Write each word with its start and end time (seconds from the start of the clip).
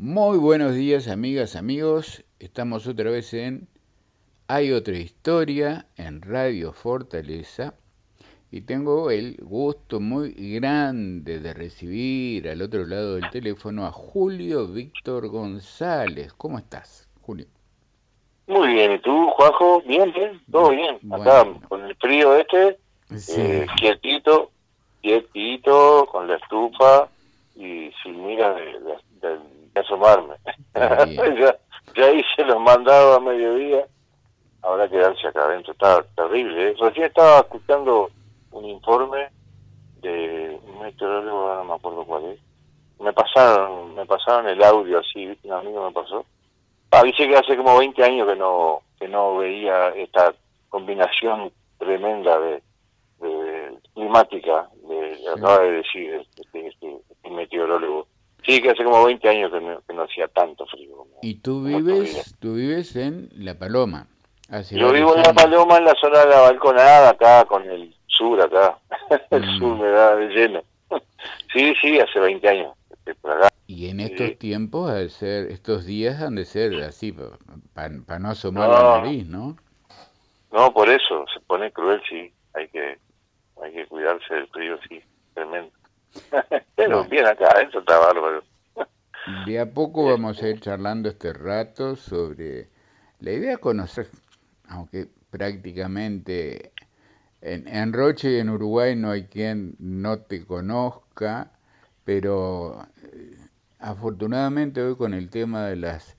Muy 0.00 0.38
buenos 0.38 0.76
días 0.76 1.08
amigas, 1.08 1.56
amigos. 1.56 2.24
Estamos 2.38 2.86
otra 2.86 3.10
vez 3.10 3.34
en 3.34 3.66
Hay 4.46 4.70
otra 4.70 4.96
historia 4.96 5.86
en 5.96 6.22
Radio 6.22 6.72
Fortaleza 6.72 7.74
y 8.52 8.60
tengo 8.60 9.10
el 9.10 9.38
gusto 9.42 9.98
muy 9.98 10.34
grande 10.54 11.40
de 11.40 11.52
recibir 11.52 12.48
al 12.48 12.62
otro 12.62 12.86
lado 12.86 13.16
del 13.16 13.28
teléfono 13.30 13.86
a 13.86 13.90
Julio 13.90 14.68
Víctor 14.68 15.26
González. 15.30 16.32
¿Cómo 16.34 16.58
estás, 16.58 17.08
Julio? 17.22 17.46
Muy 18.46 18.74
bien, 18.74 18.92
¿y 18.92 18.98
tú, 19.00 19.30
Juanjo? 19.30 19.82
Bien, 19.84 20.12
bien, 20.12 20.40
todo 20.48 20.70
bien. 20.70 21.00
Acá 21.10 21.44
con 21.68 21.84
el 21.84 21.96
frío 21.96 22.36
este, 22.36 22.78
eh, 23.36 23.66
quietito, 23.76 24.52
quietito, 25.02 26.06
con 26.06 26.28
la 26.28 26.36
estufa 26.36 27.08
y 27.56 27.90
sin 28.04 28.24
miras 28.24 28.54
de, 28.54 29.57
asomarme. 29.78 30.34
ya, 30.74 31.56
ya 31.96 32.10
hice 32.10 32.44
los 32.44 32.60
mandados 32.60 33.16
a 33.16 33.20
mediodía, 33.20 33.86
ahora 34.62 34.88
quedarse 34.88 35.26
acá 35.26 35.44
adentro, 35.44 35.72
está 35.72 36.02
terrible. 36.16 36.70
¿eh? 36.70 36.74
Recién 36.78 37.06
estaba 37.06 37.38
escuchando 37.40 38.10
un 38.52 38.64
informe 38.64 39.28
de 40.00 40.60
un 40.66 40.80
meteorólogo, 40.80 41.54
no 41.54 41.64
me 41.64 41.74
acuerdo 41.74 42.04
cuál 42.04 42.24
es. 42.26 42.40
Me 43.00 43.12
pasaron, 43.12 43.94
me 43.94 44.04
pasaron 44.06 44.48
el 44.48 44.62
audio 44.62 44.98
así, 44.98 45.36
un 45.44 45.52
amigo 45.52 45.86
me 45.86 45.92
pasó. 45.92 46.24
Ah, 46.90 47.02
dice 47.02 47.28
que 47.28 47.36
hace 47.36 47.56
como 47.56 47.78
20 47.78 48.02
años 48.02 48.26
que 48.26 48.36
no 48.36 48.82
que 48.98 49.08
no 49.08 49.36
veía 49.36 49.88
esta 49.90 50.34
combinación 50.68 51.52
tremenda 51.78 52.38
de, 52.40 52.62
climática, 53.94 54.68
de, 54.88 55.18
acaba 55.34 55.60
de 55.60 55.72
decir 55.72 56.14
este, 56.14 56.66
este, 56.66 56.98
este, 57.10 57.30
meteorólogo. 57.30 58.06
Sí, 58.48 58.62
que 58.62 58.70
hace 58.70 58.82
como 58.82 59.04
20 59.04 59.28
años 59.28 59.52
que 59.86 59.92
no, 59.92 60.02
hacía 60.02 60.26
tanto 60.28 60.64
frío. 60.68 61.06
¿Y 61.20 61.34
tú 61.34 61.64
vives, 61.64 62.34
tú 62.40 62.54
vives 62.54 62.96
en 62.96 63.28
La 63.34 63.58
Paloma? 63.58 64.06
Yo 64.70 64.90
vivo 64.90 65.14
en 65.14 65.22
La 65.22 65.34
Paloma, 65.34 65.76
en 65.76 65.84
la 65.84 65.94
zona 66.00 66.20
de 66.20 66.30
la 66.30 66.40
balconada, 66.40 67.10
acá 67.10 67.44
con 67.44 67.68
el 67.68 67.94
sur 68.06 68.40
acá, 68.40 68.78
el 69.30 69.42
mm. 69.42 69.58
sur 69.58 69.76
me 69.76 69.88
da 69.88 70.16
de 70.16 70.28
lleno. 70.28 70.62
sí, 71.52 71.74
sí, 71.78 72.00
hace 72.00 72.18
20 72.18 72.48
años. 72.48 72.74
Y 73.66 73.90
en 73.90 74.00
estos 74.00 74.38
tiempos, 74.38 74.90
al 74.90 75.10
ser, 75.10 75.52
estos 75.52 75.84
días 75.84 76.22
han 76.22 76.34
de 76.34 76.46
ser 76.46 76.72
así, 76.84 77.14
para 77.74 78.18
no 78.18 78.30
asomar 78.30 78.70
la 78.70 79.00
nariz, 79.00 79.26
¿no? 79.26 79.58
No, 80.52 80.72
por 80.72 80.88
eso, 80.88 81.26
se 81.34 81.40
pone 81.40 81.70
cruel, 81.70 82.00
sí, 82.08 82.32
hay 82.54 82.68
que, 82.68 82.96
hay 83.62 83.72
que 83.72 83.86
cuidarse 83.86 84.32
del 84.32 84.48
frío, 84.48 84.78
sí, 84.88 85.02
tremendo. 85.34 85.70
Pero 86.76 87.04
bien 87.04 87.26
acá, 87.26 87.60
eso 87.60 87.80
está 87.80 87.98
bárbaro. 87.98 88.42
De 89.46 89.58
a 89.58 89.72
poco 89.72 90.04
vamos 90.04 90.42
a 90.42 90.48
ir 90.48 90.60
charlando 90.60 91.08
este 91.08 91.32
rato 91.32 91.96
sobre 91.96 92.68
la 93.20 93.32
idea 93.32 93.50
de 93.52 93.58
conocer, 93.58 94.08
aunque 94.68 95.08
prácticamente 95.30 96.72
en, 97.40 97.92
Roche 97.92 98.32
y 98.32 98.38
en 98.38 98.48
Uruguay 98.48 98.96
no 98.96 99.10
hay 99.10 99.24
quien 99.24 99.76
no 99.78 100.20
te 100.20 100.44
conozca, 100.46 101.52
pero 102.04 102.86
eh, 103.12 103.36
afortunadamente 103.78 104.82
hoy 104.82 104.96
con 104.96 105.14
el 105.14 105.28
tema 105.30 105.66
de 105.66 105.76
las 105.76 106.16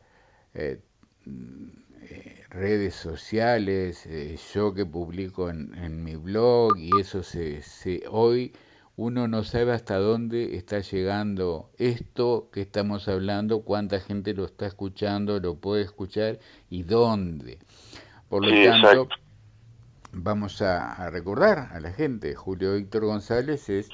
eh, 0.54 0.80
eh, 1.26 2.44
redes 2.50 2.96
sociales, 2.96 4.08
yo 4.54 4.74
que 4.74 4.86
publico 4.86 5.50
en, 5.50 6.04
mi 6.04 6.16
blog 6.16 6.78
y 6.78 6.92
eso 7.00 7.24
se, 7.24 7.62
se, 7.62 8.04
hoy 8.10 8.54
uno 9.00 9.30
no 9.30 9.46
sabe 9.46 9.72
hasta 9.72 9.96
dónde 9.96 10.58
está 10.58 10.82
llegando 10.82 11.70
esto 11.78 12.50
que 12.52 12.60
estamos 12.60 13.08
hablando, 13.08 13.62
cuánta 13.62 14.02
gente 14.02 14.34
lo 14.34 14.44
está 14.44 14.66
escuchando, 14.66 15.40
lo 15.40 15.56
puede 15.56 15.84
escuchar 15.84 16.40
y 16.70 16.84
dónde. 16.84 17.60
Por 18.28 18.46
lo 18.46 18.62
tanto, 18.62 19.08
vamos 20.12 20.62
a, 20.62 21.10
recordar 21.12 21.70
a 21.72 21.80
la 21.80 21.94
gente, 21.94 22.36
Julio 22.36 22.76
Víctor 22.76 23.06
González 23.06 23.70
es 23.70 23.90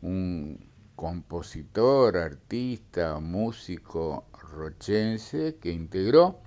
un 0.00 0.66
compositor, 0.94 2.16
artista, 2.16 3.20
músico 3.20 4.24
rochense 4.40 5.58
que 5.60 5.70
integró 5.70 6.40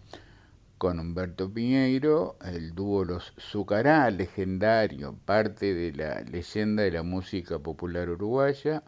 con 0.80 1.00
Humberto 1.00 1.54
Piñeiro 1.54 2.38
el 2.44 2.74
dúo 2.74 3.06
Los 3.06 3.34
Zucará, 3.40 4.10
legendario, 4.10 5.16
parte 5.26 5.76
de 5.76 5.94
la 5.94 6.22
leyenda 6.22 6.82
de 6.82 6.92
la 6.92 7.04
música 7.04 7.60
popular 7.60 8.10
uruguaya. 8.10 8.82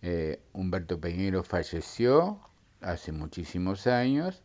Eh, 0.00 0.40
Humberto 0.54 0.98
Piñeiro 0.98 1.42
falleció 1.42 2.40
hace 2.80 3.12
muchísimos 3.12 3.86
años 3.86 4.42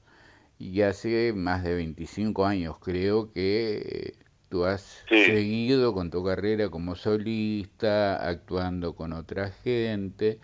y 0.59 0.81
hace 0.81 1.31
más 1.31 1.63
de 1.63 1.75
25 1.75 2.45
años 2.45 2.77
creo 2.79 3.31
que 3.31 4.17
Tú 4.51 4.65
has 4.65 5.05
seguido 5.07 5.93
con 5.93 6.11
tu 6.11 6.25
carrera 6.25 6.67
como 6.67 6.97
solista, 6.97 8.17
actuando 8.17 8.95
con 8.97 9.13
otra 9.13 9.49
gente. 9.49 10.41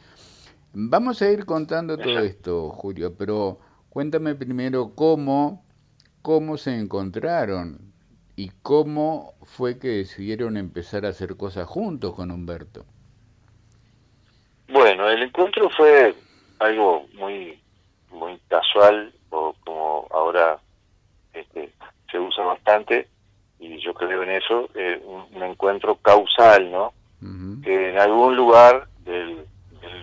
Vamos 0.72 1.22
a 1.22 1.30
ir 1.30 1.44
contando 1.44 1.98
todo 1.98 2.19
esto, 2.19 2.69
Julio, 2.69 3.16
pero 3.18 3.59
cuéntame 3.90 4.34
primero 4.34 4.96
cómo, 4.96 5.66
cómo 6.28 6.58
se 6.58 6.78
encontraron 6.78 7.94
y 8.36 8.52
cómo 8.62 9.36
fue 9.44 9.80
que 9.80 9.88
decidieron 9.88 10.58
empezar 10.58 11.06
a 11.06 11.10
hacer 11.10 11.38
cosas 11.38 11.66
juntos 11.68 12.16
con 12.16 12.32
Humberto. 12.32 12.84
Bueno, 14.68 15.10
el 15.10 15.24
encuentro 15.24 15.70
fue 15.70 16.14
algo 16.60 17.06
muy 17.14 17.58
muy 18.12 18.38
casual, 18.50 19.14
o 19.30 19.56
como 19.64 20.06
ahora 20.12 20.60
este, 21.32 21.72
se 22.12 22.20
usa 22.20 22.44
bastante, 22.44 23.08
y 23.58 23.80
yo 23.80 23.94
creo 23.94 24.22
en 24.24 24.32
eso, 24.32 24.70
eh, 24.76 25.02
un, 25.06 25.42
encuentro 25.42 25.96
causal, 25.96 26.70
¿no? 26.70 26.92
Que 27.64 27.92
en 27.92 28.00
algún 28.00 28.36
lugar 28.36 28.90
del, 29.06 29.46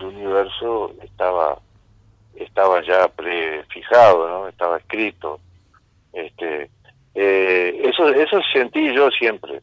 universo 0.01 0.91
estaba 1.03 1.59
estaba 2.33 2.81
ya 2.83 3.09
prefijado, 3.09 4.27
¿no? 4.27 4.47
Estaba 4.47 4.77
escrito. 4.77 5.39
Este, 6.15 6.69
eh, 7.13 7.81
eso 7.83 8.07
eso 8.09 8.39
sentí 8.53 8.93
yo 8.93 9.09
siempre. 9.11 9.61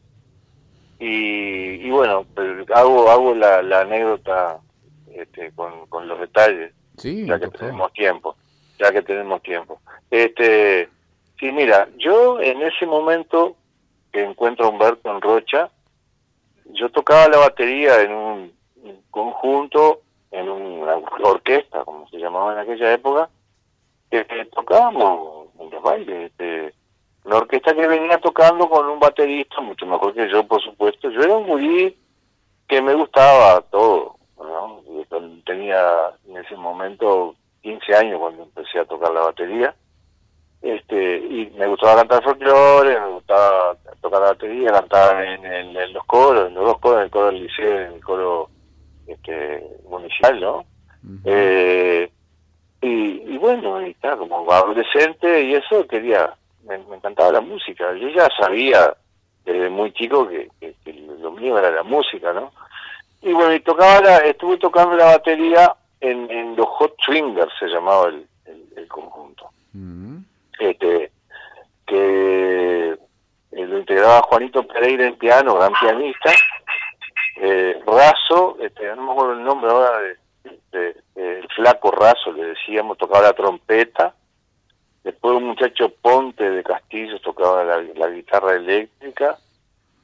Y, 0.99 1.85
y 1.85 1.89
bueno, 1.89 2.25
hago 2.73 3.09
hago 3.09 3.35
la, 3.35 3.61
la 3.61 3.81
anécdota 3.81 4.59
este, 5.11 5.51
con, 5.51 5.87
con 5.87 6.07
los 6.07 6.19
detalles, 6.19 6.73
ya 7.25 7.39
que 7.39 7.47
tenemos 7.47 7.91
tiempo, 7.93 8.35
ya 8.79 8.91
que 8.91 9.01
tenemos 9.01 9.41
tiempo. 9.41 9.81
Este, 10.09 10.87
sí, 11.39 11.51
mira, 11.51 11.89
yo 11.97 12.39
en 12.39 12.61
ese 12.61 12.85
momento 12.85 13.55
que 14.11 14.23
encuentro 14.23 14.67
a 14.67 14.69
Humberto 14.69 15.11
en 15.11 15.21
Rocha, 15.21 15.69
yo 16.65 16.89
tocaba 16.89 17.27
la 17.27 17.37
batería 17.37 18.01
en 18.01 18.13
un 18.13 18.53
conjunto, 19.09 20.01
en 20.31 20.49
una 20.49 20.95
orquesta, 21.23 21.83
como 21.83 22.07
se 22.09 22.17
llamaba 22.17 22.53
en 22.53 22.59
aquella 22.59 22.93
época, 22.93 23.29
que, 24.21 24.45
tocábamos 24.45 25.47
en 25.59 25.69
los 25.69 25.81
bailes. 25.81 26.31
Este, 26.31 26.73
una 27.25 27.37
orquesta 27.37 27.73
que 27.73 27.87
venía 27.87 28.17
tocando 28.17 28.69
con 28.69 28.87
un 28.87 28.99
baterista 28.99 29.61
mucho 29.61 29.85
mejor 29.85 30.13
que 30.13 30.29
yo, 30.29 30.45
por 30.45 30.61
supuesto. 30.61 31.09
Yo 31.09 31.21
era 31.21 31.35
un 31.35 31.47
gurí 31.47 31.97
que 32.67 32.81
me 32.81 32.93
gustaba 32.93 33.61
todo. 33.61 34.17
Tenía 35.45 36.11
en 36.27 36.37
ese 36.37 36.55
momento 36.55 37.35
15 37.61 37.95
años 37.95 38.19
cuando 38.19 38.43
empecé 38.43 38.79
a 38.79 38.85
tocar 38.85 39.11
la 39.11 39.21
batería 39.21 39.75
este 40.63 41.17
y 41.17 41.53
me 41.57 41.67
gustaba 41.67 41.97
cantar 41.97 42.23
folclore, 42.23 42.97
me 42.97 43.07
gustaba 43.15 43.75
tocar 44.01 44.21
la 44.21 44.27
batería, 44.27 44.71
cantar 44.71 45.23
en, 45.25 45.45
en, 45.45 45.93
los 45.93 46.05
coros, 46.05 46.47
en 46.47 46.53
los 46.53 46.63
dos 46.63 46.79
coros, 46.79 46.99
en 46.99 47.03
el 47.03 47.11
coro 47.11 47.25
del 47.27 47.43
liceo 47.43 47.81
en 47.81 47.93
el 47.93 48.03
coro 48.03 48.49
este, 49.05 49.61
municipal, 49.89 50.39
¿no? 50.39 50.65
eh, 51.25 52.09
y, 52.83 53.33
y, 53.33 53.37
bueno, 53.37 53.81
y 53.81 53.91
está 53.91 54.17
como 54.17 54.51
adolescente 54.51 55.43
y 55.43 55.55
eso 55.55 55.87
quería, 55.87 56.33
me, 56.67 56.75
encantaba 56.75 57.31
la 57.31 57.41
música. 57.41 57.93
Yo 57.93 58.09
ya 58.09 58.27
sabía 58.37 58.93
desde 59.45 59.69
muy 59.69 59.93
chico 59.93 60.27
que, 60.27 60.49
lo 61.19 61.31
mío 61.31 61.57
era 61.57 61.71
la 61.71 61.83
música, 61.83 62.33
¿no? 62.33 62.51
Y 63.21 63.31
bueno, 63.31 63.53
y 63.53 63.61
tocaba 63.61 64.01
la, 64.01 64.17
estuve 64.17 64.57
tocando 64.57 64.97
la 64.97 65.05
batería 65.05 65.73
en, 66.01 66.29
en 66.29 66.55
los 66.57 66.67
Hot 66.67 66.95
Swingers, 67.05 67.53
se 67.57 67.67
llamaba 67.67 68.09
el, 68.09 68.27
el, 68.75 68.87
conjunto 68.89 69.49
este, 70.59 71.11
que 71.85 72.97
eh, 73.51 73.65
lo 73.65 73.79
integraba 73.79 74.21
Juanito 74.23 74.65
Pereira 74.67 75.05
en 75.05 75.15
piano, 75.17 75.55
gran 75.55 75.73
pianista, 75.73 76.31
eh, 77.37 77.81
Razo, 77.85 78.57
este, 78.61 78.95
no 78.95 79.03
me 79.03 79.11
acuerdo 79.11 79.33
el 79.33 79.43
nombre 79.43 79.71
ahora, 79.71 79.99
de, 79.99 80.17
el 81.15 81.47
flaco 81.55 81.91
Razo, 81.91 82.31
le 82.31 82.45
decíamos, 82.45 82.97
tocaba 82.97 83.27
la 83.27 83.33
trompeta, 83.33 84.15
después 85.03 85.35
un 85.35 85.45
muchacho 85.45 85.89
Ponte 86.01 86.49
de 86.49 86.63
Castillo 86.63 87.19
tocaba 87.19 87.63
la, 87.63 88.07
guitarra 88.09 88.55
eléctrica, 88.55 89.37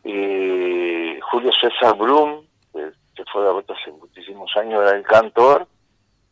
y 0.04 1.20
Julio 1.32 1.52
César 1.60 1.96
Brum, 1.98 2.46
que, 2.74 3.24
fue 3.34 3.44
de 3.44 3.64
hace 3.68 3.92
muchísimos 3.92 4.56
años, 4.56 4.82
era 4.82 4.96
el 4.96 5.04
cantor, 5.04 5.68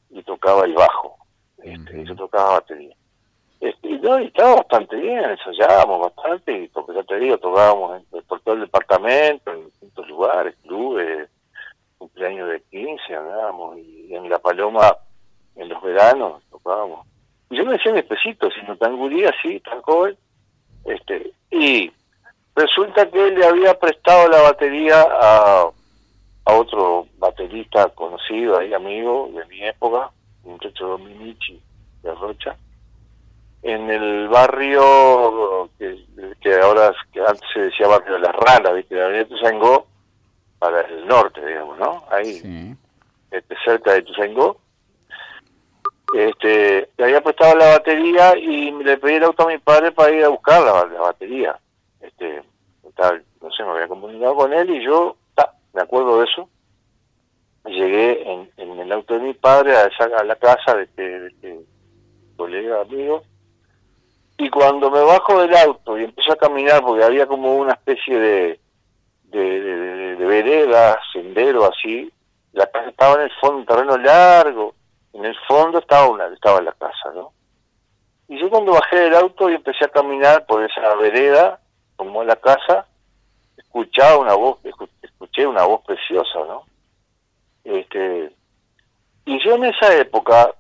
y 0.10 0.24
tocaba 0.24 0.66
el 0.66 0.74
bajo. 0.74 1.18
este, 1.62 2.06
yo 2.06 2.16
tocaba 2.16 2.54
batería. 2.54 2.96
Este, 3.60 3.90
y, 3.90 3.98
no, 4.00 4.20
y 4.20 4.28
estaba 4.28 4.56
bastante 4.56 4.96
bien, 4.96 5.24
ensayábamos 5.24 6.14
bastante, 6.14 6.64
y 6.64 6.68
porque 6.68 6.94
ya 6.94 7.04
te 7.04 7.18
digo, 7.18 7.38
tocábamos 7.38 8.04
por 8.28 8.40
todo 8.42 8.56
el 8.56 8.62
departamento, 8.62 9.52
en 9.52 9.66
distintos 9.66 10.08
lugares, 10.08 10.56
clubes, 10.64 11.30
cumpleaños 11.98 12.50
de 12.50 12.62
15 12.70 13.16
andábamos, 13.16 13.78
y 13.80 13.97
en 14.28 14.32
La 14.32 14.40
Paloma, 14.40 14.96
en 15.56 15.70
los 15.70 15.82
veranos, 15.82 16.44
tocábamos. 16.52 17.08
Y 17.50 17.58
yo 17.58 17.66
me 17.66 17.74
decía 17.74 17.94
mi 17.94 18.00
especito, 18.00 18.50
sino 18.52 18.76
tan 18.76 18.98
guría 18.98 19.30
así, 19.30 19.60
tan 19.62 19.82
joven, 19.82 20.18
este, 20.86 21.32
y 21.50 21.92
resulta 22.56 23.10
que 23.10 23.28
él 23.28 23.36
le 23.36 23.46
había 23.46 23.74
prestado 23.80 24.28
la 24.28 24.42
batería 24.42 25.02
a, 25.02 25.70
a 26.46 26.54
otro 26.54 27.08
baterista 27.18 27.90
conocido 27.90 28.60
ahí, 28.60 28.74
amigo 28.74 29.30
de 29.34 29.46
mi 29.46 29.64
época, 29.64 30.12
un 30.44 30.54
muchacho 30.54 30.88
Dominici 30.88 31.62
de 32.04 32.14
Rocha, 32.16 32.56
en 33.64 33.90
el 33.90 34.28
barrio 34.28 35.70
que, 35.78 36.06
que 36.42 36.56
ahora 36.60 36.94
que 37.14 37.22
antes 37.22 37.48
se 37.54 37.62
decía 37.62 37.88
barrio 37.88 38.14
de 38.14 38.20
las 38.20 38.36
ranas, 38.36 38.76
¿viste? 38.76 38.96
la 38.96 39.06
avenida 39.06 39.26
Tuzangó, 39.26 39.88
para 40.60 40.82
el 40.82 41.08
norte, 41.08 41.46
digamos, 41.46 41.78
¿no? 41.78 42.04
Ahí, 42.10 42.76
cerca 43.64 43.94
de 43.94 44.02
Tuzangó. 44.04 44.58
Este, 46.16 46.90
le 46.98 47.04
había 47.04 47.22
prestado 47.22 47.56
la 47.56 47.72
batería 47.72 48.38
y 48.38 48.72
le 48.72 48.98
pedí 48.98 49.16
el 49.16 49.26
auto 49.26 49.44
a 49.44 49.52
mi 49.52 49.58
padre 49.58 49.92
para 49.92 50.14
ir 50.14 50.24
a 50.24 50.30
buscar 50.30 50.64
la, 50.64 51.00
batería. 51.00 51.60
Este, 52.00 52.42
tal, 52.96 53.24
no 53.42 53.52
sé, 53.52 53.64
me 53.64 53.72
había 53.72 53.88
comunicado 53.88 54.36
con 54.36 54.54
él 54.54 54.70
y 54.70 54.84
yo, 54.84 55.18
me 55.74 55.82
acuerdo 55.82 56.20
de 56.20 56.26
eso, 56.26 56.50
llegué 57.66 58.32
en, 58.32 58.50
en, 58.58 58.80
el 58.80 58.92
auto 58.92 59.16
de 59.16 59.20
mi 59.20 59.34
padre 59.34 59.76
a, 59.76 59.84
esa, 59.84 60.06
a 60.06 60.24
la 60.24 60.36
casa 60.38 60.76
de 60.76 60.84
este, 60.84 61.20
de 61.20 61.28
este 61.28 61.60
colega 62.38 62.82
amigo 62.82 63.24
y 64.38 64.50
cuando 64.50 64.92
me 64.92 65.02
bajo 65.02 65.42
del 65.42 65.56
auto 65.56 65.98
y 65.98 66.04
empiezo 66.04 66.34
a 66.34 66.38
caminar, 66.38 66.82
porque 66.84 67.04
había 67.04 67.26
como 67.26 67.56
una 67.56 67.74
especie 67.74 68.20
de, 68.20 68.60
de, 69.26 70.16
vereda, 70.20 71.00
sendero 71.12 71.66
así, 71.66 72.12
la 72.54 72.68
casa 72.68 72.90
estaba 72.90 73.16
en 73.16 73.22
el 73.22 73.32
fondo, 73.40 73.58
un 73.58 73.66
terreno 73.66 73.98
largo, 73.98 74.74
en 75.14 75.26
el 75.26 75.36
fondo 75.48 75.80
estaba 75.80 76.08
una, 76.08 76.28
estaba 76.28 76.62
la 76.62 76.72
casa, 76.74 77.12
¿no? 77.14 77.32
Y 78.28 78.40
yo 78.40 78.50
cuando 78.50 78.74
bajé 78.74 78.98
del 79.02 79.16
auto 79.16 79.50
y 79.50 79.56
empecé 79.56 79.86
a 79.86 79.90
caminar 79.90 80.46
por 80.46 80.64
esa 80.64 80.96
vereda, 80.96 81.60
como 81.96 82.24
la 82.24 82.36
casa, 82.36 82.86
escuchaba 83.56 84.18
una 84.18 84.34
voz, 84.34 84.60
escuché 85.02 85.48
una 85.48 85.64
voz 85.64 85.82
preciosa, 85.86 86.40
¿no? 86.48 86.64
Este, 87.64 88.32
y 89.26 89.44
yo 89.44 89.56
en 89.56 89.66
esa 89.66 89.94
época 89.96 90.54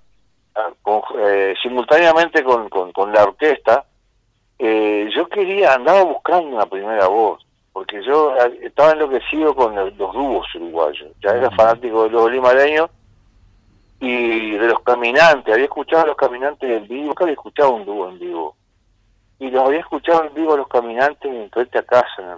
eh, 1.19 1.54
simultáneamente 1.62 2.44
con, 2.44 2.69
con, 2.69 3.13
la 3.13 3.24
orquesta, 3.24 3.86
eh, 4.60 5.10
yo 5.16 5.28
quería, 5.30 5.74
andaba 5.74 6.04
buscando 6.04 6.56
una 6.56 6.66
primera 6.66 7.07
voz, 7.07 7.45
porque 7.77 8.03
yo 8.03 8.35
eh, 8.35 8.59
estaba 8.63 8.94
enloquecido 8.94 9.53
con 9.53 9.75
los 9.75 9.95
dúos 9.95 10.47
uruguayos, 10.56 11.12
ya 11.21 11.29
era 11.29 11.51
fanático 11.51 12.06
de 12.06 12.09
los 12.09 12.31
limareños 12.31 12.89
y 14.00 14.53
de 14.53 14.68
los 14.68 14.79
caminantes, 14.79 15.53
había 15.53 15.65
escuchado 15.65 16.01
a 16.01 16.07
los 16.07 16.18
caminantes 16.18 16.68
en 16.68 16.88
vivo, 16.88 17.06
nunca 17.09 17.25
había 17.25 17.35
escuchado 17.35 17.75
un 17.75 17.85
dúo 17.85 18.09
en 18.09 18.18
vivo, 18.18 18.56
y 19.38 19.51
los 19.51 19.63
había 19.63 19.81
escuchado 19.81 20.24
en 20.24 20.33
vivo 20.33 20.56
a 20.56 20.57
los 20.57 20.68
caminantes 20.68 21.31
en 21.31 21.51
frente 21.51 21.77
a 21.77 21.83
casa, 21.83 22.07
en 22.18 22.29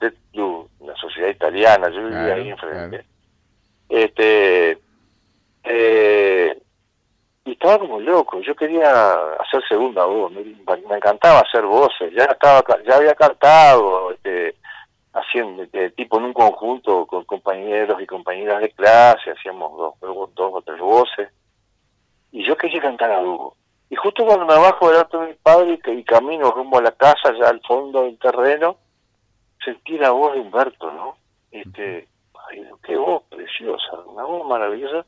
el 0.00 0.14
Club, 0.32 0.68
la 0.80 0.96
sociedad 0.96 1.28
italiana, 1.28 1.90
yo 1.90 2.02
vivía 2.02 2.34
ahí 2.34 2.48
enfrente. 2.48 3.04
Este, 3.88 4.78
eh, 5.62 6.60
y 7.44 7.52
estaba 7.52 7.78
como 7.78 8.00
loco, 8.00 8.40
yo 8.40 8.56
quería 8.56 9.12
hacer 9.38 9.62
segunda 9.68 10.04
voz, 10.06 10.32
me, 10.32 10.40
encantaba 10.96 11.38
hacer 11.38 11.62
voces, 11.62 12.12
ya 12.16 12.24
estaba 12.24 12.64
ya 12.84 12.96
había 12.96 13.14
cantado 13.14 14.10
este 14.10 14.56
haciendo 15.12 15.62
este, 15.62 15.90
tipo 15.90 16.18
en 16.18 16.24
un 16.24 16.32
conjunto 16.32 17.06
con 17.06 17.24
compañeros 17.24 18.00
y 18.00 18.06
compañeras 18.06 18.60
de 18.60 18.70
clase, 18.70 19.30
hacíamos 19.30 19.76
dos, 20.00 20.34
dos 20.34 20.52
o 20.54 20.62
tres 20.62 20.80
voces, 20.80 21.28
y 22.32 22.46
yo 22.46 22.56
quería 22.56 22.80
cantar 22.80 23.10
a 23.10 23.20
dúo. 23.20 23.56
Y 23.90 23.96
justo 23.96 24.24
cuando 24.24 24.44
me 24.44 24.54
bajo 24.54 24.88
del 24.88 24.98
auto 24.98 25.20
de 25.20 25.28
mi 25.28 25.34
padre 25.34 25.80
y, 25.86 26.04
camino 26.04 26.50
rumbo 26.50 26.78
a 26.78 26.82
la 26.82 26.92
casa, 26.92 27.32
ya 27.38 27.48
al 27.48 27.60
fondo 27.62 28.02
del 28.02 28.18
terreno, 28.18 28.76
sentí 29.64 29.96
la 29.96 30.10
voz 30.10 30.34
de 30.34 30.40
Humberto, 30.40 30.92
¿no? 30.92 31.16
Este, 31.50 32.06
ay, 32.48 32.68
qué 32.82 32.96
voz 32.96 33.22
preciosa, 33.30 33.96
una 34.06 34.24
voz 34.24 34.46
maravillosa. 34.46 35.06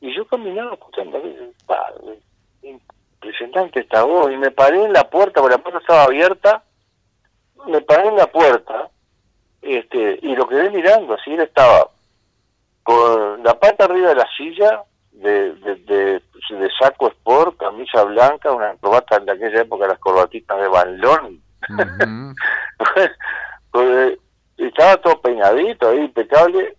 Y 0.00 0.14
yo 0.14 0.26
caminaba 0.26 0.72
escuchando, 0.72 1.22
impresionante 2.62 3.80
esta 3.80 4.04
voz, 4.04 4.32
y 4.32 4.36
me 4.36 4.50
paré 4.50 4.82
en 4.84 4.92
la 4.94 5.08
puerta, 5.08 5.40
porque 5.40 5.56
la 5.56 5.62
puerta 5.62 5.80
estaba 5.80 6.04
abierta, 6.04 6.64
me 7.66 7.82
paré 7.82 8.08
en 8.08 8.16
la 8.16 8.26
puerta, 8.26 8.90
este, 9.62 10.18
y 10.22 10.34
lo 10.34 10.48
quedé 10.48 10.70
mirando, 10.70 11.14
así 11.14 11.32
él 11.32 11.40
estaba 11.40 11.88
con 12.82 13.42
la 13.44 13.58
pata 13.58 13.84
arriba 13.84 14.08
de 14.08 14.16
la 14.16 14.28
silla, 14.36 14.82
de, 15.12 15.52
de, 15.54 15.76
de, 16.50 16.70
saco 16.78 17.08
sport, 17.08 17.56
camisa 17.56 18.02
blanca, 18.02 18.50
una 18.50 18.74
corbata 18.76 19.20
de 19.20 19.32
aquella 19.32 19.60
época, 19.60 19.86
las 19.86 19.98
corbatitas 20.00 20.58
de 20.60 20.68
balón. 20.68 21.40
Pues, 23.70 24.18
estaba 24.56 24.96
todo 24.96 25.20
peinadito 25.20 25.88
ahí, 25.88 26.00
impecable, 26.00 26.76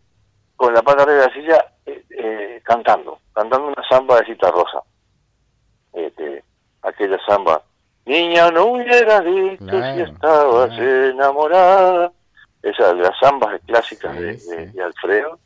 con 0.58 0.74
la 0.74 0.82
pata 0.82 1.04
arriba 1.04 1.20
de 1.20 1.28
la 1.28 1.34
silla, 1.34 1.66
eh, 1.86 2.04
eh, 2.10 2.62
cantando, 2.64 3.20
cantando 3.34 3.68
una 3.68 3.88
samba 3.88 4.20
de 4.20 4.26
Cita 4.26 4.52
Rosa. 4.52 4.82
Este, 5.94 6.44
aquella 6.82 7.18
samba, 7.26 7.62
niña 8.06 8.52
no 8.52 8.66
hubiera 8.66 9.22
dicho 9.22 9.66
si 9.66 10.02
estabas 10.02 10.78
enamorada. 10.78 12.12
Esa 12.64 12.94
de 12.94 13.02
las 13.02 13.20
zambas 13.20 13.62
clásicas 13.66 14.18
de, 14.18 14.82
Alfredo. 14.84 15.38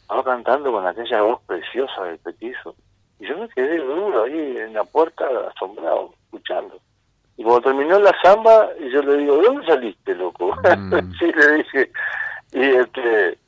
Estaba 0.00 0.24
cantando 0.24 0.72
con 0.72 0.86
aquella 0.86 1.22
voz 1.22 1.40
preciosa 1.46 2.04
del 2.04 2.18
petizo. 2.18 2.74
Y 3.18 3.26
yo 3.26 3.36
me 3.38 3.48
quedé 3.48 3.78
duro 3.78 4.24
ahí 4.24 4.56
en 4.58 4.72
la 4.72 4.84
puerta, 4.84 5.26
asombrado, 5.54 6.14
escuchando. 6.24 6.78
Y 7.36 7.42
cuando 7.42 7.62
terminó 7.62 7.98
la 7.98 8.14
samba, 8.22 8.70
y 8.78 8.90
yo 8.90 9.02
le 9.02 9.18
digo, 9.18 9.36
¿de 9.36 9.42
dónde 9.42 9.66
saliste, 9.66 10.14
loco? 10.14 10.54
Mm. 10.76 11.12
sí, 11.18 11.32
le 11.32 11.52
dije. 11.56 11.90
Y 12.52 12.62
este, 12.62 13.38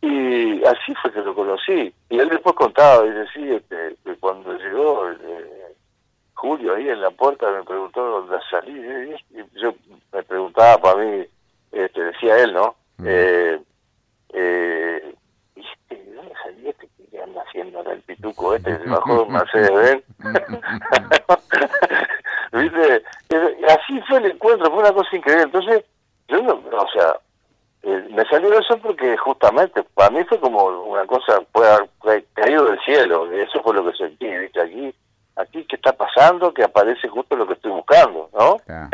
y 0.00 0.64
así 0.64 0.94
fue 1.02 1.12
que 1.12 1.20
lo 1.20 1.34
conocí. 1.34 1.92
Y 2.08 2.18
él 2.18 2.28
después 2.28 2.54
contaba, 2.54 3.04
y 3.06 3.10
decía 3.10 3.60
que, 3.68 4.16
cuando 4.20 4.56
llegó 4.56 5.10
eh, 5.10 5.74
Julio 6.34 6.74
ahí 6.74 6.88
en 6.88 7.00
la 7.00 7.10
puerta 7.10 7.50
me 7.50 7.64
preguntó 7.64 8.02
dónde 8.02 8.38
salí. 8.50 8.72
Y 9.30 9.60
yo 9.60 9.74
me 10.12 10.22
preguntaba 10.22 10.78
para 10.78 11.04
mí, 11.04 11.26
este, 11.72 12.02
decía 12.02 12.38
él, 12.38 12.52
¿no? 12.52 12.76
Mm. 12.98 13.04
Eh, 13.06 13.60
eh, 14.32 15.14
¿Dónde 15.90 16.34
salí 16.42 16.68
este 16.68 16.88
que 17.10 17.22
anda 17.22 17.42
haciendo 17.42 17.82
el 17.90 18.00
pituco 18.02 18.54
este? 18.54 18.78
Se 18.78 18.88
bajó 18.88 19.24
de 19.24 19.30
Mercedes 19.30 20.02
¿Viste? 22.52 23.02
Así 23.68 24.00
fue 24.08 24.18
el 24.18 24.26
encuentro, 24.26 24.70
fue 24.70 24.80
una 24.80 24.92
cosa 24.92 25.16
increíble. 25.16 25.44
Entonces, 25.44 25.84
yo 26.28 26.42
no, 26.42 26.54
o 26.54 26.88
sea, 26.92 27.18
eh, 27.88 28.04
me 28.10 28.24
salió 28.24 28.58
eso 28.58 28.76
porque 28.78 29.16
justamente 29.16 29.80
para 29.94 30.10
mí 30.10 30.24
fue 30.24 30.40
como 30.40 30.64
una 30.64 31.06
cosa 31.06 31.40
puede 31.52 31.70
haber 31.70 32.24
caído 32.32 32.64
del 32.64 32.80
cielo 32.80 33.30
eso 33.30 33.62
fue 33.62 33.74
lo 33.74 33.84
que 33.84 33.96
sentí 33.96 34.26
viste 34.26 34.60
aquí 34.60 34.92
aquí 35.36 35.64
qué 35.68 35.76
está 35.76 35.92
pasando 35.92 36.52
que 36.52 36.64
aparece 36.64 37.06
justo 37.06 37.36
lo 37.36 37.46
que 37.46 37.52
estoy 37.52 37.70
buscando 37.70 38.28
no 38.32 38.56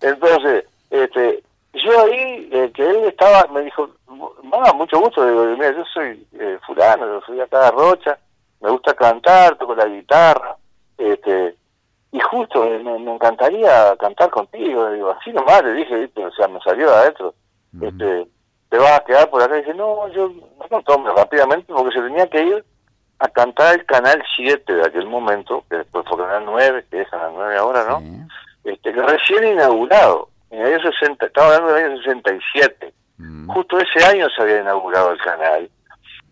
entonces 0.00 0.64
este 0.90 1.44
yo 1.74 2.00
ahí 2.00 2.48
eh, 2.52 2.70
que 2.74 2.82
él 2.82 3.04
estaba 3.04 3.46
me 3.52 3.62
dijo 3.62 3.88
mucho 4.08 5.00
gusto 5.00 5.26
digo 5.26 5.44
mira 5.56 5.72
yo 5.72 5.84
soy 5.92 6.26
eh, 6.38 6.58
fulano 6.66 7.06
yo 7.06 7.20
soy 7.26 7.40
acá 7.40 7.64
de 7.64 7.70
Rocha 7.72 8.18
me 8.60 8.70
gusta 8.70 8.94
cantar 8.94 9.56
toco 9.56 9.74
la 9.74 9.86
guitarra 9.86 10.56
este 10.98 11.56
y 12.12 12.20
justo 12.20 12.64
me, 12.64 12.98
me 12.98 13.14
encantaría 13.14 13.96
cantar 13.96 14.30
contigo 14.30 14.90
digo 14.90 15.10
así 15.10 15.32
nomás 15.32 15.62
le 15.64 15.72
dije 15.74 15.96
¿viste? 15.96 16.24
o 16.24 16.32
sea 16.32 16.48
me 16.48 16.60
salió 16.60 16.90
de 16.90 16.96
adentro 16.96 17.34
este, 17.82 18.28
te 18.74 18.78
vas 18.78 18.98
a 18.98 19.04
quedar 19.04 19.30
por 19.30 19.42
acá 19.42 19.56
y 19.56 19.60
dice, 19.60 19.74
no, 19.74 20.08
yo 20.08 20.32
no 20.70 20.82
tome 20.82 21.10
rápidamente 21.12 21.72
porque 21.72 21.96
se 21.96 22.04
tenía 22.04 22.26
que 22.28 22.42
ir 22.42 22.64
a 23.18 23.28
cantar 23.28 23.74
el 23.74 23.86
canal 23.86 24.22
7 24.36 24.72
de 24.72 24.84
aquel 24.84 25.06
momento, 25.06 25.64
que 25.70 25.76
después 25.76 26.04
fue 26.08 26.18
canal 26.18 26.44
9, 26.44 26.86
que 26.90 27.02
es 27.02 27.08
canal 27.08 27.32
9 27.34 27.56
ahora, 27.56 27.84
¿no? 27.88 28.02
Este, 28.64 28.92
que 28.92 29.02
recién 29.02 29.46
inaugurado, 29.46 30.28
en 30.54 30.60
el 30.60 30.74
año 30.74 30.92
60, 30.92 31.26
estaba 31.26 31.56
hablando 31.56 31.74
del 31.74 31.92
año 31.92 31.98
67, 31.98 32.94
mm. 33.18 33.48
justo 33.48 33.78
ese 33.78 34.04
año 34.04 34.28
se 34.30 34.42
había 34.42 34.60
inaugurado 34.60 35.10
el 35.10 35.18
canal. 35.18 35.68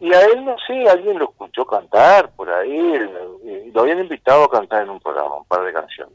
Y 0.00 0.12
a 0.12 0.20
él, 0.26 0.44
no 0.44 0.56
sé, 0.66 0.88
alguien 0.88 1.18
lo 1.18 1.26
escuchó 1.26 1.64
cantar 1.64 2.30
por 2.32 2.50
ahí, 2.50 2.98
lo 3.72 3.80
habían 3.80 4.00
invitado 4.00 4.44
a 4.44 4.50
cantar 4.50 4.82
en 4.82 4.90
un 4.90 5.00
programa, 5.00 5.36
un 5.36 5.44
par 5.44 5.64
de 5.64 5.72
canciones. 5.72 6.14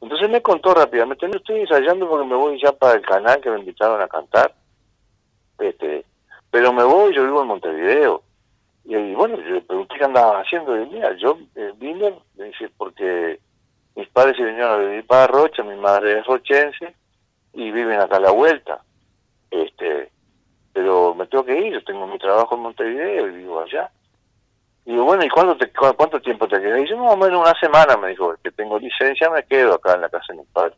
Entonces 0.00 0.30
me 0.30 0.42
contó 0.42 0.74
rápidamente, 0.74 1.26
no 1.26 1.36
estoy 1.36 1.60
ensayando 1.60 2.08
porque 2.08 2.26
me 2.26 2.36
voy 2.36 2.60
ya 2.62 2.72
para 2.72 2.94
el 2.94 3.02
canal 3.02 3.40
que 3.40 3.50
me 3.50 3.58
invitaron 3.58 4.00
a 4.00 4.08
cantar, 4.08 4.54
este, 5.58 6.04
pero 6.50 6.72
me 6.72 6.84
voy, 6.84 7.14
yo 7.14 7.24
vivo 7.24 7.42
en 7.42 7.48
Montevideo, 7.48 8.22
y, 8.84 9.14
bueno, 9.14 9.36
yo 9.36 9.54
le 9.54 9.60
pregunté 9.60 9.96
qué 9.98 10.04
andaba 10.04 10.40
haciendo, 10.40 10.80
y 10.80 10.86
mira, 10.86 11.14
yo 11.16 11.38
eh, 11.56 11.72
vine, 11.76 12.14
me 12.36 12.44
dice, 12.44 12.70
porque 12.76 13.38
mis 13.96 14.08
padres 14.08 14.36
se 14.36 14.44
vinieron 14.44 14.72
a 14.72 14.76
vivir 14.76 15.06
para 15.06 15.26
Rocha, 15.26 15.62
mi 15.62 15.76
madre 15.76 16.20
es 16.20 16.26
rochense, 16.26 16.94
y 17.52 17.70
viven 17.70 18.00
acá 18.00 18.16
a 18.16 18.20
la 18.20 18.30
vuelta. 18.30 18.82
Este, 19.50 20.10
pero 20.72 21.14
me 21.14 21.26
tengo 21.26 21.44
que 21.44 21.58
ir, 21.58 21.72
yo 21.72 21.84
tengo 21.84 22.06
mi 22.06 22.18
trabajo 22.18 22.54
en 22.54 22.62
Montevideo 22.62 23.28
y 23.28 23.36
vivo 23.36 23.60
allá. 23.60 23.90
Y 24.84 24.92
digo, 24.92 25.04
bueno, 25.04 25.24
¿y 25.24 25.28
cuánto, 25.28 25.56
te, 25.56 25.70
cuánto 25.72 26.20
tiempo 26.20 26.48
te 26.48 26.60
quedas? 26.60 26.80
Y 26.80 26.88
yo, 26.88 26.96
más 26.96 27.12
o 27.12 27.16
menos 27.16 27.40
una 27.40 27.58
semana, 27.58 27.96
me 27.96 28.08
dijo, 28.08 28.34
que 28.42 28.50
tengo 28.52 28.78
licencia, 28.78 29.28
me 29.28 29.42
quedo 29.42 29.74
acá 29.74 29.94
en 29.94 30.02
la 30.02 30.08
casa 30.08 30.32
de 30.32 30.38
mi 30.38 30.44
padre. 30.52 30.74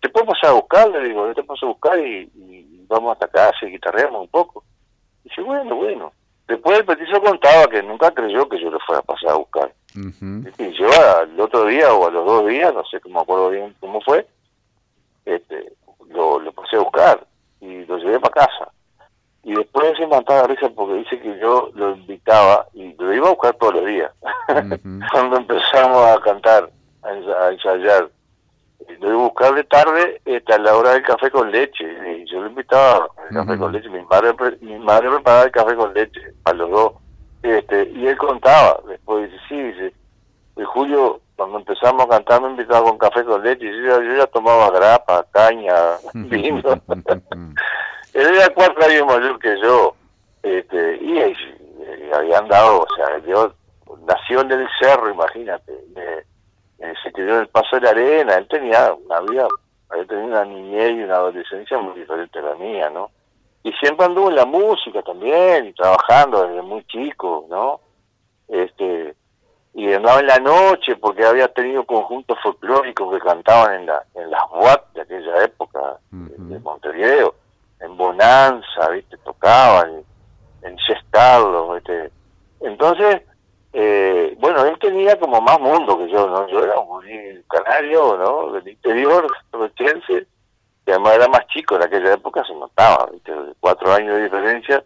¿Te 0.00 0.08
puedo 0.08 0.26
pasar 0.26 0.50
a 0.50 0.54
buscar? 0.54 0.88
Le 0.88 1.04
digo, 1.04 1.28
yo 1.28 1.34
te 1.34 1.44
paso 1.44 1.66
a 1.66 1.68
buscar 1.68 1.98
y, 1.98 2.84
vamos 2.88 3.12
hasta 3.12 3.28
casa 3.28 3.58
y 3.62 3.70
guitarreamos 3.70 4.22
un 4.22 4.28
poco. 4.28 4.64
Y 5.24 5.28
dice, 5.28 5.42
bueno, 5.42 5.76
bueno. 5.76 6.12
Después 6.48 6.78
el 6.78 6.84
petiso 6.84 7.22
contaba 7.22 7.66
que 7.68 7.82
nunca 7.82 8.10
creyó 8.10 8.48
que 8.48 8.60
yo 8.60 8.70
le 8.70 8.78
fuera 8.80 8.98
a 8.98 9.04
pasar 9.04 9.30
a 9.30 9.36
buscar. 9.36 9.72
Y 9.94 10.72
yo 10.72 10.88
al 11.18 11.38
otro 11.38 11.66
día 11.66 11.92
o 11.94 12.08
a 12.08 12.10
los 12.10 12.26
dos 12.26 12.46
días, 12.48 12.74
no 12.74 12.84
sé 12.86 13.00
cómo 13.00 13.20
acuerdo 13.20 13.50
bien 13.50 13.74
cómo 13.78 14.00
fue, 14.00 14.26
este, 15.24 15.72
lo, 16.10 16.38
lo 16.40 16.52
pasé 16.52 16.76
a 16.76 16.80
buscar 16.80 17.26
y 17.60 17.84
lo 17.84 17.98
llevé 17.98 18.20
para 18.20 18.46
casa. 18.46 18.72
Y 19.44 19.54
después 19.54 19.96
se 19.96 20.06
mataba 20.06 20.46
risa 20.46 20.68
porque 20.70 20.94
dice 20.94 21.20
que 21.20 21.38
yo 21.40 21.70
lo 21.74 21.96
invitaba 21.96 22.66
y 22.74 22.94
lo 22.94 23.12
iba 23.12 23.26
a 23.26 23.30
buscar 23.30 23.54
todos 23.54 23.74
los 23.74 23.86
días. 23.86 24.12
Cuando 25.12 25.36
empezamos 25.36 26.06
a 26.06 26.20
cantar, 26.20 26.70
a 27.02 27.50
ensayar, 27.50 28.08
lo 29.00 29.08
iba 29.08 29.20
a 29.20 29.28
buscar 29.28 29.54
de 29.54 29.64
tarde 29.64 30.20
hasta 30.36 30.58
la 30.58 30.76
hora 30.76 30.92
del 30.92 31.02
café 31.02 31.30
con 31.30 31.50
leche. 31.50 31.84
Y 32.18 32.30
yo 32.30 32.40
lo 32.40 32.48
invitaba 32.48 33.08
al 33.16 33.34
café 33.34 33.58
con 33.58 33.72
leche. 33.72 33.88
Mi 33.88 34.02
madre, 34.04 34.32
mi 34.60 34.78
madre 34.78 35.10
preparaba 35.10 35.44
el 35.44 35.50
café 35.50 35.74
con 35.74 35.92
leche 35.92 36.20
a 36.44 36.52
los 36.52 36.70
dos. 36.70 36.92
Este, 37.42 37.90
y 37.90 38.06
él 38.06 38.16
contaba, 38.18 38.80
después 38.86 39.28
dice, 39.28 39.42
sí, 39.48 39.60
dice, 39.60 39.92
Julio, 40.64 41.20
cuando 41.36 41.58
empezamos 41.58 42.04
a 42.04 42.08
cantar 42.08 42.42
me 42.42 42.50
invitaba 42.50 42.84
con 42.84 42.98
café 42.98 43.24
con 43.24 43.42
leche. 43.42 43.66
Y 43.66 43.86
yo, 43.86 44.02
yo 44.02 44.16
ya 44.16 44.26
tomaba 44.26 44.70
grapa, 44.70 45.26
caña, 45.32 45.74
vino. 46.14 46.60
Él 48.14 48.36
era 48.36 48.48
cuatro 48.54 48.84
años 48.84 49.06
mayor 49.06 49.38
que 49.38 49.58
yo, 49.60 49.94
este, 50.42 50.96
y, 51.00 51.18
había 52.12 52.38
andado, 52.38 52.80
o 52.80 52.86
sea, 52.94 53.18
yo 53.26 53.54
nació 54.06 54.42
en 54.42 54.52
el 54.52 54.68
cerro, 54.78 55.10
imagínate, 55.10 55.72
se 57.02 57.12
quedó 57.12 57.36
en 57.36 57.40
el 57.40 57.48
paso 57.48 57.76
de 57.76 57.82
la 57.82 57.90
arena, 57.90 58.34
él 58.34 58.46
tenía 58.48 58.92
una 58.92 59.20
vida, 59.20 59.48
él 59.98 60.06
tenía 60.06 60.24
una 60.24 60.44
niñez 60.44 60.90
y 60.90 61.02
una 61.04 61.16
adolescencia 61.16 61.78
muy 61.78 61.98
diferente 61.98 62.38
a 62.38 62.42
la 62.42 62.54
mía, 62.56 62.90
¿no? 62.90 63.10
Y 63.62 63.72
siempre 63.74 64.06
anduvo 64.06 64.28
en 64.28 64.36
la 64.36 64.44
música 64.44 65.02
también, 65.02 65.66
y 65.66 65.72
trabajando 65.72 66.46
desde 66.46 66.62
muy 66.62 66.84
chico, 66.84 67.46
¿no? 67.48 67.80
Este, 68.48 69.14
y 69.74 69.92
andaba 69.92 70.20
en 70.20 70.26
la 70.26 70.38
noche 70.38 70.96
porque 70.96 71.24
había 71.24 71.48
tenido 71.48 71.84
conjuntos 71.84 72.38
folclóricos 72.42 73.12
que 73.14 73.20
cantaban 73.20 73.74
en, 73.80 73.86
la, 73.86 74.04
en 74.14 74.30
las 74.30 74.42
boates 74.50 74.92
de 74.94 75.00
aquella 75.02 75.44
época, 75.44 75.98
de 76.10 76.58
Montevideo 76.58 77.34
en 77.82 77.96
Bonanza, 77.96 78.88
¿viste? 78.90 79.16
Tocaban, 79.18 80.04
en 80.62 80.76
Cestarlo, 80.86 81.74
¿viste? 81.74 82.10
Entonces, 82.60 83.22
eh, 83.72 84.36
bueno, 84.38 84.64
él 84.64 84.78
tenía 84.78 85.18
como 85.18 85.40
más 85.40 85.58
mundo 85.58 85.98
que 85.98 86.08
yo, 86.10 86.28
¿no? 86.28 86.46
Yo 86.48 86.62
era 86.62 86.78
un 86.78 87.02
canario, 87.48 88.16
¿no? 88.16 88.52
Del 88.52 88.68
interior, 88.68 89.26
rochense, 89.50 90.26
que 90.84 90.92
además 90.92 91.14
era 91.14 91.28
más 91.28 91.46
chico 91.48 91.76
en 91.76 91.82
aquella 91.82 92.14
época, 92.14 92.44
se 92.44 92.54
notaba, 92.54 93.08
¿viste? 93.12 93.32
Cuatro 93.58 93.92
años 93.92 94.14
de 94.16 94.24
diferencia, 94.24 94.84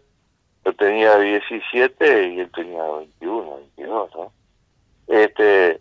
yo 0.64 0.74
tenía 0.74 1.18
17 1.18 2.28
y 2.28 2.40
él 2.40 2.50
tenía 2.52 2.82
21, 2.82 3.56
22, 3.76 4.10
¿no? 4.16 4.32
Este, 5.06 5.80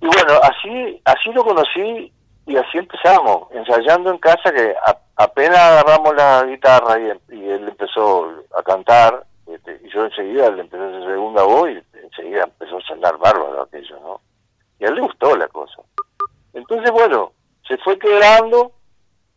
y 0.00 0.06
bueno, 0.06 0.40
así, 0.42 1.00
así 1.04 1.32
lo 1.32 1.44
conocí 1.44 2.12
y 2.46 2.56
así 2.56 2.78
empezamos, 2.78 3.48
ensayando 3.52 4.10
en 4.10 4.18
casa 4.18 4.52
que 4.52 4.74
apenas 5.16 5.58
agarramos 5.58 6.14
la 6.14 6.44
guitarra 6.44 6.98
y, 6.98 7.48
él 7.50 7.68
empezó 7.68 8.32
a 8.56 8.62
cantar, 8.62 9.26
este, 9.46 9.80
y 9.84 9.90
yo 9.90 10.06
enseguida 10.06 10.50
le 10.50 10.62
empecé 10.62 10.82
a 10.82 11.04
segunda 11.04 11.42
voz 11.42 11.70
y 11.70 11.98
enseguida 12.02 12.44
empezó 12.44 12.78
a 12.78 12.82
sonar 12.82 13.18
bárbaro 13.18 13.62
aquello, 13.62 13.98
¿no? 14.00 14.20
Y 14.80 14.84
a 14.84 14.88
él 14.88 14.94
le 14.94 15.02
gustó 15.02 15.36
la 15.36 15.48
cosa. 15.48 15.82
Entonces, 16.54 16.90
bueno, 16.90 17.32
se 17.66 17.76
fue 17.78 17.98
quedando 17.98 18.72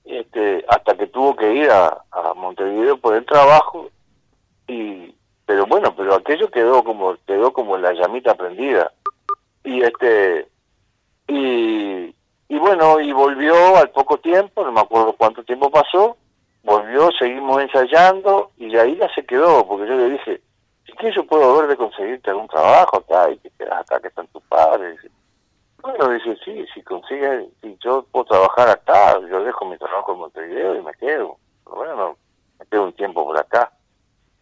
este, 0.06 0.64
hasta 0.70 0.96
que 0.96 1.08
tuvo 1.08 1.36
que 1.36 1.54
ir 1.54 1.70
a, 1.70 2.04
a 2.12 2.34
Montevideo 2.36 2.98
por 2.98 3.16
el 3.16 3.26
trabajo 3.26 3.90
y 4.68 5.14
pero 5.52 5.66
bueno 5.66 5.94
pero 5.94 6.16
aquello 6.16 6.50
quedó 6.50 6.82
como 6.82 7.18
quedó 7.28 7.52
como 7.52 7.78
la 7.78 7.92
llamita 7.92 8.36
prendida 8.36 8.94
y 9.66 9.82
este 9.82 10.48
y 11.28 12.16
y 12.52 12.60
bueno, 12.60 13.00
y 13.00 13.14
volvió 13.14 13.78
al 13.78 13.92
poco 13.92 14.18
tiempo, 14.18 14.66
no 14.66 14.74
me 14.74 14.82
acuerdo 14.82 15.14
cuánto 15.14 15.42
tiempo 15.42 15.72
pasó, 15.72 16.18
volvió, 16.64 17.10
seguimos 17.18 17.62
ensayando 17.62 18.52
y 18.58 18.70
de 18.70 18.82
ahí 18.82 18.98
ya 18.98 19.08
se 19.16 19.26
quedó, 19.26 19.66
porque 19.66 19.88
yo 19.88 19.96
le 19.96 20.10
dije, 20.10 20.42
si 20.86 20.92
que 20.92 21.14
yo 21.14 21.26
puedo 21.26 21.56
ver 21.56 21.70
de 21.70 21.78
conseguirte 21.78 22.30
algún 22.30 22.50
trabajo 22.50 22.98
acá 22.98 23.32
y 23.32 23.38
que 23.38 23.52
quedas 23.52 23.80
acá 23.80 24.02
que 24.02 24.10
están 24.10 24.28
tus 24.28 24.44
padres. 24.44 25.00
Bueno, 25.82 26.10
dice, 26.10 26.36
sí, 26.44 26.66
si 26.74 26.82
consigues, 26.82 27.48
si 27.62 27.78
yo 27.82 28.06
puedo 28.12 28.26
trabajar 28.26 28.68
acá, 28.68 29.18
yo 29.30 29.46
dejo 29.46 29.66
mi 29.68 29.78
trabajo 29.78 30.12
en 30.12 30.20
Montevideo 30.20 30.76
y 30.76 30.82
me 30.82 30.94
quedo. 30.96 31.38
Pero 31.64 31.78
bueno, 31.78 32.18
me 32.60 32.66
quedo 32.66 32.84
un 32.84 32.94
tiempo 32.94 33.24
por 33.24 33.40
acá. 33.40 33.72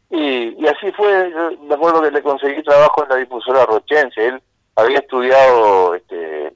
Y, 0.10 0.56
y 0.64 0.68
así 0.68 0.92
fue, 0.94 1.32
yo 1.32 1.52
me 1.64 1.76
acuerdo 1.76 2.02
que 2.02 2.12
le 2.12 2.24
conseguí 2.24 2.64
trabajo 2.64 3.04
en 3.04 3.10
la 3.10 3.16
difusora 3.18 3.66
rochense, 3.66 4.26
él 4.26 4.42
había 4.76 5.00
estudiado 5.00 5.94
este 5.96 6.54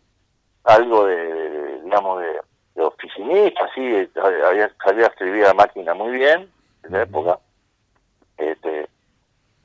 algo 0.63 1.05
de, 1.05 1.81
digamos, 1.83 2.21
de, 2.21 2.81
oficinista, 2.81 3.65
así, 3.65 4.09
había, 4.45 4.71
sabía 4.83 5.07
escribir 5.07 5.45
a 5.45 5.53
máquina 5.53 5.93
muy 5.93 6.11
bien 6.11 6.49
en 6.83 6.91
la 6.91 7.03
época. 7.03 7.39
Este, 8.37 8.87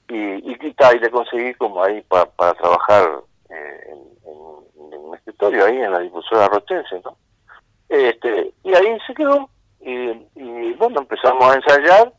y, 0.08 0.16
y, 0.16 0.58
y, 0.60 0.98
le 0.98 1.10
conseguí 1.10 1.54
como 1.54 1.82
ahí 1.82 2.02
para 2.02 2.54
trabajar 2.54 3.20
eh, 3.50 3.94
en, 4.26 4.98
un 4.98 5.14
escritorio 5.14 5.64
ahí 5.64 5.78
en 5.78 5.92
la 5.92 6.00
difusora 6.00 6.48
rochense, 6.48 7.00
¿no? 7.04 7.16
Este, 7.88 8.52
y 8.62 8.74
ahí 8.74 8.98
se 9.06 9.14
quedó. 9.14 9.48
Y, 9.80 10.10
y 10.34 10.72
bueno, 10.74 11.00
empezamos 11.00 11.44
a 11.44 11.54
ensayar. 11.56 12.12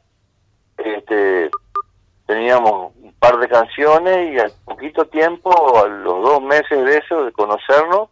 Este, 0.83 1.49
teníamos 2.25 2.93
un 3.01 3.11
par 3.13 3.39
de 3.39 3.47
canciones 3.47 4.33
y 4.33 4.39
al 4.39 4.51
poquito 4.63 5.05
tiempo, 5.05 5.51
a 5.83 5.87
los 5.87 6.23
dos 6.23 6.41
meses 6.43 6.85
de 6.85 6.97
eso, 6.97 7.25
de 7.25 7.31
conocernos, 7.31 8.09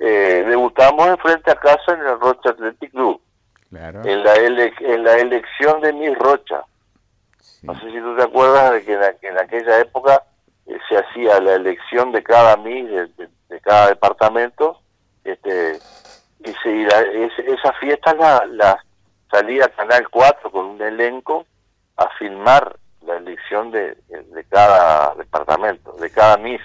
eh, 0.00 0.44
debutamos 0.48 1.06
en 1.08 1.18
frente 1.18 1.50
a 1.50 1.54
casa 1.54 1.92
en 1.92 2.00
el 2.00 2.20
Rocha 2.20 2.50
Athletic 2.50 2.90
Club. 2.90 3.20
En, 3.72 4.24
la 4.24 4.34
en 4.34 5.04
la 5.04 5.16
elección 5.18 5.80
de 5.80 5.92
Miss 5.92 6.18
Rocha. 6.18 6.62
No 7.62 7.78
sé 7.78 7.90
si 7.90 8.00
tú 8.00 8.16
te 8.16 8.22
acuerdas 8.22 8.72
de 8.72 8.84
que 8.84 8.94
en, 8.94 9.38
aquella 9.38 9.80
época 9.80 10.22
eh, 10.66 10.78
se 10.88 10.98
hacía 10.98 11.40
la 11.40 11.54
elección 11.54 12.12
de 12.12 12.22
cada 12.22 12.56
Miss, 12.56 12.88
de, 12.88 13.60
cada 13.60 13.88
departamento, 13.88 14.80
este, 15.24 15.78
y 16.40 16.52
se, 16.62 16.88
esa 17.52 17.72
fiesta 17.74 18.14
la, 18.14 18.44
la 18.50 18.84
salía 19.30 19.68
Canal 19.68 20.08
4 20.08 20.50
con 20.50 20.66
un 20.66 20.82
elenco 20.82 21.46
a 21.96 22.08
filmar 22.18 22.76
la 23.06 23.16
elección 23.16 23.70
de, 23.70 23.96
de 24.08 24.44
cada 24.50 25.14
departamento, 25.14 25.92
de 25.92 26.10
cada 26.10 26.36
Miss 26.38 26.60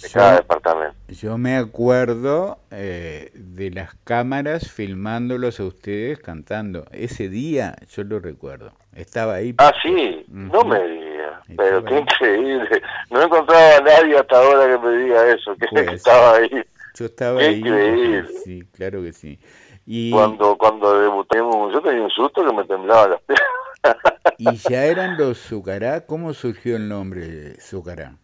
de 0.00 0.10
cada 0.10 0.36
departamento. 0.36 0.96
Yo 1.08 1.38
me 1.38 1.56
acuerdo 1.56 2.58
eh, 2.70 3.30
de 3.34 3.70
las 3.70 3.94
cámaras 4.04 4.70
filmándolos 4.70 5.60
a 5.60 5.64
ustedes 5.64 6.18
cantando. 6.18 6.84
Ese 6.92 7.28
día 7.28 7.76
yo 7.88 8.04
lo 8.04 8.18
recuerdo. 8.18 8.72
Estaba 8.94 9.34
ahí. 9.34 9.54
Ah, 9.58 9.72
sí, 9.82 10.24
no 10.28 10.64
me 10.64 10.82
diga. 10.82 11.42
Pero 11.56 11.84
qué 11.84 11.98
increíble. 11.98 12.82
No 13.10 13.20
he 13.20 13.24
encontrado 13.24 13.78
a 13.78 13.80
nadie 13.80 14.18
hasta 14.18 14.36
ahora 14.38 14.66
que 14.66 14.86
me 14.86 14.96
diga 14.98 15.28
eso, 15.28 15.54
que 15.56 15.66
pues, 15.70 15.92
estaba 15.92 16.36
ahí. 16.36 16.64
Yo 16.94 17.04
estaba 17.06 17.40
ahí. 17.40 17.58
Increíble. 17.58 18.28
Sí, 18.44 18.62
claro 18.72 19.02
que 19.02 19.12
sí. 19.12 19.38
Y... 19.86 20.10
Cuando, 20.12 20.56
cuando 20.56 21.00
debutamos, 21.00 21.72
yo 21.72 21.80
tenía 21.80 22.02
un 22.02 22.10
susto 22.10 22.46
que 22.46 22.54
me 22.54 22.64
temblaba 22.64 23.08
las 23.08 23.20
piernas. 23.26 23.48
¿Y 24.38 24.56
ya 24.56 24.84
eran 24.84 25.16
los 25.16 25.38
Zucará? 25.38 26.06
¿Cómo 26.06 26.32
surgió 26.34 26.76
el 26.76 26.88
nombre 26.88 27.54
Zucará? 27.60 28.16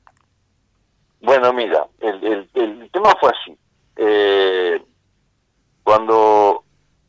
Bueno, 1.21 1.53
mira, 1.53 1.87
el, 2.01 2.49
el, 2.55 2.91
tema 2.91 3.13
fue 3.21 3.31
así. 3.31 3.59
Eh, 3.97 4.81
cuando 5.83 6.65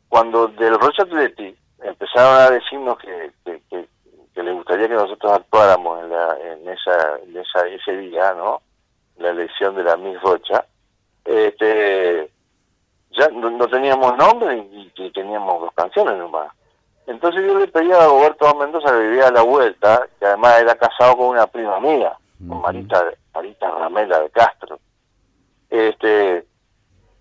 cuando 0.07 0.47
del 0.47 0.79
Rocha 0.79 1.03
Atleti 1.03 1.55
empezaron 1.83 2.41
a 2.41 2.49
decirnos 2.49 2.97
que, 2.97 3.31
que, 3.45 4.43
les 4.43 4.53
gustaría 4.53 4.87
que 4.87 4.93
nosotros 4.93 5.33
actuáramos 5.33 6.01
en, 6.01 6.09
la, 6.09 6.37
en, 6.41 6.69
esa, 6.69 7.19
en 7.23 7.37
esa, 7.37 7.67
ese 7.67 7.97
día, 7.97 8.33
¿no? 8.33 8.61
La 9.17 9.31
elección 9.31 9.75
de 9.75 9.83
la 9.83 9.97
Miss 9.97 10.19
Rocha, 10.21 10.65
este, 11.25 12.31
ya 13.11 13.27
no, 13.29 13.67
teníamos 13.67 14.17
nombre 14.17 14.57
y, 14.71 15.11
teníamos 15.11 15.61
dos 15.61 15.73
canciones 15.73 16.17
nomás. 16.17 16.51
Entonces 17.09 17.43
yo 17.43 17.57
le 17.57 17.67
pedí 17.67 17.91
a 17.91 18.05
Roberto 18.05 18.53
Mendoza 18.53 18.91
que 18.91 19.07
vivía 19.07 19.29
a 19.29 19.31
la 19.31 19.41
vuelta, 19.41 20.07
que 20.19 20.27
además 20.27 20.61
era 20.61 20.75
casado 20.75 21.17
con 21.17 21.29
una 21.29 21.47
prima 21.47 21.79
mía, 21.79 22.13
con 22.47 22.61
Marita, 22.61 23.03
Marita 23.33 23.71
Ramela 23.71 24.19
de 24.19 24.29
Castro. 24.29 24.79
Este, 25.71 26.45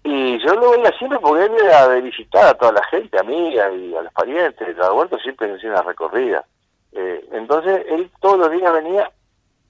y 0.04 0.38
yo 0.44 0.54
lo 0.56 0.72
veía 0.72 0.92
siempre 0.98 1.18
porque 1.20 1.46
él 1.46 1.52
era 1.64 1.88
de 1.88 2.02
visitar 2.02 2.48
a 2.48 2.54
toda 2.54 2.72
la 2.72 2.84
gente, 2.84 3.18
amiga 3.18 3.72
y 3.72 3.96
a 3.96 4.02
los 4.02 4.12
parientes. 4.12 4.76
Vuelta 4.92 5.16
siempre 5.20 5.54
hacía 5.54 5.70
una 5.70 5.82
recorrida. 5.82 6.44
Eh, 6.92 7.26
entonces 7.32 7.86
él 7.88 8.10
todos 8.20 8.38
los 8.40 8.50
días 8.50 8.70
venía 8.74 9.10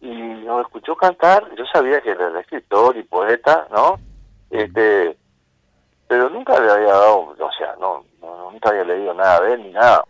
y 0.00 0.08
nos 0.10 0.62
escuchó 0.62 0.96
cantar. 0.96 1.48
Yo 1.54 1.64
sabía 1.72 2.00
que 2.00 2.10
era 2.10 2.40
escritor 2.40 2.96
y 2.96 3.04
poeta, 3.04 3.68
¿no? 3.70 4.00
Este, 4.50 5.16
pero 6.08 6.28
nunca 6.28 6.58
le 6.58 6.72
había 6.72 6.92
dado, 6.92 7.37
o 7.38 7.52
sea, 7.56 7.76
no, 7.78 8.07
nunca 8.20 8.70
había 8.70 8.84
leído 8.84 9.14
nada 9.14 9.40
de 9.40 9.54
él 9.54 9.62
ni 9.62 9.70
nada. 9.70 10.04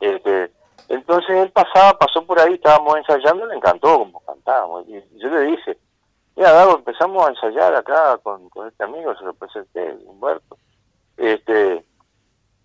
Este, 0.00 0.50
entonces 0.88 1.30
él 1.30 1.50
pasaba, 1.50 1.98
pasó 1.98 2.24
por 2.24 2.38
ahí, 2.40 2.54
estábamos 2.54 2.96
ensayando, 2.96 3.46
le 3.46 3.56
encantó 3.56 3.98
como 3.98 4.20
cantábamos. 4.20 4.86
Y 4.88 5.02
yo 5.18 5.28
le 5.28 5.40
dije, 5.42 5.78
mira, 6.36 6.52
Dago, 6.52 6.76
empezamos 6.76 7.24
a 7.24 7.30
ensayar 7.30 7.74
acá 7.74 8.18
con, 8.18 8.48
este 8.68 8.84
amigo, 8.84 9.14
se 9.16 9.24
lo 9.24 9.34
presenté, 9.34 9.96
Humberto. 10.04 10.56
Este, 11.16 11.84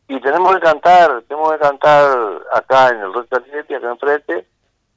y 0.08 0.20
tenemos 0.22 0.56
que 0.56 0.62
cantar, 0.62 1.22
tenemos 1.28 1.52
que 1.54 1.60
cantar 1.60 2.42
acá 2.54 2.90
en 2.90 3.02
el 3.02 3.14
Rock 3.14 3.34
Atleti, 3.34 3.74
acá 3.74 3.92
enfrente, 3.92 4.48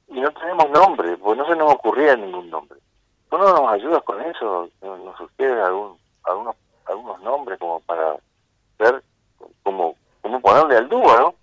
y 0.07 0.19
no 0.19 0.31
tenemos 0.31 0.69
nombre, 0.71 1.17
porque 1.17 1.41
no 1.41 1.47
se 1.47 1.55
nos 1.55 1.73
ocurría 1.73 2.15
ningún 2.15 2.49
nombre. 2.49 2.79
¿Tú 3.29 3.37
no 3.37 3.45
nos 3.45 3.71
ayudas 3.71 4.03
con 4.03 4.21
eso? 4.21 4.69
¿Nos 4.81 5.17
sugiere 5.17 5.61
algún, 5.61 5.97
algunos, 6.23 6.55
algunos 6.85 7.21
nombres 7.21 7.59
como 7.59 7.79
para 7.81 8.17
ver 8.77 9.03
cómo, 9.63 9.95
cómo 10.21 10.41
ponerle 10.41 10.77
al 10.77 10.89
dúo, 10.89 11.17
¿no? 11.17 11.35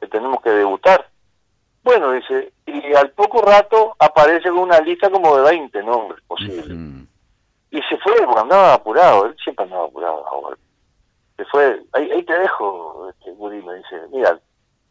Que 0.00 0.06
tenemos 0.06 0.40
que 0.42 0.50
debutar. 0.50 1.08
Bueno, 1.82 2.12
dice, 2.12 2.52
y 2.66 2.94
al 2.94 3.10
poco 3.10 3.40
rato 3.42 3.96
aparece 3.98 4.50
con 4.50 4.60
una 4.60 4.80
lista 4.80 5.10
como 5.10 5.36
de 5.36 5.42
20 5.50 5.82
nombres 5.82 6.22
posibles. 6.26 6.76
Y 7.70 7.80
se 7.82 7.96
fue 7.98 8.14
porque 8.24 8.40
andaba 8.40 8.74
apurado, 8.74 9.26
él 9.26 9.36
siempre 9.42 9.64
andaba 9.64 9.84
apurado. 9.84 10.56
Se 11.36 11.44
fue, 11.46 11.82
ahí, 11.92 12.10
ahí 12.10 12.22
te 12.24 12.38
dejo, 12.38 13.08
este, 13.10 13.30
Woody 13.32 13.62
me 13.62 13.74
dice, 13.76 14.02
mira, 14.12 14.38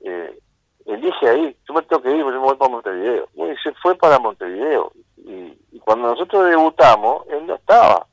eh, 0.02 0.40
elige 0.86 1.30
ahí, 1.30 1.56
yo 1.68 1.74
me 1.74 1.82
tengo 1.84 2.02
que 2.02 2.12
ir, 2.12 2.18
yo 2.18 2.32
me 2.32 2.38
voy 2.38 2.56
para 2.56 2.72
Montevideo. 2.72 3.28
Y 3.36 3.56
se 3.64 3.72
fue 3.74 3.96
para 3.96 4.20
Montevideo. 4.20 4.92
Y, 5.18 5.58
cuando 5.86 6.10
nosotros 6.10 6.46
debutamos, 6.48 7.26
él 7.30 7.48
no 7.48 7.56
estaba. 7.56 8.06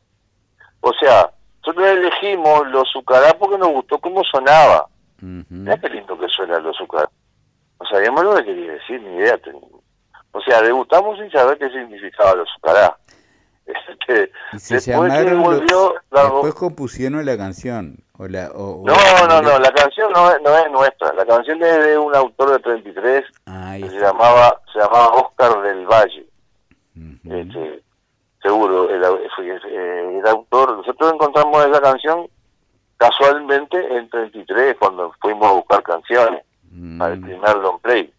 O 0.80 0.92
sea, 0.94 1.30
nosotros 1.66 1.98
elegimos 1.98 2.68
los 2.68 2.88
Zucará 2.92 3.36
porque 3.38 3.58
nos 3.58 3.68
gustó 3.68 3.98
cómo 3.98 4.22
sonaba. 4.22 4.86
Mira 5.20 5.76
qué 5.78 5.88
lindo 5.88 6.16
que 6.16 6.28
suena 6.28 6.60
los 6.60 6.76
Zucará. 6.76 7.10
No 7.80 7.86
sabíamos 7.88 8.22
lo 8.22 8.36
que 8.36 8.44
quería 8.44 8.72
decir, 8.74 9.02
ni 9.02 9.16
idea 9.16 9.36
teníamos. 9.38 9.82
O 10.30 10.40
sea, 10.42 10.62
debutamos 10.62 11.18
sin 11.18 11.30
saber 11.30 11.58
qué 11.58 11.68
significaba 11.70 12.34
los 12.34 12.48
Zucará. 12.54 12.96
Este, 13.66 14.30
después 14.52 15.12
que 15.12 15.34
volvió, 15.34 15.94
después 16.12 16.54
compusieron 16.54 17.26
la 17.26 17.36
canción. 17.36 17.98
O 18.16 18.28
la, 18.28 18.48
no, 18.48 18.84
no, 18.84 19.42
no, 19.42 19.58
la 19.58 19.72
canción 19.72 20.12
no 20.12 20.30
es, 20.30 20.40
no 20.40 20.56
es 20.56 20.70
nuestra. 20.70 21.12
La 21.14 21.26
canción 21.26 21.60
es 21.64 21.84
de 21.84 21.98
un 21.98 22.14
autor 22.14 22.52
de 22.52 22.58
33 22.60 23.24
que 23.80 23.90
se 23.90 23.98
llamaba, 23.98 24.60
se 24.72 24.78
llamaba 24.78 25.08
Oscar 25.08 25.62
del 25.62 25.84
Valle. 25.84 26.28
este, 27.24 27.82
seguro, 28.46 28.88
el, 28.90 29.02
eh, 29.02 30.18
el, 30.18 30.26
autor. 30.26 30.76
Nosotros 30.76 31.12
encontramos 31.12 31.66
esa 31.66 31.80
canción 31.80 32.28
casualmente 32.96 33.76
en 33.96 34.08
33 34.08 34.76
cuando 34.78 35.12
fuimos 35.20 35.48
a 35.48 35.54
buscar 35.54 35.82
canciones 35.82 36.42
para 36.98 37.14
el 37.14 37.20
mm. 37.20 37.24
primer 37.24 37.56
long 37.56 37.80
play. 37.80 38.12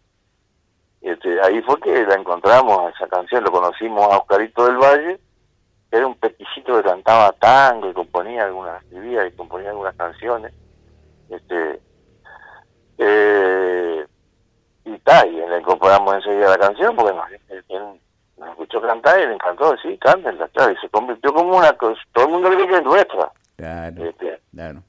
Este, 1.00 1.40
ahí 1.40 1.62
fue 1.62 1.80
que 1.80 2.04
la 2.04 2.14
encontramos, 2.14 2.92
esa 2.94 3.06
canción, 3.06 3.44
lo 3.44 3.52
conocimos 3.52 4.02
a 4.12 4.18
Oscarito 4.18 4.66
del 4.66 4.76
Valle, 4.76 5.20
era 5.90 6.06
un 6.06 6.14
peticito 6.16 6.76
que 6.76 6.88
cantaba 6.88 7.32
tango 7.32 7.88
y 7.88 7.94
componía 7.94 8.44
algunas, 8.44 8.82
escribía 8.82 9.26
y 9.26 9.32
componía 9.32 9.70
algunas 9.70 9.94
canciones. 9.96 10.52
Este, 11.30 11.80
eh, 12.98 14.06
y 14.84 14.98
tal, 14.98 15.28
y 15.28 15.36
le 15.36 15.58
incorporamos 15.58 16.16
enseguida 16.16 16.50
la 16.50 16.58
canción 16.58 16.94
porque 16.96 17.14
nos, 17.14 17.30
él, 17.68 18.00
nos 18.38 18.50
escuchó 18.50 18.80
cantar 18.80 19.20
y 19.20 19.26
le 19.26 19.34
encantó, 19.34 19.76
sí, 19.82 19.98
cántenla, 19.98 20.48
claro, 20.48 20.72
y 20.72 20.76
se 20.76 20.88
convirtió 20.88 21.32
como 21.32 21.56
una 21.56 21.72
cosa, 21.72 22.00
todo 22.12 22.26
el 22.26 22.30
mundo 22.32 22.50
cree 22.50 22.68
que 22.68 22.76
es 22.76 22.84
nuestra. 22.84 23.32
Claro, 23.56 24.04
este, 24.04 24.40
claro. 24.52 24.82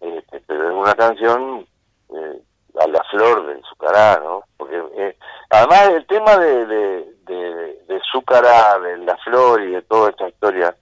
Este, 0.00 0.40
pero 0.46 0.70
es 0.70 0.74
una 0.74 0.94
canción 0.94 1.66
eh, 2.14 2.42
a 2.80 2.86
la 2.88 3.02
flor 3.10 3.46
de 3.46 3.62
Zucará, 3.68 4.20
¿no? 4.22 4.42
Porque 4.56 4.82
eh, 4.96 5.16
además 5.50 5.88
el 5.90 6.06
tema 6.06 6.36
de, 6.38 6.66
de, 6.66 7.14
de, 7.26 7.84
de 7.88 8.00
Zucará, 8.10 8.78
de 8.80 8.98
la 8.98 9.16
flor 9.18 9.62
y 9.62 9.72
de 9.72 9.82
toda 9.82 10.10
esta 10.10 10.28
historia 10.28 10.74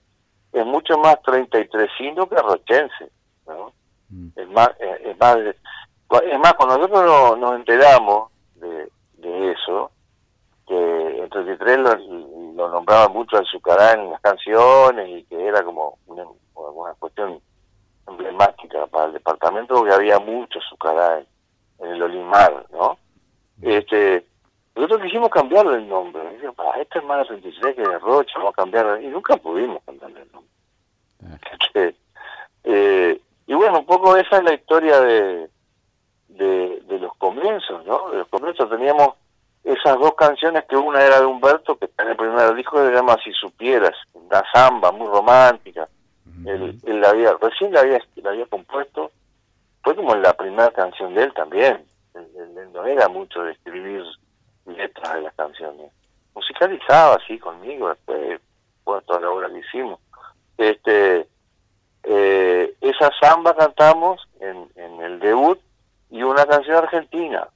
es 0.53 0.65
mucho 0.65 0.97
más 0.97 1.21
33 1.23 1.89
que 1.97 2.35
rochense, 2.35 3.11
¿no? 3.47 3.73
Mm. 4.09 4.27
Es 4.35 4.49
más, 4.49 4.69
eh, 4.79 5.01
es 5.05 5.19
más, 5.19 5.37
es 5.37 6.39
más 6.39 6.53
cuando 6.55 6.77
nosotros 6.77 7.39
nos, 7.39 7.55
enteramos 7.55 8.31
de, 8.55 8.89
de 9.17 9.51
eso, 9.51 9.91
que 10.71 11.23
en 11.23 11.29
33 11.29 11.77
lo, 11.79 11.95
lo 12.55 12.69
nombraba 12.69 13.09
mucho 13.09 13.37
al 13.37 13.45
en 13.99 14.11
las 14.11 14.21
canciones 14.21 15.09
y 15.09 15.23
que 15.23 15.45
era 15.45 15.63
como 15.63 15.97
una, 16.07 16.23
una 16.55 16.93
cuestión 16.93 17.41
emblemática 18.07 18.87
para 18.87 19.07
el 19.07 19.13
departamento 19.13 19.75
porque 19.75 19.93
había 19.93 20.17
mucho 20.19 20.59
Zucará 20.69 21.19
en, 21.19 21.27
en 21.79 21.95
el 21.95 22.03
Olimar, 22.03 22.65
¿no? 22.71 22.97
Este, 23.61 24.25
nosotros 24.75 25.01
quisimos 25.03 25.29
cambiarle 25.29 25.77
el 25.77 25.89
nombre. 25.89 26.21
Para 26.55 26.81
esta 26.81 26.99
es 26.99 27.05
más 27.05 27.27
33 27.27 27.75
que 27.75 27.81
de 27.81 27.99
Rocha, 27.99 28.33
vamos 28.37 28.53
a 28.53 28.61
cambiar, 28.61 29.01
y 29.01 29.07
nunca 29.07 29.35
pudimos 29.35 29.83
cambiarle 29.85 30.21
el 30.21 30.31
nombre. 30.31 30.51
Ah. 31.25 31.37
Este, 31.73 31.95
eh, 32.63 33.21
y 33.47 33.53
bueno, 33.53 33.79
un 33.79 33.85
poco 33.85 34.15
esa 34.15 34.37
es 34.37 34.43
la 34.43 34.53
historia 34.53 34.99
de, 35.01 35.49
de, 36.29 36.81
de, 36.87 36.99
los 36.99 37.15
comienzos, 37.17 37.85
¿no? 37.85 38.09
De 38.09 38.19
los 38.19 38.27
comienzos 38.27 38.69
teníamos 38.69 39.15
esas 39.63 39.99
dos 39.99 40.15
canciones, 40.15 40.65
que 40.65 40.75
una 40.75 41.03
era 41.03 41.19
de 41.19 41.25
Humberto, 41.25 41.77
que 41.77 41.89
en 41.97 42.07
el 42.09 42.15
primer 42.15 42.55
disco, 42.55 42.77
se 42.77 42.91
llama 42.91 43.17
Si 43.23 43.31
Supieras, 43.33 43.95
una 44.13 44.43
samba 44.53 44.91
muy 44.91 45.07
romántica. 45.07 45.87
él, 46.45 46.79
él, 46.83 47.01
la 47.01 47.09
había, 47.09 47.33
recién 47.39 47.71
la 47.71 47.81
había, 47.81 47.99
la 48.15 48.31
había 48.31 48.45
compuesto 48.47 49.11
fue 49.83 49.95
como 49.95 50.15
la 50.15 50.33
primera 50.33 50.71
canción 50.71 51.13
de 51.13 51.23
él 51.23 51.33
también. 51.33 51.83
Él, 52.13 52.69
no 52.73 52.85
era 52.85 53.07
mucho 53.07 53.43
de 53.43 53.51
escribir 53.53 54.03
letras 54.65 55.15
de 55.15 55.21
las 55.21 55.33
canciones. 55.35 55.91
Musicalizaba 56.35 57.15
así 57.15 57.37
conmigo, 57.39 57.89
después, 57.89 58.39
bueno, 58.85 59.01
toda 59.01 59.19
la 59.21 59.29
obra 59.29 59.49
que 59.49 59.59
hicimos. 59.59 59.99
Este, 60.57 61.27
eh, 62.03 62.73
esa 62.81 63.11
samba 63.19 63.55
cantamos 63.55 64.21
en, 64.39 64.69
en 64.75 65.01
el 65.01 65.19
debut 65.19 65.59
y 66.09 66.23
una 66.23 66.45
canción 66.45 66.77
argentina. 66.77 67.47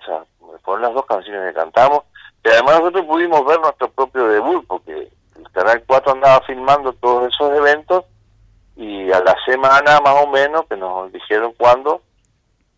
Esa, 0.00 0.24
fueron 0.62 0.82
las 0.82 0.94
dos 0.94 1.06
canciones 1.06 1.48
que 1.48 1.60
cantamos. 1.60 2.04
Y 2.44 2.48
además 2.48 2.80
nosotros 2.80 3.06
pudimos 3.06 3.44
ver 3.44 3.60
nuestro 3.60 3.90
propio 3.90 4.28
debut, 4.28 4.64
porque 4.66 5.10
el 5.36 5.50
Canal 5.52 5.82
4 5.86 6.12
andaba 6.12 6.40
filmando 6.42 6.92
todos 6.94 7.32
esos 7.32 7.52
eventos 7.56 8.04
y 8.76 9.10
a 9.10 9.20
la 9.20 9.34
semana 9.44 10.00
más 10.00 10.22
o 10.22 10.28
menos 10.28 10.66
que 10.66 10.76
nos 10.76 11.10
dijeron 11.12 11.52
cuándo, 11.56 12.02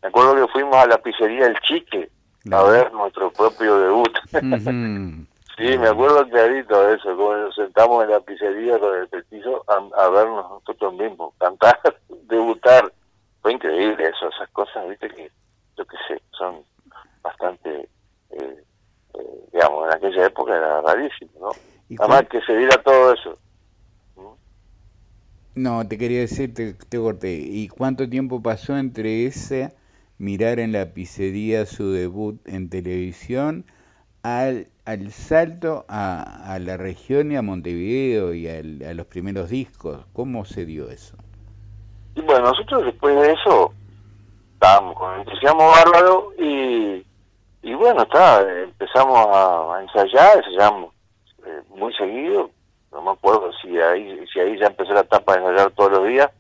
me 0.01 0.09
acuerdo 0.09 0.37
que 0.37 0.53
fuimos 0.53 0.77
a 0.77 0.87
la 0.87 0.99
pizzería 0.99 1.47
El 1.47 1.59
Chique 1.61 2.09
a 2.51 2.63
ver 2.63 2.93
nuestro 2.93 3.31
propio 3.33 3.79
debut. 3.79 4.17
sí, 5.57 5.79
me 5.79 5.89
acuerdo 5.89 6.29
clarito 6.29 6.81
de 6.83 6.95
eso, 6.95 7.17
como 7.17 7.35
nos 7.35 7.55
sentamos 7.55 8.05
en 8.05 8.11
la 8.11 8.21
pizzería 8.21 8.79
con 8.79 8.97
el 8.97 9.09
petizo 9.09 9.65
a, 9.69 10.03
a 10.03 10.09
vernos 10.09 10.49
nosotros 10.51 10.95
mismos, 10.95 11.35
cantar, 11.39 11.79
debutar. 12.29 12.93
Fue 13.43 13.53
increíble 13.53 14.09
eso, 14.09 14.29
esas 14.29 14.49
cosas, 14.51 14.89
viste, 14.89 15.09
que 15.09 15.31
yo 15.77 15.85
qué 15.85 15.97
sé, 16.09 16.23
son 16.31 16.63
bastante, 17.23 17.89
eh, 18.31 18.65
eh, 19.15 19.49
digamos, 19.53 19.87
en 19.87 19.97
aquella 19.97 20.27
época 20.27 20.57
era 20.57 20.81
rarísimo, 20.83 21.31
¿no? 21.41 21.51
Además 21.99 22.25
que 22.31 22.41
se 22.43 22.57
diera 22.57 22.83
todo 22.83 23.15
eso. 23.15 23.39
No, 25.55 25.89
te 25.89 25.99
quería 25.99 26.21
decir, 26.21 26.55
te, 26.55 26.99
corté. 26.99 27.33
¿Y 27.33 27.69
cuánto 27.69 28.09
tiempo 28.09 28.43
pasó 28.43 28.77
entre 28.77 29.27
ese 29.27 29.75
mirar 30.19 30.61
en 30.61 30.73
la 30.73 30.93
pizzería 30.93 31.67
su 31.67 31.91
debut 31.91 32.41
en 32.47 32.71
televisión 32.71 33.65
al, 34.23 34.69
al 34.85 35.11
salto 35.11 35.85
a, 35.89 36.53
a 36.53 36.59
la 36.61 36.77
región 36.77 37.33
y 37.33 37.37
a 37.37 37.43
Montevideo 37.43 38.35
y 38.35 38.47
a 38.47 38.95
los 38.95 39.07
primeros 39.07 39.51
discos? 39.51 40.07
¿Cómo 40.13 40.45
se 40.45 40.65
dio 40.65 40.91
eso? 40.91 41.17
Y 42.15 42.21
bueno, 42.21 42.51
nosotros 42.51 42.85
después 42.85 43.15
de 43.17 43.33
eso 43.33 43.73
estábamos 44.55 44.97
con 44.97 45.21
entusiasmo 45.21 45.69
bárbaro 45.69 46.33
y, 46.39 47.05
y 47.63 47.75
bueno, 47.75 48.03
está, 48.03 48.41
empezamos 48.63 49.27
a, 49.31 49.81
ensayar, 49.83 50.39
ensayamos 50.39 50.95
eh, 51.47 51.63
muy 51.69 51.93
seguido, 51.95 52.51
no 52.93 53.03
me 53.03 53.11
acuerdo 53.11 53.51
si 53.61 53.79
ahí 53.79 54.25
si 54.33 54.41
ahí 54.41 54.59
ya 54.59 54.67
empezó 54.67 54.93
la 54.93 55.01
etapa 55.01 55.35
de 55.35 55.41
ensayar 55.41 55.71
todos 55.73 55.93
los 55.93 56.09
días. 56.09 56.31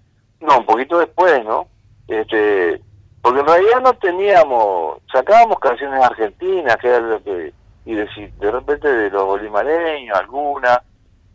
No 0.40 0.59
un 0.59 0.66
poquito 0.66 0.98
después 0.98 1.44
no 1.44 1.66
este 2.07 2.81
porque 3.22 3.40
en 3.40 3.46
realidad 3.46 3.81
no 3.83 3.92
teníamos, 3.94 5.02
sacábamos 5.12 5.59
canciones 5.59 6.02
argentinas, 6.02 6.76
que 6.76 6.88
era 6.88 7.00
lo 7.00 7.22
que, 7.22 7.52
y 7.85 7.94
de, 7.94 8.33
de 8.38 8.50
repente 8.50 8.88
de 8.88 9.11
los 9.11 9.24
bolimareños, 9.24 10.16
alguna, 10.16 10.83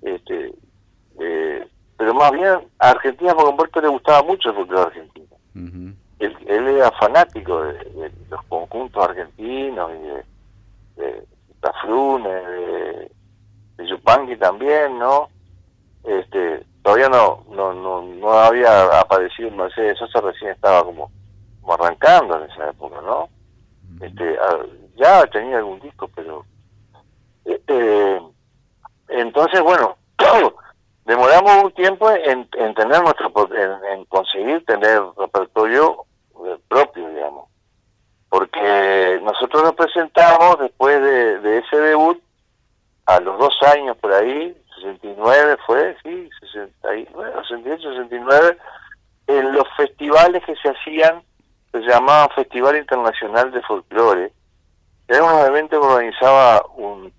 este, 0.01 0.53
eh, 1.19 1.67
pero 1.97 2.13
más 2.13 2.31
bien 2.31 2.59
a 2.79 2.89
Argentina 2.89 3.33
porque 3.33 3.47
a 3.47 3.51
Humberto 3.51 3.81
le 3.81 3.87
gustaba 3.89 4.23
mucho 4.23 4.49
el 4.49 4.55
folclore 4.55 4.87
argentino. 4.87 5.27
Él, 6.19 6.35
era 6.47 6.91
fanático 6.91 7.63
de, 7.63 8.11
los 8.29 8.43
conjuntos 8.45 9.03
argentinos 9.03 9.91
y 9.91 10.07
de, 10.07 10.25
de 10.95 11.27
Tafrune, 11.59 12.29
de, 12.29 13.11
de 13.77 13.87
Yupanqui 13.87 14.35
también, 14.37 14.99
¿no? 14.99 15.29
Este, 16.03 16.65
todavía 16.81 17.09
no, 17.09 17.43
no, 17.49 17.73
no, 17.73 18.01
no 18.01 18.31
había 18.31 18.99
aparecido 18.99 19.49
Mercedes 19.51 19.97
Sosa, 19.97 20.21
recién 20.21 20.51
estaba 20.51 20.83
como, 20.83 21.11
como 21.61 21.73
arrancando 21.73 22.37
en 22.37 22.51
esa 22.51 22.69
época, 22.69 23.01
¿no? 23.01 23.29
Este, 24.01 24.37
ya 24.95 25.25
tenía 25.27 25.57
algún 25.57 25.79
disco, 25.79 26.09
pero 26.13 26.45
este, 27.45 28.21
entonces 29.07 29.61
bueno, 29.61 29.97
demoramos 31.33 31.65
un 31.65 31.71
tiempo 31.73 32.09
en, 32.11 32.47
tener 32.49 33.01
nuestro, 33.01 33.31
en, 33.91 34.05
conseguir 34.05 34.63
tener 34.65 35.01
repertorio 35.17 36.05
eh, 36.45 36.57
propio, 36.67 37.09
digamos, 37.09 37.49
porque 38.29 39.19
nosotros 39.23 39.63
nos 39.63 39.73
presentamos 39.73 40.59
después 40.59 41.01
de, 41.01 41.57
ese 41.59 41.77
debut 41.77 42.21
a 43.05 43.19
los 43.19 43.37
dos 43.37 43.55
años 43.73 43.97
por 43.97 44.13
ahí 44.13 44.55
69 44.81 45.57
fue, 45.65 45.95
sí, 46.03 46.29
69, 46.51 47.33
68, 47.47 47.89
69, 47.89 48.57
en 49.27 49.53
los 49.53 49.63
festivales 49.77 50.43
que 50.45 50.55
se 50.55 50.69
hacían, 50.69 51.23
se 51.71 51.79
llamaban 51.79 52.29
Festival 52.35 52.77
Internacional 52.77 53.51
de 53.51 53.61
Folclore. 53.61 54.31
Era 55.07 55.23
un 55.23 55.45
evento 55.45 55.79
que 55.79 55.87
organizaba 55.87 56.65
un, 56.75 57.13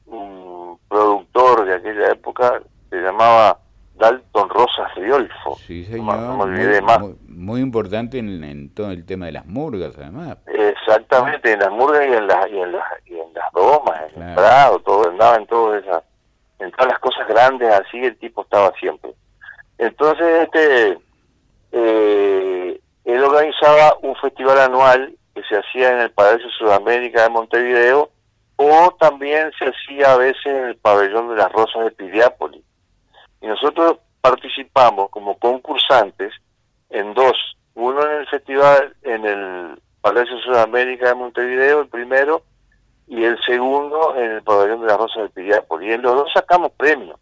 productor 0.88 1.64
de 1.64 1.74
aquella 1.74 2.12
época, 2.12 2.62
se 2.90 2.96
llamaba 2.96 3.58
Dalton 3.96 4.48
Rosas 4.48 4.94
Riolfo. 4.96 5.56
Sí, 5.66 5.84
señor. 5.84 6.16
muy, 6.48 6.82
más. 6.82 6.98
Muy, 7.28 7.60
importante 7.60 8.18
en, 8.18 8.74
todo 8.74 8.90
el 8.90 9.06
tema 9.06 9.26
de 9.26 9.32
las 9.32 9.46
murgas, 9.46 9.96
además. 9.96 10.38
Exactamente, 10.46 11.52
en 11.52 11.60
las 11.60 11.70
murgas 11.70 12.06
y 12.08 12.12
en, 12.12 12.26
las 12.26 12.50
y 12.50 12.58
en, 12.58 12.72
las 12.72 12.84
y 13.06 13.18
en 13.18 13.34
las 13.34 13.52
domas, 13.52 14.00
en 14.14 14.22
el 14.22 14.34
prado, 14.34 14.78
todo, 14.80 15.08
andaba 15.08 15.36
en 15.36 15.46
todas 15.46 15.82
esas 15.82 16.02
en 16.58 16.70
todas 16.72 16.92
las 16.92 16.98
cosas 17.00 17.26
grandes 17.28 17.68
así 17.68 17.98
el 17.98 18.16
tipo 18.18 18.42
estaba 18.42 18.72
siempre. 18.78 19.12
Entonces, 19.78 20.44
este, 20.44 20.98
eh, 21.72 22.80
él 23.04 23.24
organizaba 23.24 23.96
un 24.02 24.14
festival 24.16 24.58
anual 24.60 25.14
que 25.34 25.42
se 25.42 25.56
hacía 25.56 25.92
en 25.92 26.00
el 26.00 26.10
Palacio 26.12 26.48
Sudamérica 26.50 27.22
de 27.22 27.28
Montevideo 27.28 28.10
o 28.56 28.96
también 29.00 29.50
se 29.58 29.66
hacía 29.66 30.12
a 30.12 30.16
veces 30.16 30.46
en 30.46 30.68
el 30.68 30.76
Pabellón 30.76 31.28
de 31.30 31.36
las 31.36 31.52
Rosas 31.52 31.84
de 31.84 31.90
Piriápolis. 31.90 32.62
Y 33.44 33.46
nosotros 33.46 33.98
participamos 34.22 35.10
como 35.10 35.38
concursantes 35.38 36.32
en 36.88 37.12
dos, 37.12 37.36
uno 37.74 38.02
en 38.02 38.20
el 38.20 38.26
festival 38.26 38.96
en 39.02 39.26
el 39.26 39.82
Palacio 40.00 40.38
Sudamérica 40.38 41.08
de 41.08 41.14
Montevideo, 41.14 41.82
el 41.82 41.88
primero, 41.88 42.42
y 43.06 43.22
el 43.22 43.38
segundo 43.44 44.16
en 44.16 44.30
el 44.30 44.42
pabellón 44.42 44.80
de 44.80 44.86
la 44.86 44.96
Rosa 44.96 45.20
del 45.20 45.28
Piriápolis. 45.28 45.90
Y 45.90 45.92
en 45.92 46.00
los 46.00 46.14
dos 46.14 46.32
sacamos 46.32 46.72
premios. 46.72 47.20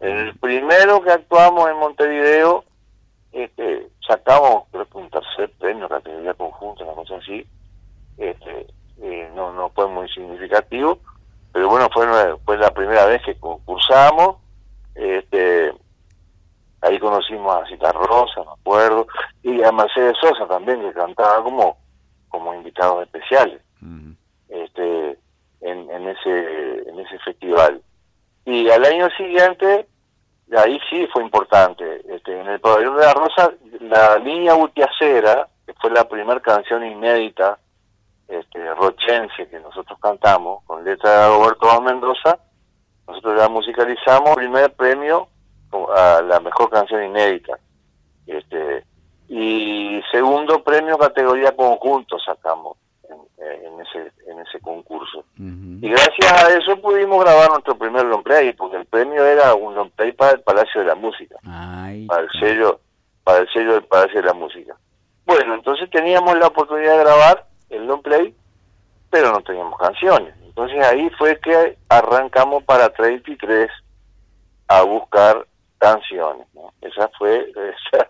En 0.00 0.16
el 0.16 0.36
primero 0.38 1.00
que 1.00 1.12
actuamos 1.12 1.70
en 1.70 1.76
Montevideo, 1.76 2.64
este, 3.30 3.86
sacamos 4.04 4.64
creo 4.72 4.84
que 4.88 4.98
un 4.98 5.10
tercer 5.10 5.48
premio, 5.60 5.88
categoría 5.88 6.34
conjunta, 6.34 6.82
una 6.82 6.94
cosa 6.94 7.18
así. 7.18 7.46
Este, 8.18 8.66
no, 9.36 9.52
no 9.52 9.68
fue 9.70 9.86
muy 9.86 10.08
significativo, 10.08 10.98
pero 11.52 11.68
bueno, 11.68 11.88
fue, 11.92 12.04
fue 12.44 12.58
la 12.58 12.74
primera 12.74 13.06
vez 13.06 13.22
que 13.22 13.38
concursamos. 13.38 14.38
Este, 14.96 15.72
ahí 16.80 16.98
conocimos 16.98 17.54
a 17.54 17.66
Cita 17.66 17.92
Rosa, 17.92 18.42
me 18.44 18.52
acuerdo, 18.60 19.06
y 19.42 19.62
a 19.62 19.70
Mercedes 19.72 20.16
Sosa 20.20 20.46
también, 20.46 20.80
que 20.80 20.92
cantaba 20.92 21.42
como, 21.42 21.76
como 22.28 22.54
invitados 22.54 23.04
especiales 23.04 23.60
este, 24.48 25.18
en, 25.60 25.90
en, 25.90 26.08
ese, 26.08 26.88
en 26.88 26.98
ese 27.00 27.18
festival. 27.20 27.82
Y 28.44 28.68
al 28.70 28.84
año 28.84 29.08
siguiente, 29.16 29.86
ahí 30.56 30.78
sí 30.88 31.06
fue 31.12 31.22
importante, 31.22 32.02
este, 32.08 32.40
en 32.40 32.46
el 32.46 32.60
pabellón 32.60 32.96
de 32.96 33.04
la 33.04 33.14
Rosa, 33.14 33.52
la 33.80 34.16
línea 34.18 34.54
Gutiacera, 34.54 35.48
que 35.66 35.74
fue 35.74 35.90
la 35.90 36.08
primera 36.08 36.40
canción 36.40 36.84
inédita 36.84 37.58
este, 38.28 38.74
rochense 38.74 39.48
que 39.48 39.60
nosotros 39.60 39.98
cantamos, 40.00 40.62
con 40.64 40.84
letra 40.84 41.10
de 41.10 41.28
Roberto 41.28 41.80
Mendoza, 41.82 42.38
nosotros 43.06 43.36
la 43.36 43.48
musicalizamos, 43.48 44.36
primer 44.36 44.72
premio 44.74 45.28
a 45.94 46.22
la 46.22 46.40
mejor 46.40 46.70
canción 46.70 47.04
inédita. 47.04 47.58
Este, 48.26 48.84
y 49.28 50.00
segundo 50.10 50.62
premio 50.62 50.98
categoría 50.98 51.54
conjunto 51.54 52.18
sacamos 52.18 52.76
en, 53.38 53.80
ese 53.80 54.12
en 54.26 54.38
ese 54.40 54.60
concurso. 54.60 55.24
Y 55.38 55.88
gracias 55.88 56.32
a 56.32 56.56
eso 56.56 56.80
pudimos 56.80 57.22
grabar 57.22 57.50
nuestro 57.50 57.76
primer 57.76 58.06
long 58.06 58.22
play, 58.22 58.52
porque 58.52 58.76
el 58.76 58.86
premio 58.86 59.24
era 59.24 59.54
un 59.54 59.74
long 59.74 59.90
play 59.90 60.12
para 60.12 60.32
el 60.32 60.40
Palacio 60.40 60.80
de 60.80 60.86
la 60.86 60.94
Música, 60.94 61.36
para 61.42 62.22
el 62.22 62.28
sello 62.40 62.80
para 63.22 63.40
el 63.40 63.48
sello 63.52 63.74
del 63.74 63.84
Palacio 63.84 64.20
de 64.20 64.26
la 64.26 64.34
Música. 64.34 64.76
Bueno, 65.24 65.54
entonces 65.54 65.90
teníamos 65.90 66.38
la 66.38 66.46
oportunidad 66.46 66.92
de 66.92 67.04
grabar 67.04 67.46
el 67.70 67.84
long 67.84 68.00
play, 68.00 68.34
pero 69.10 69.32
no 69.32 69.40
teníamos 69.40 69.76
canciones. 69.78 70.34
Entonces 70.56 70.86
ahí 70.86 71.10
fue 71.18 71.38
que 71.38 71.76
arrancamos 71.90 72.64
para 72.64 72.88
33 72.88 73.70
a 74.68 74.82
buscar 74.82 75.46
canciones. 75.76 76.46
Esa 76.80 77.10
fue 77.18 77.52
esa, 77.92 78.08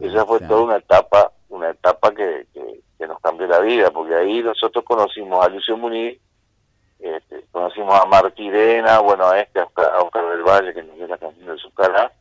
esa 0.00 0.24
fue 0.24 0.38
toda 0.40 0.62
una 0.62 0.76
etapa 0.76 1.32
una 1.48 1.70
etapa 1.70 2.14
que, 2.14 2.46
que 2.96 3.06
nos 3.08 3.18
cambió 3.20 3.46
la 3.48 3.58
vida, 3.58 3.90
porque 3.90 4.14
ahí 4.14 4.40
nosotros 4.40 4.84
conocimos 4.84 5.44
a 5.44 5.48
Lucio 5.48 5.76
Muniz, 5.76 6.16
este, 7.00 7.44
conocimos 7.50 7.98
a 7.98 8.04
Martirena, 8.04 9.00
bueno, 9.00 9.26
a 9.26 9.40
este, 9.40 9.58
a 9.58 9.64
Oscar, 10.02 10.26
del 10.28 10.42
Valle, 10.42 10.72
que 10.72 10.82
nos 10.82 10.96
dio 10.96 11.08
la 11.08 11.18
canción 11.18 11.46
de 11.46 11.60
su 11.60 11.72
cara, 11.72 12.12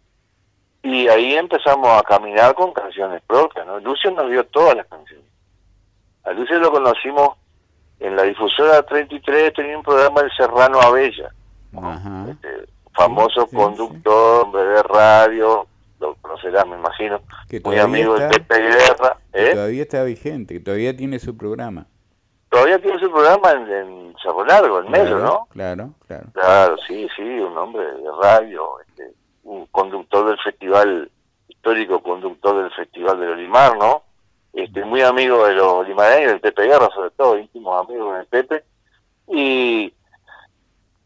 y 0.82 1.08
ahí 1.10 1.36
empezamos 1.36 1.90
a 1.90 2.02
caminar 2.02 2.56
con 2.56 2.72
canciones 2.72 3.22
propias, 3.28 3.68
¿no? 3.68 3.80
Lucio 3.80 4.10
nos 4.12 4.32
dio 4.32 4.44
todas 4.46 4.76
las 4.76 4.88
canciones. 4.88 5.26
A 6.24 6.32
Lucio 6.32 6.58
lo 6.58 6.72
conocimos 6.72 7.38
en 8.00 8.16
la 8.16 8.24
difusora 8.24 8.82
33, 8.84 9.54
tenía 9.54 9.78
un 9.78 9.84
programa 9.84 10.22
El 10.22 10.32
Serrano 10.32 10.80
Abella, 10.82 11.30
este, 12.30 12.70
famoso 12.94 13.48
conductor, 13.48 14.46
hombre 14.46 14.64
de 14.64 14.84
radio, 14.84 15.68
lo 16.00 16.16
conocerás, 16.16 16.66
me 16.68 16.78
imagino, 16.78 17.22
muy 17.64 17.78
amigo 17.78 18.18
de 18.18 18.30
Pepe 18.30 18.60
Guerra. 18.62 19.18
¿eh? 19.34 19.52
todavía 19.54 19.82
está 19.84 20.04
vigente, 20.04 20.56
que 20.56 20.60
todavía 20.62 20.96
tiene 20.96 21.20
su 21.20 21.36
programa. 21.36 21.86
Todavía 22.50 22.80
tiene 22.80 23.00
su 23.00 23.12
programa 23.12 23.52
en, 23.52 23.72
en 23.72 24.16
Cerro 24.24 24.44
Largo, 24.46 24.80
en 24.80 24.90
medio, 24.90 25.20
¿no? 25.20 25.48
Claro, 25.52 25.92
claro. 26.08 26.28
Claro, 26.34 26.78
sí, 26.88 27.08
sí, 27.16 27.22
un 27.22 27.56
hombre 27.58 27.84
de 27.84 28.10
radio, 28.22 28.80
este, 28.88 29.14
un 29.44 29.68
conductor 29.68 30.26
del 30.28 30.40
festival, 30.40 31.12
histórico 31.48 32.02
conductor 32.02 32.64
del 32.64 32.72
Festival 32.72 33.20
del 33.20 33.32
Olimar, 33.32 33.78
¿no? 33.78 34.04
Este, 34.54 34.84
muy 34.84 35.02
amigo 35.02 35.46
de 35.46 35.54
los 35.54 35.74
olimareños, 35.74 36.32
del 36.32 36.42
Pepe 36.42 36.64
Guerra, 36.64 36.90
sobre 36.94 37.12
todo, 37.12 37.38
íntimos 37.38 37.86
amigos 37.86 38.18
del 38.18 38.26
Pepe. 38.28 38.64
Y 39.28 39.94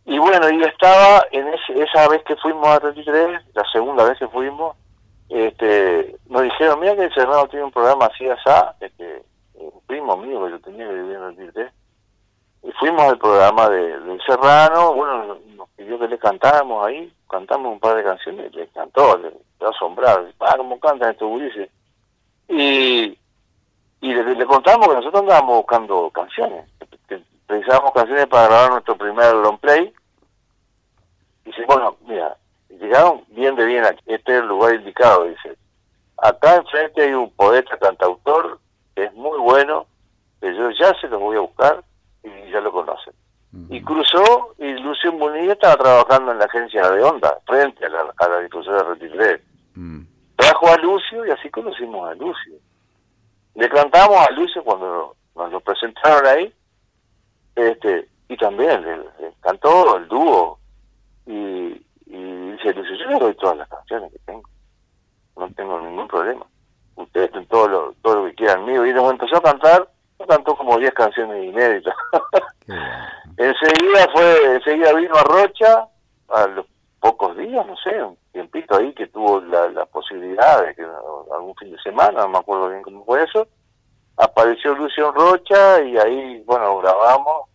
y 0.06 0.17
bueno, 0.17 0.49
y 0.49 0.62
estaba 0.63 1.25
en 1.32 1.47
ese, 1.47 1.82
esa 1.82 2.08
vez 2.10 2.23
que 2.23 2.36
fuimos 2.36 2.67
a 2.67 2.79
33, 2.79 3.41
la 3.53 3.63
segunda 3.71 4.03
vez 4.03 4.19
que 4.19 4.27
fuimos, 4.27 4.75
este, 5.29 6.17
nos 6.27 6.43
dijeron, 6.43 6.79
mira 6.82 6.95
que 6.95 7.06
el 7.06 7.13
Serrano 7.13 7.47
tiene 7.47 7.65
un 7.65 7.71
programa 7.71 8.08
así, 8.08 8.27
así, 8.27 8.49
este, 8.82 9.23
un 9.53 9.82
primo 9.88 10.17
mío 10.17 10.43
que 10.43 10.51
yo 10.51 10.60
tenía 10.60 10.88
que 10.88 10.93
vivir 10.93 11.15
en 11.15 11.23
el 11.23 11.71
y 12.63 12.71
fuimos 12.73 13.01
al 13.01 13.17
programa 13.17 13.69
de, 13.69 13.99
del 13.99 14.21
Serrano, 14.25 14.93
bueno, 14.93 15.38
nos 15.56 15.69
pidió 15.75 15.99
que 15.99 16.08
le 16.08 16.17
cantáramos 16.17 16.86
ahí, 16.86 17.12
cantamos 17.29 17.73
un 17.73 17.79
par 17.79 17.95
de 17.95 18.03
canciones, 18.03 18.53
le 18.53 18.67
cantó, 18.67 19.17
le 19.17 19.32
quedó 19.58 19.69
asombrado, 19.69 20.27
ah, 20.39 20.56
¿cómo 20.58 20.79
cantan 20.79 21.12
estos 21.12 21.27
gurises? 21.27 21.69
Y, 22.47 23.17
y 24.03 24.13
le, 24.13 24.45
contamos 24.45 24.89
que 24.89 24.95
nosotros 24.95 25.21
andábamos 25.21 25.59
buscando 25.59 26.09
canciones, 26.09 26.69
pensábamos 27.47 27.93
canciones 27.93 28.27
para 28.27 28.47
grabar 28.47 28.71
nuestro 28.71 28.97
primer 28.97 29.33
long 29.33 29.57
play, 29.57 29.93
y 31.45 31.49
dice, 31.49 31.63
bueno, 31.65 31.95
mira, 32.05 32.35
llegaron 32.67 33.23
bien 33.29 33.55
de 33.55 33.65
bien 33.65 33.85
aquí, 33.85 34.03
este 34.07 34.33
es 34.33 34.41
el 34.41 34.47
lugar 34.47 34.75
indicado, 34.75 35.23
dice. 35.23 35.55
Acá 36.17 36.55
enfrente 36.55 37.01
hay 37.01 37.13
un 37.13 37.31
poeta 37.31 37.77
cantautor 37.77 38.59
que 38.93 39.05
es 39.05 39.13
muy 39.13 39.39
bueno, 39.39 39.85
que 40.41 40.53
yo 40.53 40.69
ya 40.71 40.93
se 40.99 41.07
lo 41.07 41.19
voy 41.19 41.37
a 41.37 41.41
buscar 41.41 41.81
y 42.23 42.51
ya 42.51 42.59
lo 42.59 42.73
conocen. 42.73 43.13
Y 43.69 43.81
cruzó 43.83 44.53
y 44.57 44.73
Lucio 44.79 45.13
Muniz 45.13 45.49
estaba 45.51 45.77
trabajando 45.77 46.33
en 46.33 46.39
la 46.39 46.45
agencia 46.45 46.89
de 46.89 47.01
Onda, 47.03 47.37
frente 47.45 47.85
a 47.85 47.89
la, 47.89 48.13
a 48.17 48.27
la 48.27 48.39
difusora 48.39 48.83
de 48.95 49.41
Trajo 50.35 50.67
a 50.67 50.77
Lucio 50.77 51.25
y 51.25 51.31
así 51.31 51.49
conocimos 51.49 52.09
a 52.09 52.15
Lucio. 52.15 52.53
Le 53.55 53.69
cantamos 53.69 54.17
a 54.17 54.31
Lucio 54.31 54.63
cuando 54.63 55.15
nos 55.35 55.51
lo 55.51 55.59
presentaron 55.61 56.25
ahí, 56.25 56.53
este, 57.55 58.07
y 58.27 58.37
también 58.37 58.83
le, 58.83 59.27
encantó 59.27 59.97
el 59.97 60.07
dúo, 60.07 60.59
y, 61.25 61.85
y 62.07 62.51
dice, 62.51 62.73
dice, 62.73 62.97
yo 62.97 63.09
le 63.09 63.19
doy 63.19 63.35
todas 63.35 63.57
las 63.57 63.69
canciones 63.69 64.11
que 64.11 64.19
tengo, 64.19 64.49
no 65.37 65.49
tengo 65.53 65.79
ningún 65.81 66.07
problema, 66.07 66.45
ustedes 66.95 67.31
tienen 67.31 67.47
todo 67.49 67.67
lo, 67.67 67.93
todo 68.01 68.15
lo 68.15 68.25
que 68.25 68.35
quieran 68.35 68.65
mío, 68.65 68.85
y 68.85 68.93
nos 68.93 69.11
empezó 69.11 69.37
a 69.37 69.43
cantar, 69.43 69.87
cantó 70.27 70.55
como 70.55 70.77
10 70.77 70.93
canciones 70.93 71.43
inéditas. 71.43 71.93
enseguida 73.37 74.07
fue, 74.13 74.55
enseguida 74.55 74.93
vino 74.93 75.15
a 75.15 75.23
Rocha, 75.23 75.87
a 76.29 76.47
los 76.47 76.65
pocos 77.03 77.35
días, 77.35 77.67
no 77.67 77.75
sé, 77.75 78.01
un 78.01 78.17
tiempito 78.31 78.77
ahí 78.77 78.93
que 78.93 79.07
tuvo 79.07 79.41
la, 79.41 79.67
la 79.71 79.85
posibilidad 79.85 80.65
de 80.65 80.73
que 80.73 80.85
algún 81.33 81.53
fin 81.55 81.69
de 81.69 81.77
semana, 81.81 82.21
no 82.21 82.29
me 82.29 82.37
acuerdo 82.37 82.69
bien 82.69 82.81
cómo 82.81 83.03
fue 83.03 83.21
eso, 83.21 83.45
apareció 84.15 84.73
Lucio 84.73 85.11
Rocha 85.11 85.81
y 85.81 85.97
ahí, 85.97 86.41
bueno, 86.45 86.77
grabamos, 86.77 87.49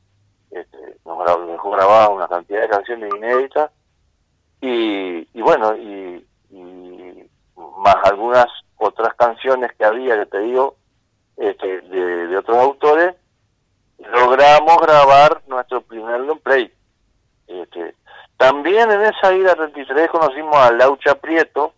este, 0.50 0.98
nos 1.06 1.48
dejó 1.48 1.70
grabar 1.70 2.10
una 2.10 2.28
cantidad 2.28 2.60
de 2.60 2.68
canciones 2.68 3.10
inéditas 3.14 3.70
y, 4.60 5.26
y 5.32 5.40
bueno, 5.40 5.74
y, 5.78 6.26
más 7.78 7.96
algunas 8.04 8.46
otras 8.76 9.14
canciones 9.14 9.72
que 9.78 9.84
había, 9.86 10.18
que 10.18 10.26
te 10.26 10.40
digo, 10.40 10.76
este, 11.38 11.80
de, 11.82 12.26
de 12.26 12.36
otros 12.36 12.58
autores, 12.58 13.14
logramos 13.98 14.76
grabar 14.82 15.40
nuestro 15.46 15.80
primer 15.80 16.20
long 16.20 16.40
play. 16.40 16.70
Este, 17.46 17.94
también 18.38 18.88
en 18.90 19.02
esa 19.02 19.34
ida 19.34 19.54
33 19.56 20.08
conocimos 20.10 20.56
a 20.56 20.70
Laucha 20.70 21.16
Prieto, 21.16 21.74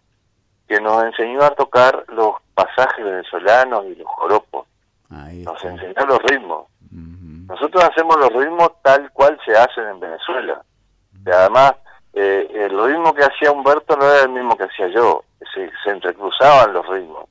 que 0.68 0.78
nos 0.78 1.02
enseñó 1.04 1.42
a 1.42 1.50
tocar 1.50 2.04
los 2.08 2.34
pasajes 2.54 3.02
venezolanos 3.02 3.86
y 3.86 3.94
los 3.94 4.06
joropos. 4.06 4.66
nos 5.08 5.64
enseñó 5.64 6.06
los 6.06 6.22
ritmos. 6.22 6.66
Nosotros 7.48 7.82
hacemos 7.82 8.16
los 8.18 8.32
ritmos 8.32 8.70
tal 8.82 9.10
cual 9.10 9.40
se 9.44 9.56
hacen 9.56 9.88
en 9.88 10.00
Venezuela. 10.00 10.62
Y 11.26 11.30
además, 11.30 11.74
eh, 12.12 12.46
el 12.54 12.70
ritmo 12.70 13.12
que 13.14 13.24
hacía 13.24 13.50
Humberto 13.50 13.96
no 13.96 14.04
era 14.04 14.22
el 14.22 14.28
mismo 14.28 14.56
que 14.56 14.64
hacía 14.64 14.88
yo. 14.88 15.24
Se, 15.52 15.68
se 15.82 15.90
entrecruzaban 15.90 16.74
los 16.74 16.86
ritmos. 16.86 17.24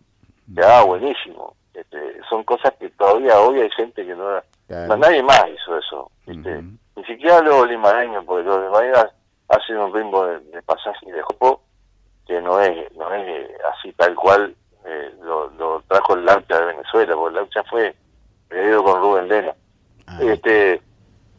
Quedaba 0.54 0.84
buenísimo. 0.86 1.56
Este, 1.74 2.20
son 2.28 2.44
cosas 2.44 2.74
que 2.80 2.90
todavía 2.90 3.40
hoy 3.40 3.62
hay 3.62 3.70
gente 3.70 4.06
que 4.06 4.16
no... 4.16 4.42
nadie 4.68 5.22
más 5.22 5.46
hizo 5.56 5.78
eso. 5.78 6.12
Ni 6.26 7.06
siquiera 7.06 7.42
los 7.42 7.70
limareños, 7.70 8.26
porque 8.26 8.44
los 8.44 8.62
limareños 8.64 9.06
hace 9.50 9.78
un 9.78 9.94
ritmo 9.94 10.26
de, 10.26 10.62
pasaje 10.64 11.06
y 11.08 11.12
de 11.12 11.22
jopo 11.22 11.62
que 12.26 12.40
no 12.42 12.62
es 12.62 12.92
no 12.96 13.12
es 13.14 13.50
así 13.74 13.92
tal 13.94 14.16
cual 14.16 14.56
eh, 14.86 15.14
lo, 15.22 15.84
trajo 15.88 16.14
el 16.14 16.26
Laucha 16.26 16.60
de 16.60 16.66
Venezuela, 16.66 17.16
porque 17.16 17.30
el 17.30 17.36
Laucha 17.36 17.64
fue 17.64 17.96
pedido 18.48 18.84
con 18.84 19.02
Rubén 19.02 19.28
Lena. 19.28 19.54
Ah. 20.08 20.20
Este, 20.22 20.82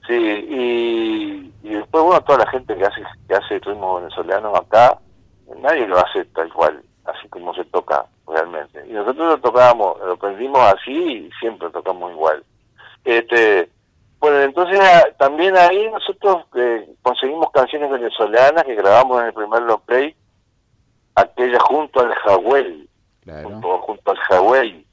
sí, 0.06 0.14
y, 0.14 1.54
y 1.62 1.74
después, 1.74 2.04
bueno, 2.04 2.20
toda 2.22 2.44
la 2.44 2.50
gente 2.50 2.76
que 2.76 2.84
hace 2.84 3.02
que 3.28 3.34
hace 3.34 3.58
ritmo 3.60 3.96
venezolano 3.96 4.54
acá, 4.54 4.98
nadie 5.58 5.86
lo 5.86 5.98
hace 5.98 6.24
tal 6.26 6.52
cual, 6.52 6.82
así 7.04 7.28
como 7.28 7.54
se 7.54 7.64
toca 7.66 8.04
realmente. 8.26 8.84
Y 8.88 8.92
nosotros 8.92 9.28
lo 9.28 9.38
tocábamos, 9.38 9.98
lo 10.00 10.12
aprendimos 10.12 10.60
así 10.60 10.92
y 10.92 11.30
siempre 11.40 11.70
tocamos 11.70 12.12
igual. 12.12 12.44
Este, 13.04 13.70
bueno, 14.20 14.40
entonces 14.40 14.78
ah, 14.80 15.02
también 15.18 15.56
ahí 15.56 15.90
nosotros 15.90 16.44
eh, 16.54 16.88
conseguimos 17.02 17.50
canciones 17.52 17.90
venezolanas 17.90 18.64
que 18.64 18.74
grabamos 18.74 19.20
en 19.20 19.28
el 19.28 19.32
primer 19.32 19.62
long 19.62 19.80
play, 19.86 20.14
aquella 21.14 21.58
junto 21.60 22.00
al 22.00 22.14
Jawel, 22.14 22.88
junto, 23.24 24.10
al 24.10 24.18
Jawel, 24.18 24.86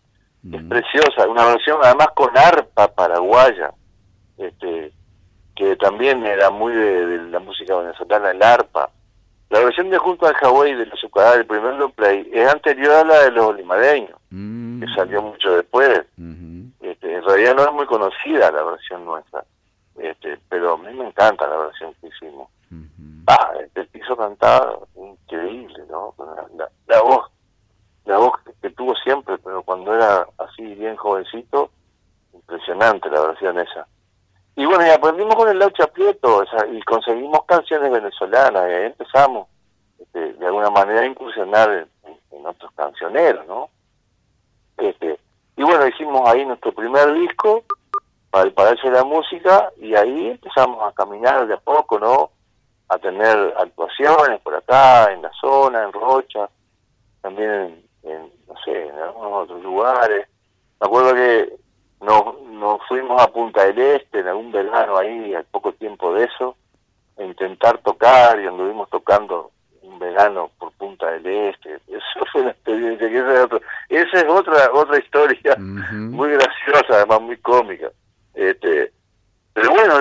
es 0.52 0.64
mm. 0.64 0.70
preciosa, 0.70 1.28
una 1.28 1.46
versión 1.46 1.78
además 1.84 2.08
con 2.16 2.36
arpa 2.38 2.88
paraguaya, 2.88 3.72
este 4.38 4.94
que 5.58 5.76
también 5.76 6.24
era 6.26 6.50
muy 6.52 6.72
de, 6.72 7.18
la 7.32 7.40
música 7.40 7.76
venezolana, 7.76 8.32
el 8.32 8.42
arpa. 8.42 8.92
La 9.50 9.60
versión 9.60 9.90
de 9.90 9.98
Junto 9.98 10.28
al 10.28 10.36
Hawái 10.36 10.76
de 10.76 10.86
los 10.86 11.00
Zucará 11.00 11.32
del 11.32 11.46
primer 11.46 11.74
long 11.76 11.92
play 11.94 12.30
es 12.32 12.48
anterior 12.48 12.92
a 12.92 13.04
la 13.04 13.24
de 13.24 13.32
los 13.32 13.56
limareños, 13.56 14.20
mm. 14.30 14.82
que 14.82 14.88
salió 14.94 15.22
mucho 15.22 15.56
después. 15.56 16.04
Este, 16.82 17.16
en 17.16 17.24
realidad 17.24 17.56
no 17.56 17.64
es 17.64 17.74
muy 17.74 17.86
conocida 17.86 18.52
la 18.52 18.64
versión 18.64 19.06
nuestra, 19.06 19.44
este, 19.98 20.40
pero 20.50 20.74
a 20.74 20.78
mí 20.78 20.94
me 20.94 21.08
encanta 21.08 21.48
la 21.48 21.58
versión 21.58 21.94
que 22.02 22.08
hicimos. 22.08 22.50
Ah, 23.28 23.52
el 23.76 23.88
piso 23.88 24.16
cantaba 24.16 24.80
increíble, 24.96 25.84
¿no? 25.90 26.14
La, 26.88 27.02
voz, 27.02 27.30
la 28.06 28.18
voz 28.18 28.34
que, 28.62 28.70
tuvo 28.70 28.96
siempre, 28.96 29.38
pero 29.40 29.64
cuando 29.64 29.94
era 29.94 30.26
así 30.38 30.64
bien 30.76 30.96
jovencito, 30.96 31.72
impresionante 32.34 33.10
la 33.10 33.22
versión 33.22 33.60
esa. 33.60 33.86
Y 34.56 34.66
bueno, 34.66 34.88
y 34.88 34.90
aprendimos 34.90 35.36
con 35.36 35.50
el 35.50 35.60
Laucha 35.60 35.88
Prieto 35.88 36.44
y 36.72 36.82
conseguimos 36.84 37.44
canciones 37.46 37.92
venezolanas 37.92 38.70
y 38.70 38.74
ahí 38.74 38.86
empezamos 38.86 39.48
este, 40.00 40.34
de 40.34 40.46
alguna 40.46 40.70
manera 40.70 41.02
a 41.02 41.06
incursionar 41.06 41.70
en, 41.70 42.18
en, 42.32 42.46
otros 42.46 42.72
cancioneros, 42.74 43.46
¿no? 43.46 43.67
Y 45.58 45.64
bueno, 45.64 45.88
hicimos 45.88 46.30
ahí 46.30 46.46
nuestro 46.46 46.72
primer 46.72 47.14
disco 47.16 47.64
para 48.30 48.46
el 48.46 48.54
Palacio 48.54 48.92
de 48.92 48.98
la 48.98 49.04
Música 49.04 49.72
y 49.78 49.96
ahí 49.96 50.30
empezamos 50.30 50.88
a 50.88 50.94
caminar 50.94 51.48
de 51.48 51.56
a 51.56 51.58
poco, 51.58 52.00
¿no? 52.00 52.30
A 52.90 52.98
tener 53.00 53.54
actuaciones 53.58 54.40
por 54.42 54.56
acá, 54.56 55.12
en 55.12 55.24
la 55.24 55.32
zona, 55.42 55.84
en 55.84 55.92
Rocha, 55.92 56.48
también 57.22 57.84
en, 58.04 58.32
no 58.48 58.54
sé, 58.64 58.88
en 58.88 58.96
algunos 59.00 59.44
otros 59.46 59.64
lugares. 59.64 60.28
Me 60.80 60.88
acuerdo 60.88 61.16
que 61.16 61.54
nos, 62.02 62.40
nos 62.42 62.80
fuimos 62.88 63.20
a 63.22 63.28
Punta 63.28 63.66
del 63.66 63.80
Este 63.80 64.20
en 64.20 64.28
algún 64.28 64.52
verano 64.52 64.98
ahí, 64.98 65.34
al 65.34 65.46
poco 65.46 65.74
tiempo 65.74 66.14
de 66.14 66.26
eso, 66.26 66.56
a 67.18 67.24
intentar 67.24 67.80
tocar 67.80 68.40
y 68.40 68.46
anduvimos 68.46 68.90
tocando 68.90 69.52
un 69.82 70.00
verano 70.00 70.52
por 70.60 70.72
Punta 70.74 71.10
del 71.12 71.26
Este. 71.26 71.80
Eso 71.88 72.26
fue 72.32 72.42
una 72.42 72.52
experiencia 72.52 73.10
que 73.10 73.18
esa 73.18 73.44
es, 73.44 73.50
esa 73.90 74.18
es 74.20 74.26
otra 74.30 74.70
otra 74.72 75.00
historia 75.00 75.56
muy 75.58 76.30
graciosa, 76.32 76.96
además 76.96 77.22
muy 77.22 77.38
cómica. 77.38 77.90
Este, 78.34 78.92
pero 79.54 79.72
bueno, 79.72 80.00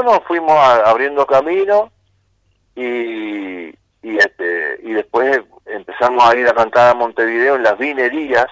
a 0.00 0.04
nos 0.04 0.24
fuimos 0.24 0.52
abriendo 0.52 1.26
camino 1.26 1.90
y, 2.74 3.68
y 4.02 4.16
este 4.18 4.80
y 4.82 4.92
después 4.92 5.40
empezamos 5.66 6.22
a 6.24 6.36
ir 6.36 6.46
a 6.48 6.54
cantar 6.54 6.90
a 6.90 6.94
Montevideo 6.94 7.56
en 7.56 7.62
las 7.62 7.78
vinerías 7.78 8.46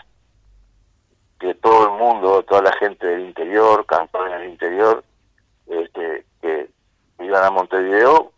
que 1.42 1.55
todo 1.55 1.87
el 1.87 1.98
mundo, 1.98 2.44
toda 2.44 2.62
la 2.62 2.72
gente 2.74 3.05
del 3.05 3.22
interior, 3.22 3.85
cantaba 3.85 4.28
en 4.28 4.42
el 4.42 4.50
interior, 4.50 5.02
este, 5.66 6.24
que 6.40 6.68
iban 7.18 7.44
a 7.44 7.50
Montevideo, 7.50 8.31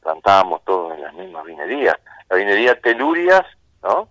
cantábamos 0.00 0.62
todos 0.64 0.94
en 0.94 1.02
las 1.02 1.14
mismas 1.14 1.44
vinerías. 1.44 1.96
La 2.30 2.36
vinería 2.36 2.80
Telurias, 2.80 3.44
¿no? 3.82 4.08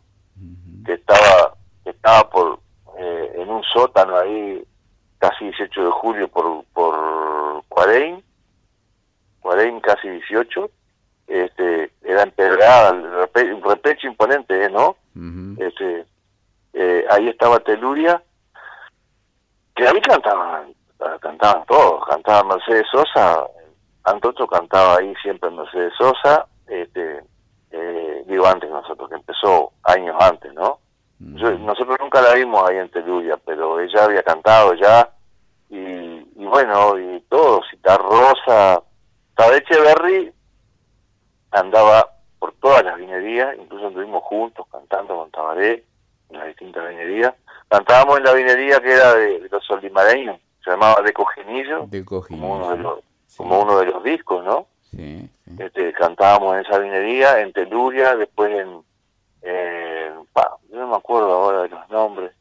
Que 0.85 0.95
estaba, 0.95 1.55
que 1.85 1.91
estaba 1.91 2.29
por, 2.29 2.59
eh, 2.97 3.31
en 3.35 3.49
un 3.49 3.63
sótano 3.63 4.17
ahí, 4.17 4.61
casi 5.19 5.45
18 5.45 5.85
de 5.85 5.91
julio 5.91 6.27
por, 6.27 6.65
por 6.73 6.93
Cuarein, 7.67 8.23
Cuarein 9.41 9.79
casi 9.79 10.09
18, 10.09 10.69
este, 11.27 11.91
era 12.03 12.23
empedrada, 12.23 12.93
un 12.93 13.63
repecho 13.63 14.07
imponente, 14.07 14.69
¿no? 14.69 14.95
este, 15.57 16.05
eh, 16.73 17.05
ahí 17.09 17.27
estaba 17.27 17.59
Teluria, 17.59 18.21
que 19.75 19.87
a 19.87 19.93
mí 19.93 20.01
cantaban, 20.01 20.73
cantaban 21.19 21.65
todos, 21.65 22.05
cantaba 22.07 22.55
Mercedes 22.55 22.85
Sosa, 22.91 23.45
Antocho 24.03 24.47
cantaba 24.47 24.97
ahí 24.97 25.13
siempre 25.21 25.49
Mercedes 25.49 25.93
Sosa, 25.97 26.47
este, 26.67 27.23
eh, 27.71 28.23
digo 28.27 28.45
antes 28.47 28.69
nosotros, 28.69 29.09
que 29.09 29.15
empezó 29.15 29.71
años 29.83 30.15
antes, 30.19 30.53
¿no? 30.53 30.79
nosotros 31.19 31.97
nunca 31.99 32.21
la 32.21 32.35
vimos 32.35 32.69
ahí 32.69 32.77
en 32.77 32.89
Teluria, 32.89 33.37
pero 33.43 33.79
ella 33.79 34.05
había 34.05 34.21
cantado 34.23 34.75
ya, 34.75 35.09
y, 35.69 36.45
bueno, 36.45 36.97
y 36.97 37.06
todo, 37.29 37.61
Cita 37.69 37.97
Rosa, 37.97 38.81
Tabeche 39.35 39.79
Berry 39.79 40.31
andaba 41.51 42.09
por 42.39 42.53
todas 42.53 42.83
las 42.83 42.97
vinerías, 42.97 43.55
incluso 43.57 43.87
estuvimos 43.87 44.23
juntos 44.23 44.65
cantando 44.71 45.15
con 45.15 45.31
Tabaré 45.31 45.83
en 46.29 46.37
las 46.37 46.47
distintas 46.47 46.87
vinerías. 46.89 47.33
Cantábamos 47.67 48.17
en 48.17 48.23
la 48.23 48.33
vinería 48.33 48.79
que 48.79 48.93
era 48.93 49.13
de, 49.15 49.47
los 49.51 49.63
solimareños, 49.65 50.39
se 50.63 50.71
llamaba 50.71 51.01
De 51.01 51.13
Cojinillo, 51.13 51.87
como 52.27 52.55
uno 52.55 52.69
de 52.71 52.77
los 52.77 52.99
como 53.35 53.61
uno 53.61 53.77
de 53.79 53.85
los 53.85 54.03
discos, 54.03 54.43
¿no? 54.43 54.67
Sí, 54.89 55.29
Este, 55.59 55.93
cantábamos 55.93 56.55
en 56.55 56.65
esa 56.65 56.79
vinería, 56.79 57.39
en 57.41 57.53
Teluria, 57.53 58.15
después 58.15 58.51
en, 58.51 58.81
yo 60.69 60.79
no 60.79 60.87
me 60.87 60.95
acuerdo 60.95 61.31
ahora 61.31 61.63
de 61.63 61.69
los 61.69 61.89
nombres. 61.89 62.31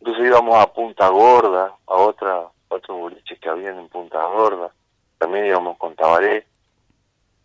Entonces 0.00 0.26
íbamos 0.26 0.56
a 0.56 0.72
Punta 0.72 1.08
Gorda, 1.08 1.74
a 1.86 1.94
otra, 1.94 2.48
otros 2.72 2.98
boliches 2.98 3.38
que 3.38 3.48
habían 3.48 3.78
en 3.78 3.88
Punta 3.88 4.24
Gorda, 4.26 4.70
también 5.18 5.46
íbamos 5.46 5.76
con 5.78 5.94
Tabaré. 5.94 6.46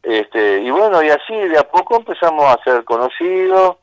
Este, 0.04 0.62
y 0.62 0.72
bueno, 0.72 1.04
y 1.04 1.10
así 1.10 1.36
de 1.36 1.58
a 1.58 1.70
poco 1.70 1.98
empezamos 1.98 2.46
a 2.46 2.64
ser 2.64 2.84
conocidos, 2.86 3.78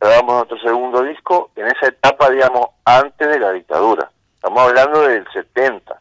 grabamos 0.00 0.34
nuestro 0.34 0.58
segundo 0.60 1.02
disco 1.02 1.50
en 1.56 1.66
esa 1.66 1.88
etapa, 1.88 2.30
digamos, 2.30 2.68
antes 2.84 3.28
de 3.28 3.38
la 3.38 3.52
dictadura. 3.52 4.10
Estamos 4.34 4.60
hablando 4.60 5.02
del 5.02 5.26
70, 5.32 6.00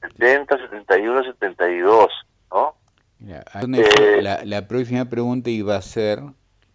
70, 0.00 0.58
71, 0.58 1.24
72, 1.24 2.08
¿no? 2.50 2.74
Eh, 3.26 4.20
la, 4.20 4.44
la, 4.44 4.68
próxima 4.68 5.06
pregunta 5.06 5.48
iba 5.48 5.76
a 5.76 5.82
ser, 5.82 6.20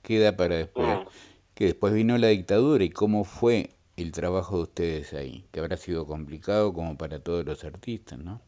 queda 0.02 0.36
para 0.36 0.56
después, 0.56 0.88
mm. 0.88 1.08
que 1.54 1.66
después 1.66 1.94
vino 1.94 2.18
la 2.18 2.28
dictadura 2.28 2.84
y 2.84 2.90
cómo 2.90 3.24
fue 3.24 3.72
el 4.02 4.12
trabajo 4.12 4.58
de 4.58 4.64
ustedes 4.64 5.14
ahí, 5.14 5.46
que 5.52 5.60
habrá 5.60 5.78
sido 5.78 6.06
complicado 6.06 6.74
como 6.74 6.98
para 6.98 7.20
todos 7.20 7.46
los 7.46 7.64
artistas, 7.64 8.20
¿no? 8.20 8.42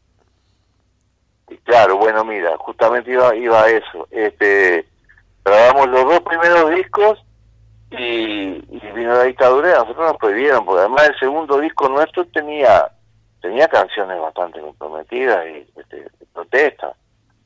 Claro, 1.64 1.98
bueno, 1.98 2.24
mira, 2.24 2.56
justamente 2.58 3.10
iba, 3.12 3.34
iba 3.36 3.62
a 3.62 3.70
eso. 3.70 4.08
Este, 4.10 4.86
grabamos 5.44 5.88
los 5.88 6.04
dos 6.04 6.20
primeros 6.20 6.70
discos 6.74 7.24
y, 7.90 8.60
vino 8.94 9.14
la 9.14 9.24
dictadura 9.24 9.70
y 9.70 9.72
nosotros 9.72 10.12
nos 10.12 10.16
prohibieron, 10.16 10.64
porque 10.64 10.80
además 10.80 11.08
el 11.10 11.18
segundo 11.18 11.58
disco 11.58 11.88
nuestro 11.88 12.26
tenía 12.26 12.90
tenía 13.40 13.66
canciones 13.66 14.20
bastante 14.20 14.60
comprometidas 14.60 15.44
y 15.48 15.66
este, 15.78 15.96
de 15.96 16.26
protesta. 16.32 16.94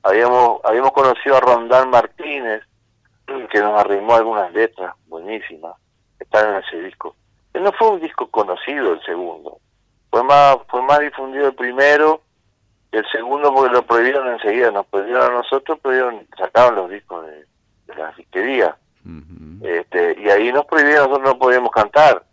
Habíamos, 0.03 0.61
habíamos 0.63 0.93
conocido 0.93 1.37
a 1.37 1.41
Rondán 1.41 1.91
Martínez, 1.91 2.63
que 3.27 3.61
nos 3.61 3.81
arrimó 3.81 4.15
algunas 4.15 4.53
letras 4.53 4.95
buenísimas, 5.07 5.75
están 6.21 6.51
en 6.51 6.63
ese 6.63 6.83
disco. 6.83 7.17
No 7.61 7.73
fue 7.73 7.91
un 7.91 8.01
disco 8.01 8.29
conocido 8.29 8.93
el 8.93 9.03
segundo, 9.03 9.59
fue 10.11 10.23
más, 10.23 10.57
fue 10.69 10.83
más 10.83 11.01
difundido 11.01 11.49
el 11.49 11.55
primero, 11.55 12.23
el 12.93 13.05
segundo 13.11 13.53
porque 13.53 13.75
lo 13.75 13.83
prohibieron 13.83 14.29
enseguida, 14.29 14.71
nos 14.71 14.87
prohibieron 14.87 15.31
a 15.31 15.35
nosotros, 15.35 15.79
prohibieron, 15.81 16.27
sacaron 16.37 16.77
los 16.77 16.91
discos 16.91 17.27
de, 17.27 17.45
la 17.95 18.13
fisquería. 18.13 18.77
este, 19.63 20.17
y 20.21 20.29
ahí 20.29 20.53
nos 20.53 20.65
prohibieron, 20.67 21.11
nosotros 21.11 21.35
no 21.35 21.39
podíamos 21.39 21.71
cantar. 21.71 22.25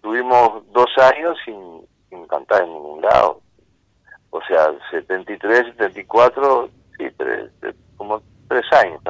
Tuvimos 0.00 0.64
dos 0.72 0.88
años 0.98 1.36
sin, 1.44 1.86
sin 2.08 2.26
cantar 2.26 2.62
en 2.62 2.72
ningún 2.72 3.02
lado. 3.02 3.40
O 4.30 4.40
sea, 4.42 4.70
73, 4.90 5.66
74, 5.76 6.70
sí, 6.96 7.08
tres, 7.16 7.50
como 7.96 8.22
tres 8.48 8.64
años. 8.72 9.00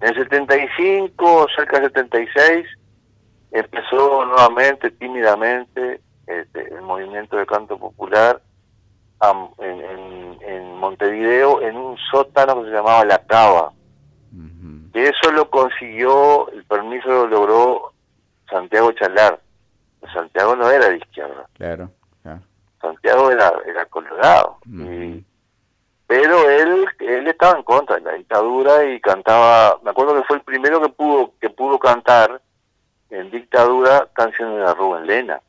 En 0.00 0.08
el 0.08 0.14
75, 0.14 1.46
cerca 1.56 1.80
de 1.80 1.88
76, 1.88 2.66
empezó 3.58 4.24
nuevamente, 4.24 4.90
tímidamente, 4.90 6.00
este, 6.26 6.74
el 6.74 6.82
movimiento 6.82 7.36
de 7.36 7.46
canto 7.46 7.78
popular 7.78 8.40
en, 9.58 10.38
en, 10.42 10.76
Montevideo 10.76 11.62
en 11.62 11.76
un 11.76 11.96
sótano 12.10 12.62
que 12.62 12.70
se 12.70 12.76
llamaba 12.76 13.04
La 13.04 13.18
Cava. 13.26 13.72
Que 14.92 15.08
eso 15.08 15.30
lo 15.32 15.50
consiguió, 15.50 16.48
el 16.52 16.64
permiso 16.64 17.08
lo 17.08 17.26
logró 17.26 17.92
Santiago 18.48 18.92
Chalar. 18.92 19.40
Santiago 20.12 20.56
no 20.56 20.70
era 20.70 20.88
de 20.88 20.98
izquierda. 20.98 21.46
Claro. 21.54 21.90
Santiago 22.80 23.30
era, 23.30 23.52
era 23.66 23.84
colorado. 23.86 24.58
pero 26.06 26.50
él 26.50 26.86
él 27.00 27.26
estaba 27.26 27.58
en 27.58 27.64
contra 27.64 27.96
de 27.96 28.02
la 28.02 28.12
dictadura 28.12 28.84
y 28.84 29.00
cantaba, 29.00 29.78
me 29.82 29.90
acuerdo 29.90 30.14
que 30.14 30.22
fue 30.22 30.36
el 30.36 30.42
primero 30.42 30.80
que 30.80 30.88
pudo 30.88 31.32
que 31.40 31.50
pudo 31.50 31.78
cantar 31.78 32.40
en 33.10 33.30
dictadura 33.30 34.08
canciones 34.12 34.58
de 34.58 34.74
Rubén 34.74 35.06
Lena. 35.06 35.40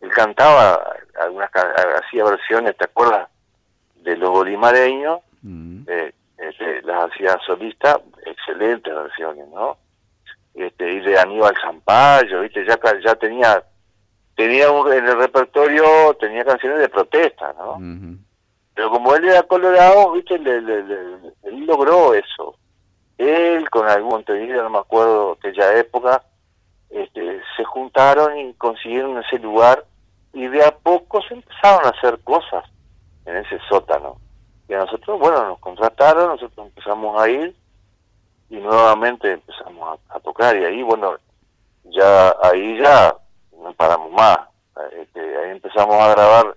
Él 0.00 0.10
cantaba 0.10 0.80
algunas 1.20 1.50
hacía 1.50 2.24
versiones, 2.24 2.76
¿te 2.76 2.84
acuerdas? 2.84 3.28
De 4.02 4.16
los 4.16 4.30
bolimareños, 4.30 5.20
eh, 5.86 6.12
este, 6.38 6.82
las 6.82 7.10
hacía 7.10 7.38
solista, 7.46 8.00
excelentes 8.24 8.94
versiones, 8.94 9.48
¿no? 9.48 9.78
Este, 10.54 10.92
y 10.92 11.00
de 11.00 11.18
Aníbal 11.18 11.54
Zampayo, 11.60 12.40
¿viste? 12.40 12.64
Ya, 12.66 12.78
ya 13.04 13.14
tenía 13.14 13.62
tenía 14.36 14.66
en 14.66 15.06
el 15.06 15.18
repertorio 15.18 16.14
tenía 16.20 16.44
canciones 16.44 16.78
de 16.78 16.88
protesta, 16.88 17.54
¿no? 17.54 17.78
Pero 18.74 18.90
como 18.90 19.14
él 19.14 19.24
era 19.24 19.42
colorado, 19.44 20.12
viste, 20.12 20.34
él 20.34 21.66
logró 21.66 22.12
eso. 22.12 22.54
Él 23.16 23.68
con 23.70 23.88
algún 23.88 24.10
Montevideo, 24.10 24.62
no 24.62 24.70
me 24.70 24.78
acuerdo 24.78 25.32
aquella 25.32 25.78
época, 25.78 26.22
este, 26.90 27.40
se 27.56 27.64
juntaron 27.64 28.36
y 28.38 28.54
consiguieron 28.54 29.18
ese 29.18 29.38
lugar 29.38 29.84
y 30.32 30.46
de 30.48 30.64
a 30.64 30.70
poco 30.70 31.22
se 31.22 31.34
empezaron 31.34 31.86
a 31.86 31.90
hacer 31.90 32.18
cosas 32.20 32.64
en 33.24 33.36
ese 33.36 33.58
sótano. 33.68 34.18
Y 34.68 34.74
a 34.74 34.78
nosotros, 34.78 35.18
bueno, 35.18 35.44
nos 35.46 35.58
contrataron, 35.60 36.28
nosotros 36.28 36.66
empezamos 36.66 37.20
a 37.20 37.28
ir 37.28 37.54
y 38.50 38.56
nuevamente 38.56 39.32
empezamos 39.32 40.00
a 40.08 40.20
tocar 40.20 40.56
y 40.56 40.64
ahí, 40.64 40.82
bueno, 40.82 41.16
ya 41.84 42.34
ahí 42.42 42.78
ya 42.78 43.14
no 43.62 43.72
paramos 43.72 44.12
más. 44.12 44.38
Este, 44.92 45.20
ahí 45.20 45.50
empezamos 45.50 45.96
a 45.96 46.10
grabar 46.10 46.56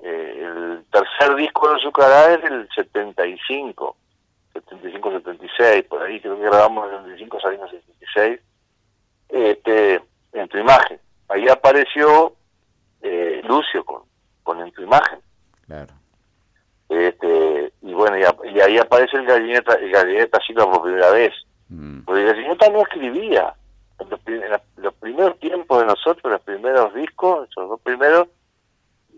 eh, 0.00 0.40
el 0.40 0.84
tercer 0.90 1.36
disco 1.36 1.68
de 1.68 1.76
Azucará 1.76 2.34
es 2.34 2.44
el 2.44 2.68
75, 2.74 3.96
75-76, 4.54 5.86
por 5.88 6.02
ahí 6.02 6.20
creo 6.20 6.36
que 6.36 6.42
grabamos 6.42 6.90
el 6.90 6.98
75, 6.98 7.40
salimos 7.40 7.72
el 7.72 7.82
76, 7.82 8.40
este, 9.32 10.02
en 10.32 10.48
tu 10.48 10.58
imagen. 10.58 10.98
Ahí 11.28 11.48
apareció 11.48 12.34
eh, 13.02 13.40
Lucio 13.44 13.84
con, 13.84 14.02
con 14.42 14.60
en 14.60 14.72
tu 14.72 14.82
imagen. 14.82 15.20
Claro. 15.66 15.94
Este, 16.88 17.72
y 17.82 17.92
bueno, 17.92 18.16
y, 18.18 18.60
ahí 18.60 18.78
aparece 18.78 19.16
el 19.16 19.26
gallineta, 19.26 19.74
el 19.74 19.92
gallineta 19.92 20.40
Silva 20.44 20.70
por 20.70 20.82
primera 20.82 21.10
vez. 21.12 21.32
Mm. 21.68 22.00
Porque 22.00 22.22
el 22.22 22.26
gallineta 22.26 22.68
no 22.68 22.82
escribía 22.82 23.54
los, 24.08 24.20
los, 24.76 24.94
primeros 24.94 25.38
tiempos 25.38 25.80
de 25.80 25.86
nosotros, 25.86 26.32
los 26.32 26.40
primeros 26.40 26.92
discos, 26.94 27.48
esos 27.48 27.68
dos 27.68 27.80
primeros, 27.82 28.28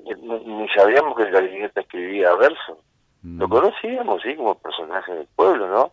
ni, 0.05 0.69
sabíamos 0.69 1.17
que 1.17 1.23
el 1.23 1.31
gallineta 1.31 1.81
escribía 1.81 2.35
verso. 2.35 2.79
Mm. 3.23 3.41
Lo 3.41 3.49
conocíamos, 3.49 4.21
sí, 4.23 4.37
como 4.37 4.55
personaje 4.57 5.15
del 5.15 5.29
pueblo, 5.35 5.69
¿no? 5.69 5.93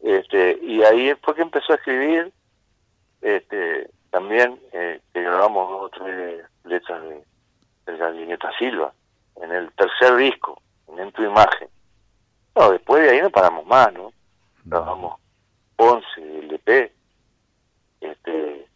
Este, 0.00 0.58
y 0.62 0.82
ahí 0.82 1.12
fue 1.22 1.34
que 1.34 1.42
empezó 1.42 1.72
a 1.72 1.76
escribir, 1.76 2.32
este, 3.20 3.90
también, 4.10 4.58
eh, 4.72 5.00
que 5.12 5.22
grabamos 5.22 5.68
dos 5.68 5.82
o 5.82 5.88
tres 5.90 6.44
letras 6.64 7.02
de, 7.02 7.24
del 7.86 7.98
gallineta 7.98 8.50
Silva, 8.58 8.92
en 9.36 9.52
el 9.52 9.72
tercer 9.72 10.16
disco, 10.16 10.60
en 10.96 11.12
tu 11.12 11.22
imagen. 11.22 11.68
No, 12.54 12.70
después 12.70 13.02
de 13.02 13.10
ahí 13.10 13.22
no 13.22 13.30
paramos 13.30 13.66
más, 13.66 13.92
¿no? 13.92 14.12
Grabamos 14.64 15.20
Ponce, 15.76 16.38
LP, 16.40 16.92
este, 18.00 18.66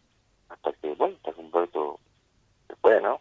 hasta 0.49 0.71
que, 0.73 0.93
bueno, 0.95 1.15
hasta 1.17 1.33
que 1.33 1.41
Humberto 1.41 1.99
después, 2.67 3.01
¿no? 3.01 3.19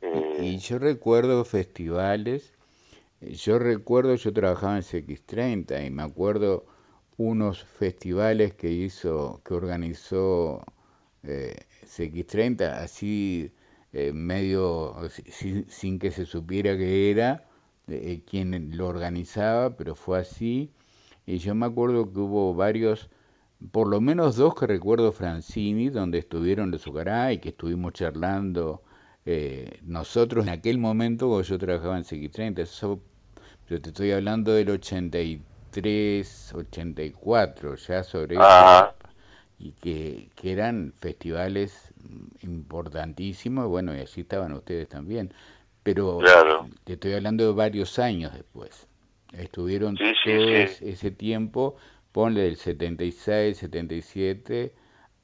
y 0.00 0.54
eh, 0.54 0.58
yo 0.58 0.78
recuerdo 0.78 1.44
festivales, 1.44 2.54
yo 3.20 3.58
recuerdo, 3.58 4.14
yo 4.14 4.32
trabajaba 4.32 4.76
en 4.76 4.82
CX30 4.82 5.86
y 5.86 5.90
me 5.90 6.04
acuerdo 6.04 6.64
unos 7.18 7.64
festivales 7.64 8.54
que 8.54 8.70
hizo, 8.70 9.42
que 9.44 9.54
organizó 9.54 10.64
eh, 11.22 11.56
CX30, 11.84 12.62
así 12.82 13.52
eh, 13.92 14.12
medio 14.12 14.96
sin, 15.68 15.98
que 15.98 16.10
se 16.10 16.24
supiera 16.26 16.76
que 16.78 17.10
era 17.10 17.44
quien 18.26 18.76
lo 18.76 18.88
organizaba, 18.88 19.76
pero 19.76 19.94
fue 19.94 20.20
así. 20.20 20.70
Y 21.26 21.38
yo 21.38 21.54
me 21.54 21.66
acuerdo 21.66 22.12
que 22.12 22.20
hubo 22.20 22.54
varios 22.54 23.10
por 23.72 23.88
lo 23.88 24.00
menos 24.00 24.36
dos 24.36 24.54
que 24.54 24.66
recuerdo 24.66 25.12
Francini, 25.12 25.90
donde 25.90 26.18
estuvieron 26.18 26.70
los 26.70 26.86
y 26.86 27.38
que 27.38 27.48
estuvimos 27.50 27.92
charlando 27.92 28.82
eh, 29.26 29.80
nosotros 29.82 30.46
en 30.46 30.50
aquel 30.50 30.78
momento, 30.78 31.28
cuando 31.28 31.42
yo 31.46 31.58
trabajaba 31.58 31.98
en 31.98 32.04
CX30, 32.04 32.60
eso, 32.60 33.00
yo 33.68 33.80
te 33.80 33.90
estoy 33.90 34.12
hablando 34.12 34.52
del 34.52 34.70
83, 34.70 35.40
84, 36.54 37.74
ya 37.76 38.02
sobre 38.02 38.36
eso, 38.36 38.94
y 39.58 39.72
que, 39.72 40.28
que 40.36 40.52
eran 40.52 40.92
festivales 41.00 41.92
importantísimos, 42.42 43.66
bueno, 43.66 43.94
y 43.94 44.00
allí 44.00 44.20
estaban 44.22 44.52
ustedes 44.52 44.88
también, 44.88 45.32
pero 45.82 46.20
te 46.84 46.94
estoy 46.94 47.14
hablando 47.14 47.46
de 47.46 47.52
varios 47.52 47.98
años 47.98 48.32
después. 48.32 48.86
Estuvieron 49.32 49.96
todo 49.96 50.48
ese 50.80 51.10
tiempo 51.10 51.76
ponle 52.12 52.42
del 52.42 52.56
76, 52.56 53.56
77 53.58 54.74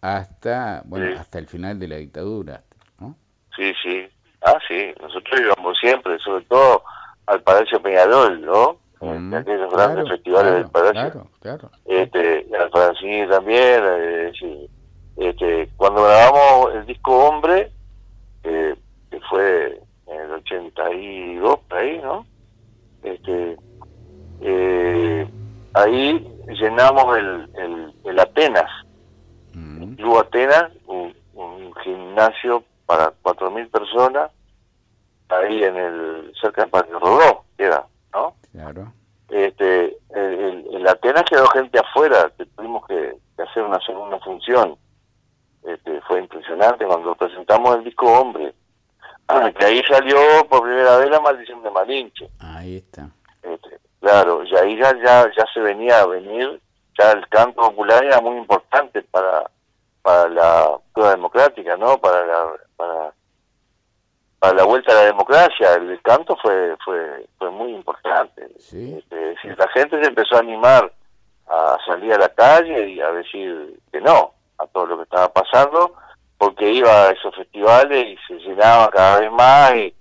hasta, 0.00 0.82
bueno, 0.84 1.18
hasta 1.18 1.38
el 1.38 1.46
final 1.46 1.78
de 1.78 1.88
la 1.88 1.96
dictadura, 1.96 2.62
¿no? 3.00 3.16
Sí, 3.56 3.72
sí. 3.82 4.06
Ah, 4.42 4.58
sí. 4.68 4.92
Nosotros 5.00 5.40
íbamos 5.40 5.78
siempre, 5.78 6.18
sobre 6.18 6.44
todo 6.44 6.84
al 7.26 7.42
Palacio 7.42 7.80
Peñarol, 7.80 8.42
¿no? 8.42 8.78
Mm, 9.04 9.34
aquellos 9.34 9.72
grandes 9.72 10.08
festivales 10.08 10.52
del 10.54 10.70
Palacio. 10.70 10.92
Claro, 11.10 11.26
claro. 11.40 11.70
Este, 11.84 12.46
al 12.58 12.70
Francini 12.70 13.28
también, 13.28 13.82
eh, 13.84 14.32
sí. 14.38 14.68
Este, 15.16 15.68
cuando 15.76 16.02
grabamos 16.02 16.74
el 16.74 16.86
disco 16.86 17.16
Hombre, 17.28 17.70
eh, 18.42 18.74
que 19.10 19.20
fue 19.20 19.80
en 20.06 20.20
el 20.20 20.32
82, 20.32 21.58
ahí, 21.70 22.00
¿no? 22.02 22.26
Este, 23.02 23.56
eh, 24.40 25.28
ahí 25.74 26.36
llenamos 26.48 27.16
el, 27.16 27.94
el, 28.04 28.18
Atenas, 28.18 28.70
mm. 29.52 29.82
el 29.82 29.96
Club 29.96 30.18
Atenas, 30.18 30.72
un, 30.86 31.14
gimnasio 31.82 32.64
para 32.86 33.12
4.000 33.22 33.70
personas, 33.70 34.30
ahí 35.28 35.64
en 35.64 35.76
el 35.76 36.32
cerca 36.40 36.62
del 36.62 36.70
Parque 36.70 36.92
Rodó, 36.92 37.44
queda, 37.58 37.86
¿no? 38.12 38.34
Claro. 38.54 38.92
Este, 39.30 39.98
el, 40.14 40.86
Atenas 40.86 41.24
quedó 41.24 41.46
gente 41.48 41.78
afuera, 41.80 42.30
que 42.38 42.46
tuvimos 42.46 42.86
que, 42.86 43.16
hacer 43.36 43.64
una 43.64 43.80
segunda 43.80 44.18
función. 44.20 44.76
Este, 45.64 46.00
fue 46.02 46.20
impresionante 46.20 46.86
cuando 46.86 47.16
presentamos 47.16 47.76
el 47.76 47.84
disco 47.84 48.06
Hombre, 48.06 48.54
que 49.58 49.64
ahí 49.64 49.82
salió 49.88 50.18
por 50.48 50.62
primera 50.62 50.98
vez 50.98 51.10
la 51.10 51.20
maldición 51.20 51.62
de 51.64 51.70
Malinche. 51.70 52.28
Ahí 52.38 52.76
está. 52.76 53.08
Este, 53.42 53.78
claro, 54.00 54.44
y 54.44 54.54
ahí 54.54 54.76
ya, 54.78 54.94
ya, 55.02 55.28
ya 55.36 55.44
se 55.52 55.60
venía 55.60 56.00
a 56.00 56.06
venir, 56.06 56.60
ya 56.96 57.10
el 57.10 57.26
canto 57.28 57.60
popular 57.60 58.04
era 58.04 58.20
muy 58.20 58.36
importante 58.36 59.02
para, 59.02 59.50
para 60.02 60.28
la 60.28 60.78
prueba 60.92 61.10
democrática, 61.10 61.76
¿no? 61.76 61.98
Para 61.98 62.24
la, 62.24 62.46
para, 62.76 63.12
para 64.44 64.56
la 64.56 64.64
vuelta 64.64 64.92
a 64.92 64.96
la 64.96 65.04
democracia, 65.06 65.72
el 65.76 66.02
canto 66.02 66.36
fue, 66.36 66.76
fue, 66.84 67.26
fue 67.38 67.50
muy 67.50 67.74
importante. 67.74 68.46
¿Sí? 68.58 68.98
Este, 68.98 69.56
la 69.56 69.68
gente 69.68 69.98
se 70.02 70.08
empezó 70.08 70.36
a 70.36 70.40
animar 70.40 70.92
a 71.48 71.78
salir 71.86 72.12
a 72.12 72.18
la 72.18 72.28
calle 72.28 72.90
y 72.90 73.00
a 73.00 73.10
decir 73.12 73.80
que 73.90 74.02
no 74.02 74.34
a 74.58 74.66
todo 74.66 74.84
lo 74.84 74.96
que 74.98 75.04
estaba 75.04 75.32
pasando, 75.32 75.94
porque 76.36 76.70
iba 76.70 76.90
a 76.90 77.10
esos 77.12 77.34
festivales 77.34 78.04
y 78.04 78.18
se 78.26 78.38
llenaba 78.40 78.90
cada 78.90 79.20
vez 79.20 79.32
más 79.32 79.74
y, 79.76 79.94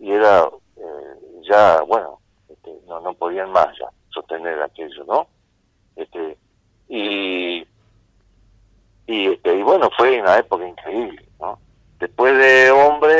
y 0.00 0.10
era 0.10 0.48
eh, 0.76 1.42
ya, 1.48 1.82
bueno, 1.82 2.18
este, 2.48 2.72
no, 2.88 2.98
no 2.98 3.14
podían 3.14 3.52
más 3.52 3.68
ya 3.78 3.86
sostener 4.12 4.60
aquello, 4.60 5.04
¿no? 5.06 5.28
Este, 5.94 6.36
y, 6.88 7.64
y, 9.06 9.26
este, 9.28 9.56
y 9.56 9.62
bueno, 9.62 9.88
fue 9.96 10.20
una 10.20 10.36
época 10.36 10.66
increíble, 10.66 11.24
¿no? 11.38 11.60
Después 12.00 12.36
de 12.36 12.70
Hombre, 12.70 13.13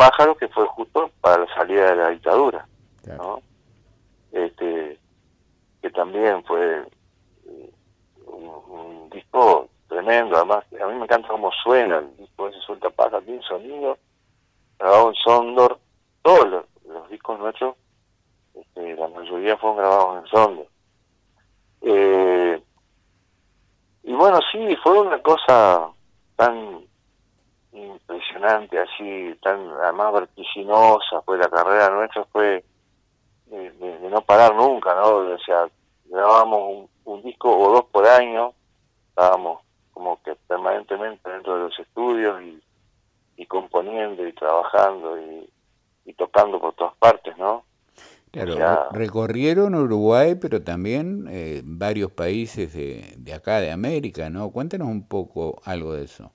Pájaro, 0.00 0.34
que 0.34 0.48
fue 0.48 0.66
justo 0.68 1.10
para 1.20 1.44
la 1.44 1.54
salida 1.54 1.90
de 1.90 1.96
la 1.96 2.08
dictadura, 2.08 2.66
¿no? 3.18 3.42
Este, 4.32 4.98
que 5.82 5.90
también 5.90 6.42
fue 6.44 6.86
eh, 7.46 7.70
un 8.24 9.10
disco 9.10 9.68
tremendo, 9.88 10.36
además 10.36 10.64
a 10.82 10.86
mí 10.86 10.94
me 10.94 11.04
encanta 11.04 11.28
cómo 11.28 11.50
suena 11.62 11.98
el 11.98 12.16
disco 12.16 12.48
ese 12.48 12.58
Suelta 12.60 12.88
Paja, 12.88 13.20
tiene 13.20 13.42
sonido, 13.42 13.98
grabado 14.78 15.10
en 15.10 15.14
Sondor, 15.16 15.78
todos 16.22 16.46
los, 16.48 17.10
discos 17.10 17.38
nuestros, 17.38 17.76
este, 18.54 18.96
la 18.96 19.08
mayoría 19.08 19.58
fueron 19.58 19.76
grabados 19.76 20.24
en 20.24 20.30
Sondor. 20.30 20.66
Eh, 21.82 22.62
y 24.04 24.12
bueno, 24.14 24.38
sí, 24.50 24.74
fue 24.82 24.98
una 24.98 25.20
cosa 25.20 25.90
tan 26.36 26.86
impresionante, 27.72 28.78
así, 28.78 29.34
tan 29.42 29.68
además 29.82 30.12
vertiginosa, 30.12 31.22
fue 31.24 31.38
la 31.38 31.48
carrera 31.48 31.90
nuestra, 31.90 32.24
fue 32.24 32.64
de, 33.46 34.08
no 34.10 34.20
parar 34.22 34.54
nunca, 34.54 34.94
¿no? 34.94 35.34
O 35.34 35.38
sea, 35.38 35.68
grabábamos 36.06 36.88
un 37.04 37.22
disco 37.22 37.56
o 37.56 37.72
dos 37.72 37.84
por 37.86 38.06
año, 38.06 38.52
estábamos 39.08 39.60
como 39.92 40.20
que 40.22 40.34
permanentemente 40.48 41.30
dentro 41.30 41.56
de 41.56 41.62
los 41.64 41.78
estudios 41.78 42.42
y, 42.42 42.60
componiendo 43.46 44.26
y 44.28 44.32
trabajando 44.34 45.18
y, 45.18 46.12
tocando 46.14 46.60
por 46.60 46.74
todas 46.74 46.94
partes, 46.96 47.36
¿no? 47.38 47.64
Claro, 48.30 48.90
recorrieron 48.92 49.74
Uruguay, 49.74 50.34
pero 50.34 50.62
también 50.62 51.26
eh, 51.30 51.62
varios 51.64 52.12
países 52.12 52.74
de, 52.74 53.14
de 53.16 53.32
acá, 53.32 53.60
de 53.60 53.72
América, 53.72 54.28
¿no? 54.28 54.50
Cuéntanos 54.50 54.88
un 54.88 55.08
poco 55.08 55.60
algo 55.64 55.94
de 55.94 56.04
eso. 56.04 56.30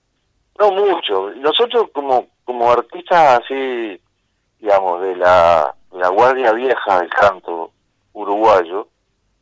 No 0.60 0.72
mucho. 0.72 1.32
Nosotros 1.32 1.90
como, 1.94 2.28
como 2.46 2.72
artistas 2.72 3.42
así, 3.42 4.00
digamos, 4.60 5.02
de 5.02 5.16
la, 5.16 5.76
la 5.92 6.10
guardia 6.10 6.54
vieja 6.54 7.00
del 7.00 7.10
canto 7.10 7.72
uruguayo, 8.14 8.88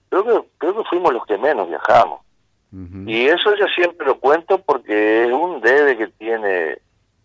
creo 0.10 0.24
que, 0.24 0.48
creo 0.58 0.76
que 0.78 0.90
fuimos 0.90 1.14
los 1.14 1.26
que 1.26 1.38
menos 1.38 1.68
viajamos. 1.68 2.22
Y 3.06 3.28
eso 3.28 3.56
yo 3.56 3.68
siempre 3.68 4.08
lo 4.08 4.20
cuento 4.20 4.58
porque 4.58 5.26
es 5.26 5.32
un 5.32 5.62
debe 5.62 5.96
que 5.96 6.08
tiene 6.08 6.80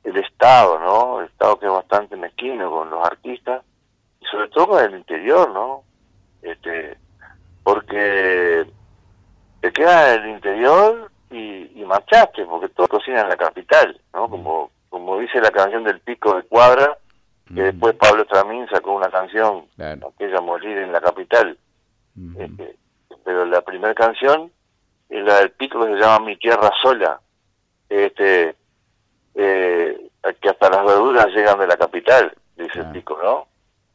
el 0.04 0.16
Estado, 0.18 0.78
¿no? 0.78 1.20
El 1.20 1.26
Estado 1.28 1.58
que 1.58 1.64
es 1.64 1.72
bastante 1.72 2.16
mezquino 2.16 2.70
con 2.70 2.90
los 2.90 3.02
artistas 3.06 3.62
y 4.20 4.26
sobre 4.26 4.48
todo 4.48 4.68
con 4.68 4.84
el 4.84 4.98
interior, 4.98 5.50
¿no? 5.50 5.84
Este, 6.42 6.98
porque 7.62 8.66
te 9.62 9.72
quedas 9.72 10.18
en 10.18 10.22
el 10.24 10.30
interior 10.32 11.10
y, 11.30 11.84
marchaste, 11.84 12.44
porque 12.44 12.68
todo 12.70 12.88
cocina 12.88 13.22
en 13.22 13.28
la 13.30 13.36
capital, 13.36 13.98
¿no? 14.12 14.28
Como, 14.28 14.70
como 14.88 15.18
dice 15.18 15.40
la 15.40 15.50
canción 15.50 15.84
del 15.84 16.00
Pico 16.00 16.34
de 16.34 16.42
Cuadra, 16.42 16.98
que 17.54 17.62
después 17.62 17.94
Pablo 17.94 18.26
Tramín 18.26 18.66
sacó 18.68 18.92
una 18.92 19.10
canción, 19.10 19.64
aquella 19.78 20.40
Morir 20.40 20.76
en 20.78 20.92
la 20.92 21.00
capital. 21.00 21.56
este, 22.38 22.76
pero 23.24 23.46
la 23.46 23.62
primera 23.62 23.94
canción 23.94 24.50
la 25.10 25.40
del 25.40 25.50
pico 25.52 25.84
que 25.84 25.92
se 25.92 26.00
llama 26.00 26.26
Mi 26.26 26.36
Tierra 26.36 26.70
Sola, 26.82 27.20
este, 27.88 28.54
eh, 29.34 30.10
que 30.40 30.48
hasta 30.48 30.70
las 30.70 30.84
verduras 30.84 31.26
llegan 31.28 31.58
de 31.58 31.66
la 31.66 31.76
capital, 31.76 32.34
dice 32.56 32.80
el 32.80 32.90
pico, 32.90 33.18
¿no? 33.22 33.46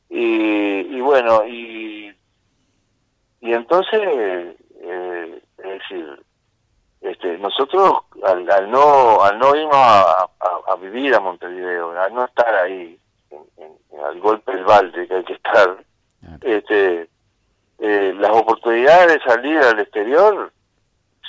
Y, 0.09 0.99
bueno, 1.01 1.45
y, 1.45 2.13
y 3.41 3.53
entonces, 3.53 3.99
eh, 4.01 5.41
es 5.57 5.63
decir, 5.63 6.23
este, 7.03 7.37
nosotros 7.37 7.97
al, 8.23 8.71
no 8.71 9.21
al 9.21 9.37
no 9.37 9.55
irnos 9.55 9.75
a, 9.75 10.29
vivir 10.81 11.13
a 11.13 11.19
Montevideo, 11.19 11.91
al 11.91 12.13
no 12.13 12.25
estar 12.25 12.55
ahí, 12.55 12.97
al 14.05 14.19
golpe 14.19 14.53
del 14.53 14.63
balde 14.63 15.07
que 15.07 15.15
hay 15.15 15.23
que 15.23 15.33
estar, 15.33 15.77
este, 16.41 17.09
eh, 17.79 18.13
las 18.17 18.31
oportunidades 18.31 19.13
de 19.13 19.31
salir 19.31 19.57
al 19.59 19.79
exterior 19.79 20.51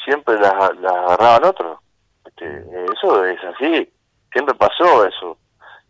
siempre 0.05 0.39
las, 0.39 0.53
agarraban 0.55 1.45
otros. 1.45 1.79
Este, 2.25 2.65
eso 2.93 3.25
es 3.25 3.43
así, 3.45 3.93
siempre 4.33 4.55
pasó 4.55 5.05
eso. 5.07 5.37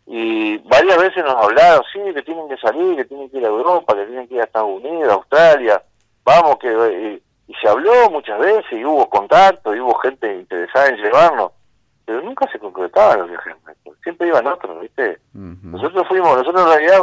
Y 0.07 0.59
varias 0.59 0.97
veces 0.99 1.25
nos 1.25 1.37
hablaron, 1.37 1.83
sí, 1.93 2.01
que 2.15 2.23
tienen 2.23 2.49
que 2.49 2.57
salir, 2.57 2.97
que 2.97 3.05
tienen 3.05 3.29
que 3.29 3.39
ir 3.39 3.45
a 3.45 3.49
Europa, 3.49 3.95
que 3.95 4.07
tienen 4.07 4.29
que 4.29 4.35
ir 4.35 4.41
a 4.41 4.45
Estados 4.45 4.83
Unidos, 4.83 5.09
a 5.09 5.15
Australia, 5.15 5.83
vamos, 6.25 6.57
que... 6.59 7.23
Y, 7.47 7.55
se 7.55 7.69
habló 7.69 8.11
muchas 8.11 8.39
veces 8.39 8.73
y 8.73 8.85
hubo 8.85 9.09
contacto 9.09 9.75
y 9.75 9.81
hubo 9.81 9.95
gente 9.97 10.35
interesada 10.35 10.89
en 10.89 10.97
llevarnos, 10.97 11.53
pero 12.05 12.23
nunca 12.23 12.51
se 12.51 12.59
concretaban 12.59 13.21
los 13.21 13.31
viajes 13.31 13.55
siempre 14.05 14.29
iban 14.29 14.47
otros, 14.47 14.81
¿viste? 14.81 15.19
Nosotros 15.33 16.07
fuimos, 16.07 16.37
nosotros 16.37 16.63
en 16.63 16.69
realidad 16.69 17.01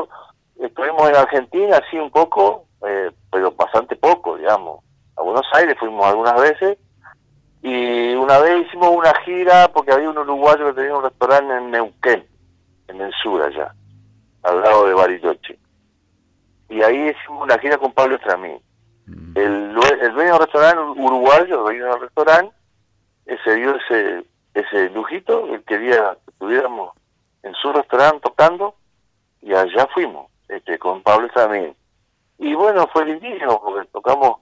estuvimos 0.61 1.09
en 1.09 1.15
Argentina 1.15 1.77
así 1.77 1.97
un 1.97 2.11
poco, 2.11 2.65
eh, 2.87 3.11
pero 3.31 3.51
bastante 3.51 3.95
poco, 3.95 4.37
digamos. 4.37 4.83
A 5.17 5.23
Buenos 5.23 5.45
Aires 5.53 5.75
fuimos 5.77 6.05
algunas 6.05 6.39
veces 6.39 6.77
y 7.63 8.13
una 8.13 8.39
vez 8.39 8.67
hicimos 8.67 8.89
una 8.95 9.13
gira 9.25 9.67
porque 9.73 9.91
había 9.91 10.09
un 10.09 10.17
uruguayo 10.19 10.67
que 10.67 10.73
tenía 10.73 10.95
un 10.95 11.03
restaurante 11.03 11.57
en 11.57 11.71
Neuquén, 11.71 12.25
en 12.87 13.01
el 13.01 13.11
sur 13.21 13.41
allá, 13.41 13.73
al 14.43 14.61
lado 14.61 14.85
de 14.85 14.93
Bariloche. 14.93 15.59
Y 16.69 16.81
ahí 16.83 17.09
hicimos 17.09 17.43
una 17.43 17.57
gira 17.57 17.77
con 17.77 17.91
Pablo 17.91 18.15
Estramín. 18.15 18.59
Mm. 19.05 19.37
El, 19.37 19.75
el 20.01 20.13
dueño 20.13 20.33
del 20.33 20.39
restaurante 20.39 21.01
uruguayo, 21.01 21.57
el 21.57 21.63
dueño 21.63 21.85
del 21.85 22.01
restaurante, 22.01 22.55
se 23.43 23.55
dio 23.55 23.75
ese, 23.75 24.25
ese 24.53 24.89
lujito, 24.89 25.53
él 25.53 25.63
quería 25.65 26.17
que 26.25 26.31
estuviéramos 26.31 26.91
en 27.43 27.53
su 27.55 27.71
restaurante 27.71 28.19
tocando, 28.21 28.75
y 29.41 29.53
allá 29.53 29.87
fuimos, 29.93 30.27
este, 30.47 30.77
con 30.77 31.01
Pablo 31.01 31.27
Estramín. 31.27 31.75
Y 32.37 32.53
bueno, 32.53 32.87
fue 32.91 33.05
lindísimo 33.05 33.61
porque 33.61 33.87
tocamos 33.91 34.39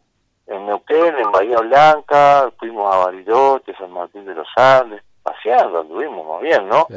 en 0.48 0.66
Neuquén, 0.66 1.16
en 1.18 1.32
Bahía 1.32 1.60
Blanca, 1.60 2.52
fuimos 2.58 2.94
a 2.94 3.06
Bariloche, 3.06 3.76
San 3.78 3.92
Martín 3.92 4.26
de 4.26 4.36
los 4.36 4.48
Andes, 4.56 5.04
paseando, 5.22 5.82
anduvimos 5.82 6.28
más 6.28 6.42
bien, 6.42 6.68
¿no? 6.68 6.88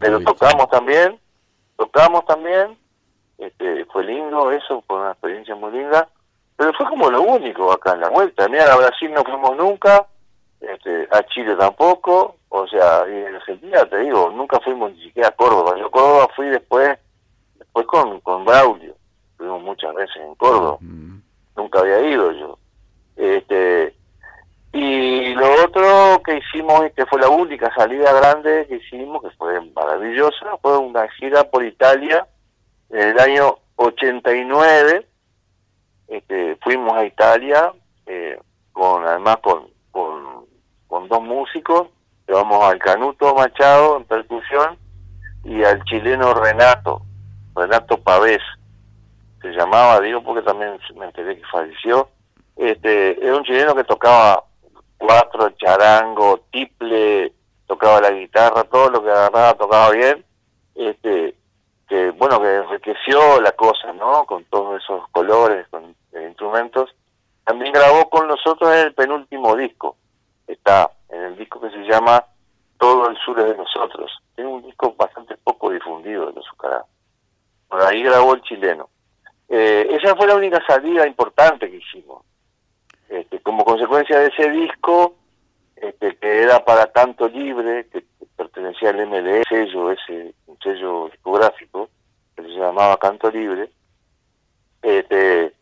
Pero 0.00 0.20
tocamos 0.20 0.68
también, 0.70 1.18
tocamos 1.76 2.24
también, 2.26 2.76
este, 3.38 3.84
fue 3.86 4.04
lindo 4.04 4.50
eso, 4.50 4.82
fue 4.86 4.98
una 4.98 5.12
experiencia 5.12 5.54
muy 5.54 5.72
linda, 5.72 6.08
pero 6.56 6.72
fue 6.74 6.86
como 6.86 7.10
lo 7.10 7.22
único 7.22 7.72
acá 7.72 7.92
en 7.92 8.00
la 8.00 8.10
vuelta. 8.10 8.48
Mira, 8.48 8.72
a 8.72 8.76
Brasil 8.76 9.12
no 9.12 9.24
fuimos 9.24 9.56
nunca, 9.56 10.06
este, 10.60 11.08
a 11.10 11.22
Chile 11.26 11.56
tampoco, 11.56 12.36
o 12.48 12.66
sea, 12.66 13.04
y 13.08 13.12
en 13.12 13.34
Argentina 13.34 13.84
te 13.86 13.98
digo, 13.98 14.30
nunca 14.30 14.60
fuimos 14.60 14.92
ni 14.92 15.04
siquiera 15.04 15.28
a 15.28 15.32
Córdoba. 15.32 15.76
Yo 15.78 15.86
a 15.86 15.90
Córdoba 15.90 16.28
fui 16.34 16.46
después, 16.46 16.98
después 17.56 17.86
con, 17.86 18.20
con 18.20 18.44
Braulio, 18.44 18.94
fuimos 19.36 19.62
muchas 19.62 19.94
veces 19.94 20.16
en 20.16 20.34
Córdoba, 20.36 20.78
nunca 21.56 21.80
había 21.80 22.00
ido 22.00 22.32
yo. 22.32 22.58
Este, 23.16 23.94
y 24.72 25.34
lo 25.34 25.64
otro 25.64 26.20
que 26.24 26.38
hicimos, 26.38 26.82
que 26.96 27.06
fue 27.06 27.20
la 27.20 27.28
única 27.28 27.72
salida 27.76 28.12
grande 28.12 28.66
que 28.68 28.76
hicimos, 28.76 29.22
que 29.22 29.30
fue 29.36 29.60
maravillosa, 29.70 30.56
fue 30.60 30.76
una 30.78 31.08
gira 31.10 31.44
por 31.44 31.64
Italia 31.64 32.26
en 32.90 33.10
el 33.10 33.18
año 33.20 33.58
89. 33.76 35.06
Este, 36.08 36.56
fuimos 36.62 36.94
a 36.94 37.04
Italia, 37.04 37.72
eh, 38.06 38.38
con 38.72 39.06
además 39.06 39.38
con, 39.42 39.68
con, 39.90 41.08
dos 41.08 41.22
músicos, 41.22 41.88
llevamos 42.26 42.62
al 42.64 42.78
Canuto 42.78 43.34
Machado 43.34 43.98
en 43.98 44.04
percusión 44.04 44.78
y 45.44 45.62
al 45.62 45.82
chileno 45.84 46.32
Renato, 46.32 47.02
Renato 47.54 47.98
Pavés, 47.98 48.40
se 49.42 49.48
llamaba, 49.48 50.00
digo 50.00 50.22
porque 50.22 50.42
también 50.42 50.78
me 50.96 51.06
enteré 51.06 51.36
que 51.36 51.46
falleció, 51.46 52.08
este, 52.56 53.22
era 53.22 53.36
un 53.36 53.44
chileno 53.44 53.74
que 53.74 53.84
tocaba 53.84 54.44
cuatro, 54.96 55.50
charango, 55.50 56.44
tiple, 56.50 57.32
tocaba 57.66 58.00
la 58.00 58.10
guitarra, 58.10 58.64
todo 58.64 58.90
lo 58.90 59.02
que 59.02 59.10
agarraba 59.10 59.54
tocaba 59.54 59.90
bien, 59.90 60.24
este, 60.74 61.34
que 61.88 62.10
bueno, 62.10 62.40
que 62.40 62.56
enriqueció 62.56 63.40
la 63.40 63.52
cosa, 63.52 63.92
¿no? 63.92 64.24
Con 64.24 64.44
todos 64.44 64.82
esos 64.82 65.08
colores, 65.10 65.66
con 65.68 65.94
instrumentos. 66.12 66.94
También 67.44 67.72
grabó 67.72 68.08
con 68.08 68.26
nosotros 68.26 68.72
en 68.72 68.86
el 68.86 68.94
penúltimo 68.94 69.54
disco, 69.54 69.96
está 70.46 70.90
en 71.10 71.22
el 71.22 71.36
disco 71.36 71.60
que 71.60 71.70
se 71.70 71.84
llama 71.84 72.24
Todo 72.78 73.08
el 73.08 73.16
sur 73.18 73.38
es 73.40 73.46
de 73.46 73.56
nosotros. 73.56 74.10
Es 74.36 74.44
un 74.44 74.62
disco 74.62 74.94
bastante 74.96 75.36
poco 75.36 75.70
difundido 75.70 76.26
de 76.26 76.32
los 76.32 76.46
Zucará. 76.46 76.84
Por 77.68 77.82
ahí 77.82 78.02
grabó 78.02 78.34
el 78.34 78.42
chileno. 78.42 78.88
Eh, 79.48 79.86
esa 79.90 80.16
fue 80.16 80.26
la 80.26 80.36
única 80.36 80.60
salida 80.66 81.06
importante 81.06 81.70
que 81.70 81.76
hicimos. 81.76 82.24
Este, 83.08 83.40
como 83.40 83.64
consecuencia 83.64 84.18
de 84.18 84.28
ese 84.28 84.50
disco, 84.50 85.14
este, 85.76 86.16
que 86.16 86.42
era 86.42 86.64
para 86.64 86.86
tanto 86.86 87.28
libre, 87.28 87.86
que 87.88 88.04
pertenecía 88.36 88.90
al 88.90 89.06
MD, 89.06 89.42
sello, 89.48 89.90
ese 89.90 90.34
un 90.46 90.58
sello 90.58 91.08
discográfico, 91.10 91.88
que 92.36 92.42
se 92.42 92.48
llamaba 92.48 92.98
Canto 92.98 93.30
Libre, 93.30 93.70
este, 94.82 95.52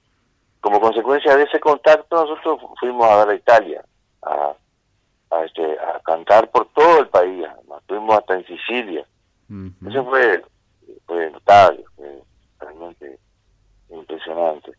como 0.60 0.80
consecuencia 0.80 1.36
de 1.36 1.44
ese 1.44 1.60
contacto 1.60 2.24
nosotros 2.24 2.60
fuimos 2.78 3.06
a 3.08 3.24
ver 3.24 3.28
a 3.28 3.34
Italia, 3.34 3.84
a, 4.22 4.54
este, 5.44 5.78
a 5.78 6.00
cantar 6.04 6.50
por 6.50 6.66
todo 6.72 7.00
el 7.00 7.08
país, 7.08 7.46
estuvimos 7.80 8.18
hasta 8.18 8.34
en 8.34 8.46
Sicilia. 8.46 9.06
Eso 9.86 10.04
fue, 10.04 10.42
fue 11.06 11.30
notable, 11.30 11.84
fue 11.96 12.22
realmente 12.58 13.18
impresionante. 13.90 14.72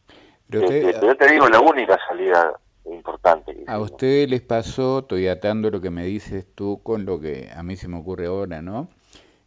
Pero, 0.49 0.65
este, 0.65 1.05
yo 1.05 1.15
te 1.15 1.31
digo, 1.31 1.47
la 1.47 1.59
única 1.59 1.99
salida 2.07 2.53
importante. 2.86 3.63
a 3.67 3.79
ustedes 3.79 4.29
les 4.29 4.41
pasó, 4.41 4.99
estoy 4.99 5.27
atando 5.27 5.69
lo 5.69 5.81
que 5.81 5.89
me 5.89 6.05
dices 6.05 6.45
tú 6.55 6.81
con 6.84 7.05
lo 7.05 7.19
que 7.19 7.49
a 7.55 7.63
mí 7.63 7.75
se 7.75 7.88
me 7.88 7.97
ocurre 7.97 8.27
ahora, 8.27 8.61
¿no? 8.61 8.89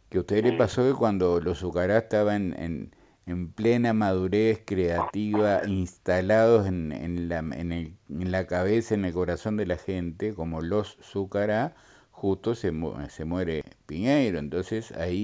Que 0.09 0.17
a 0.17 0.21
ustedes 0.21 0.43
les 0.43 0.53
pasó 0.53 0.83
que 0.83 0.93
cuando 0.93 1.39
los 1.39 1.59
Zucará 1.59 1.97
estaban 1.97 2.55
en, 2.57 2.95
en, 3.25 3.51
plena 3.51 3.93
madurez 3.93 4.63
creativa, 4.65 5.61
instalados 5.67 6.65
en, 6.65 6.91
en, 6.91 7.27
la, 7.27 7.39
en, 7.39 7.71
el, 7.71 7.93
en 8.09 8.31
la 8.31 8.47
cabeza, 8.47 8.95
en 8.95 9.05
el 9.05 9.13
corazón 9.13 9.57
de 9.57 9.65
la 9.65 9.77
gente, 9.77 10.33
como 10.33 10.61
los 10.61 10.97
Zucará, 11.01 11.75
justo 12.11 12.55
se, 12.55 12.71
se 13.09 13.25
muere 13.25 13.63
Piñeiro. 13.85 14.39
Entonces 14.39 14.91
ahí 14.93 15.23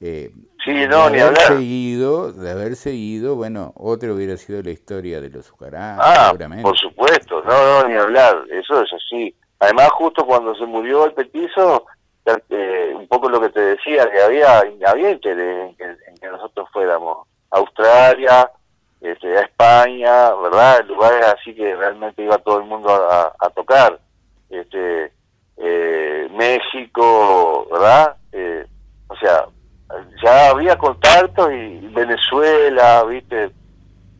eh, 0.00 0.30
sí, 0.64 0.72
no, 0.88 1.08
de 1.08 1.22
haber 1.22 1.38
Seguido, 1.38 2.32
de 2.32 2.50
haber 2.50 2.76
seguido, 2.76 3.36
bueno, 3.36 3.72
otra 3.76 4.12
hubiera 4.12 4.36
sido 4.36 4.62
la 4.62 4.70
historia 4.70 5.20
de 5.20 5.30
los 5.30 5.46
Zucará, 5.46 5.96
ah, 5.98 6.26
seguramente. 6.26 6.62
por 6.62 6.76
supuesto, 6.76 6.93
no, 7.44 7.82
no, 7.82 7.88
ni 7.88 7.94
hablar, 7.94 8.44
eso 8.50 8.82
es 8.82 8.92
así. 8.92 9.34
Además, 9.60 9.90
justo 9.92 10.26
cuando 10.26 10.54
se 10.54 10.66
murió 10.66 11.04
el 11.04 11.12
petizo, 11.12 11.86
eh, 12.26 12.92
un 12.94 13.06
poco 13.06 13.28
lo 13.28 13.40
que 13.40 13.50
te 13.50 13.60
decía, 13.60 14.10
que 14.10 14.20
había, 14.20 14.62
había 14.86 15.10
interés 15.10 15.70
en 15.78 16.16
que, 16.16 16.26
nosotros 16.28 16.68
fuéramos 16.72 17.28
a 17.50 17.58
Australia, 17.58 18.50
este, 19.00 19.36
a 19.36 19.42
España, 19.42 20.34
¿verdad? 20.34 20.84
Lugares 20.86 21.26
así 21.26 21.54
que 21.54 21.76
realmente 21.76 22.22
iba 22.22 22.38
todo 22.38 22.58
el 22.58 22.64
mundo 22.64 22.90
a, 22.90 23.32
a 23.38 23.50
tocar. 23.50 24.00
Este, 24.48 25.12
eh, 25.56 26.28
México, 26.32 27.66
¿verdad? 27.70 28.16
Eh, 28.32 28.66
o 29.08 29.16
sea, 29.16 29.46
ya 30.22 30.50
había 30.50 30.76
contactos 30.76 31.50
y 31.52 31.86
Venezuela, 31.88 33.04
viste, 33.04 33.50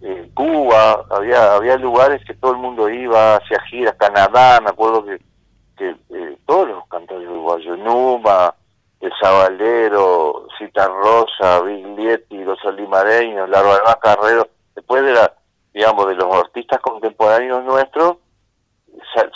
eh, 0.07 0.31
Cuba, 0.35 1.07
había 1.09 1.55
había 1.55 1.79
lugares 1.79 2.23
que 2.27 2.35
todo 2.35 2.53
el 2.53 2.59
mundo 2.59 2.91
iba, 2.91 3.37
hacia 3.37 3.59
giras, 3.63 3.95
Canadá, 3.95 4.61
me 4.61 4.69
acuerdo 4.69 5.03
que, 5.03 5.19
que 5.79 5.97
eh, 6.11 6.37
todos 6.45 6.69
los 6.69 6.87
cantores 6.89 7.27
uruguayos, 7.27 7.79
Numa, 7.79 8.55
El 9.01 9.11
Sabalero, 9.19 10.47
Cita 10.59 10.89
Rosa, 10.89 11.63
Biglietti, 11.63 12.37
Los 12.45 12.63
Olimareños, 12.67 13.49
La 13.49 13.63
Barba 13.63 13.99
Carrero, 13.99 14.47
después 14.75 15.03
de 15.05 15.15
la, 15.15 15.33
digamos, 15.73 16.07
de 16.09 16.17
los 16.17 16.35
artistas 16.35 16.81
contemporáneos 16.83 17.65
nuestros, 17.65 18.19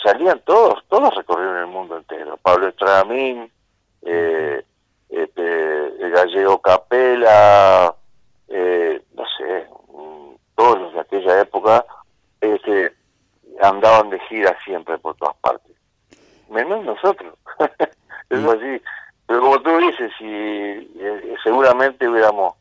salían 0.03 0.39
todos, 0.45 0.83
todos 0.87 1.15
recorrieron 1.15 1.57
el 1.57 1.67
mundo 1.67 1.97
entero, 1.97 2.37
Pablo 2.43 2.67
Estradamín, 2.67 3.51
eh, 4.03 4.63
este, 5.09 6.09
gallego 6.11 6.61
Capela, 6.61 7.95
eh, 8.49 9.01
no 9.15 9.23
sé, 9.35 9.67
todos 10.59 10.77
los 10.77 10.93
de 10.93 10.99
aquella 10.99 11.39
época, 11.39 11.85
este, 12.41 12.93
andaban 13.61 14.09
de 14.09 14.19
gira 14.27 14.57
siempre 14.65 14.97
por 14.97 15.15
todas 15.15 15.37
partes. 15.37 15.73
Menos 16.49 16.83
nosotros. 16.83 17.33
es 18.29 18.43
así. 18.43 18.81
Pero 19.25 19.39
como 19.39 19.61
tú 19.61 19.69
dices, 19.77 20.11
si 20.17 20.25
eh, 20.25 21.35
seguramente 21.45 22.09
hubiéramos 22.09 22.55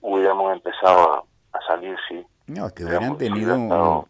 hubiéramos 0.00 0.52
empezado 0.52 1.26
a, 1.52 1.60
salir, 1.66 1.96
sí. 2.08 2.26
No, 2.48 2.66
es 2.66 2.72
que 2.72 2.84
hubieran 2.84 3.16
tenido 3.18 3.54
un, 3.54 4.04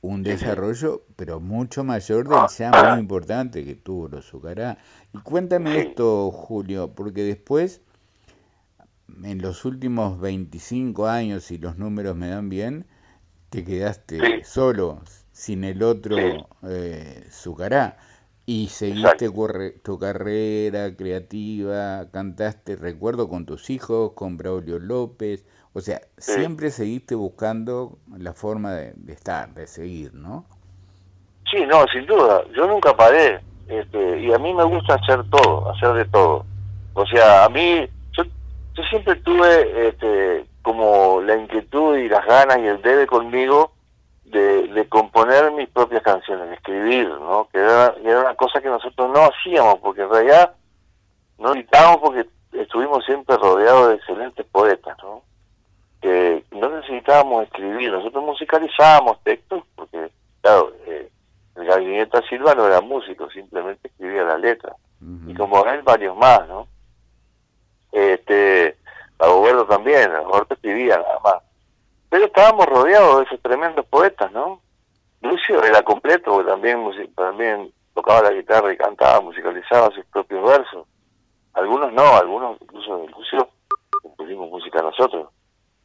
un 0.00 0.22
desarrollo, 0.22 1.02
pero 1.16 1.40
mucho 1.40 1.82
mayor 1.82 2.28
del 2.28 2.46
ya 2.56 2.70
muy 2.70 3.00
importante 3.00 3.64
que 3.64 3.74
tuvo 3.74 4.06
los 4.06 4.24
Zucará. 4.24 4.78
Y 5.12 5.18
cuéntame 5.18 5.80
esto, 5.80 6.30
Julio, 6.30 6.92
porque 6.94 7.22
después, 7.22 7.82
en 9.22 9.42
los 9.42 9.64
últimos 9.64 10.20
25 10.20 11.06
años, 11.06 11.44
si 11.44 11.58
los 11.58 11.78
números 11.78 12.16
me 12.16 12.28
dan 12.28 12.48
bien, 12.48 12.86
te 13.50 13.64
quedaste 13.64 14.44
solo, 14.44 15.00
sin 15.32 15.64
el 15.64 15.82
otro 15.82 16.16
eh, 16.68 17.26
Zucará. 17.30 17.98
Y 18.46 18.68
seguiste 18.68 19.30
tu 19.82 19.98
carrera 19.98 20.94
creativa, 20.94 22.10
cantaste, 22.10 22.76
recuerdo, 22.76 23.28
con 23.30 23.46
tus 23.46 23.70
hijos, 23.70 24.12
con 24.12 24.36
Braulio 24.36 24.78
López, 24.78 25.46
o 25.76 25.80
sea, 25.80 26.02
siempre 26.18 26.70
seguiste 26.70 27.16
buscando 27.16 27.98
la 28.16 28.32
forma 28.32 28.72
de, 28.74 28.94
estar, 29.08 29.52
de 29.54 29.66
seguir, 29.66 30.14
¿no? 30.14 30.46
Sí, 31.50 31.66
no, 31.66 31.84
sin 31.92 32.06
duda. 32.06 32.44
Yo 32.54 32.68
nunca 32.68 32.96
paré. 32.96 33.40
Este, 33.66 34.20
y 34.20 34.32
a 34.32 34.38
mí 34.38 34.54
me 34.54 34.62
gusta 34.62 34.94
hacer 34.94 35.28
todo, 35.30 35.72
hacer 35.72 35.94
de 35.94 36.04
todo. 36.04 36.46
O 36.94 37.04
sea, 37.06 37.44
a 37.44 37.48
mí, 37.48 37.88
yo, 38.74 38.82
siempre 38.84 39.16
tuve 39.16 39.88
este, 39.88 40.46
como 40.62 41.20
la 41.20 41.36
inquietud 41.36 41.96
y 41.96 42.08
las 42.08 42.24
ganas 42.26 42.58
y 42.58 42.66
el 42.66 42.82
debe 42.82 43.06
conmigo 43.06 43.72
de, 44.24 44.68
de 44.68 44.88
componer 44.88 45.52
mis 45.52 45.68
propias 45.68 46.02
canciones, 46.02 46.48
de 46.48 46.54
escribir, 46.54 47.08
¿no? 47.08 47.48
Que 47.52 47.58
era, 47.58 47.94
era 48.04 48.20
una 48.20 48.34
cosa 48.34 48.60
que 48.60 48.68
nosotros 48.68 49.10
no 49.10 49.24
hacíamos, 49.24 49.78
porque 49.80 50.02
en 50.02 50.10
realidad 50.10 50.54
no 51.38 51.54
editábamos 51.54 51.98
porque 51.98 52.26
estuvimos 52.52 53.04
siempre 53.04 53.36
rodeados 53.36 53.88
de 53.88 53.94
excelentes 53.96 54.46
poetas, 54.46 54.96
¿no? 55.02 55.22
que 56.04 56.44
no 56.50 56.68
necesitábamos 56.68 57.44
escribir, 57.44 57.90
nosotros 57.90 58.22
musicalizábamos 58.22 59.22
textos, 59.22 59.62
porque, 59.74 60.10
claro, 60.42 60.74
eh, 60.86 61.08
el 61.56 61.64
Gabineta 61.64 62.20
Silva 62.28 62.54
no 62.54 62.66
era 62.66 62.82
músico, 62.82 63.30
simplemente 63.30 63.88
escribía 63.88 64.22
la 64.22 64.36
letra. 64.36 64.76
Y 65.26 65.32
como 65.34 65.64
él, 65.64 65.80
varios 65.80 66.14
más, 66.14 66.46
¿no? 66.46 66.68
Este, 67.94 68.76
Agoberto 69.20 69.66
también, 69.66 70.10
Agoberto 70.10 70.54
escribía 70.54 70.96
nada 70.96 71.20
más. 71.22 71.36
Pero 72.10 72.26
estábamos 72.26 72.66
rodeados 72.66 73.18
de 73.18 73.24
esos 73.24 73.40
tremendos 73.40 73.86
poetas, 73.86 74.30
¿no? 74.32 74.60
Lucio 75.22 75.62
era 75.62 75.80
completo, 75.82 76.44
también, 76.44 76.84
también 77.14 77.72
tocaba 77.94 78.22
la 78.22 78.32
guitarra 78.32 78.72
y 78.72 78.76
cantaba, 78.76 79.20
musicalizaba 79.20 79.94
sus 79.94 80.04
propios 80.06 80.44
versos. 80.44 80.86
Algunos 81.54 81.92
no, 81.92 82.16
algunos 82.16 82.60
incluso 82.60 83.06
Lucio 83.16 83.48
pusimos 84.16 84.50
música 84.50 84.82
nosotros. 84.82 85.28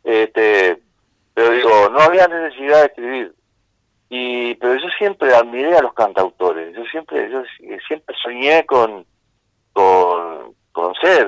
Este, 0.03 0.81
pero 1.35 1.51
digo, 1.51 1.89
no 1.89 1.99
había 1.99 2.27
necesidad 2.27 2.79
de 2.79 2.85
escribir. 2.87 3.35
Y, 4.09 4.55
pero 4.55 4.75
yo 4.75 4.89
siempre 4.97 5.33
admiré 5.35 5.77
a 5.77 5.83
los 5.83 5.93
cantautores. 5.93 6.75
Yo 6.75 6.83
siempre, 6.85 7.29
yo 7.29 7.43
siempre 7.87 8.15
soñé 8.21 8.65
con, 8.65 9.05
con, 9.73 10.55
con 10.71 10.95
ser 10.95 11.27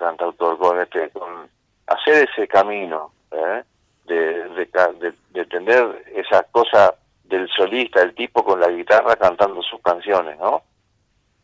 cantautor, 0.00 0.58
con 0.58 0.80
este, 0.80 1.10
con 1.10 1.48
hacer 1.86 2.28
ese 2.28 2.48
camino, 2.48 3.12
¿eh? 3.30 3.62
de, 4.06 4.48
de, 4.48 5.14
de, 5.30 5.44
tener 5.46 6.04
esa 6.14 6.42
cosa 6.50 6.94
del 7.24 7.48
solista, 7.48 8.02
el 8.02 8.14
tipo 8.14 8.42
con 8.42 8.60
la 8.60 8.68
guitarra 8.68 9.14
cantando 9.14 9.62
sus 9.62 9.80
canciones, 9.82 10.36
¿no? 10.38 10.62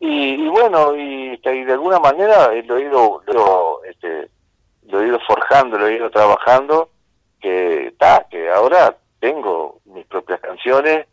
Y, 0.01 0.47
bueno, 0.49 0.95
y, 0.97 1.41
y, 1.43 1.65
de 1.65 1.73
alguna 1.73 1.99
manera 2.01 2.49
lo 2.65 2.77
he 2.77 2.83
ido, 2.83 3.23
lo, 3.27 3.85
este, 3.85 4.29
lo 4.89 5.01
he 5.01 5.07
ido 5.07 5.19
forjando, 5.21 5.79
lo 5.79 5.87
he 5.87 5.95
ido 5.97 6.11
trabajando, 6.11 6.91
que 7.41 7.89
está, 7.89 8.27
que 8.31 8.51
ahora 8.51 8.97
tengo 9.21 9.81
mis 9.85 10.05
propias 10.07 10.41
canciones 10.41 11.07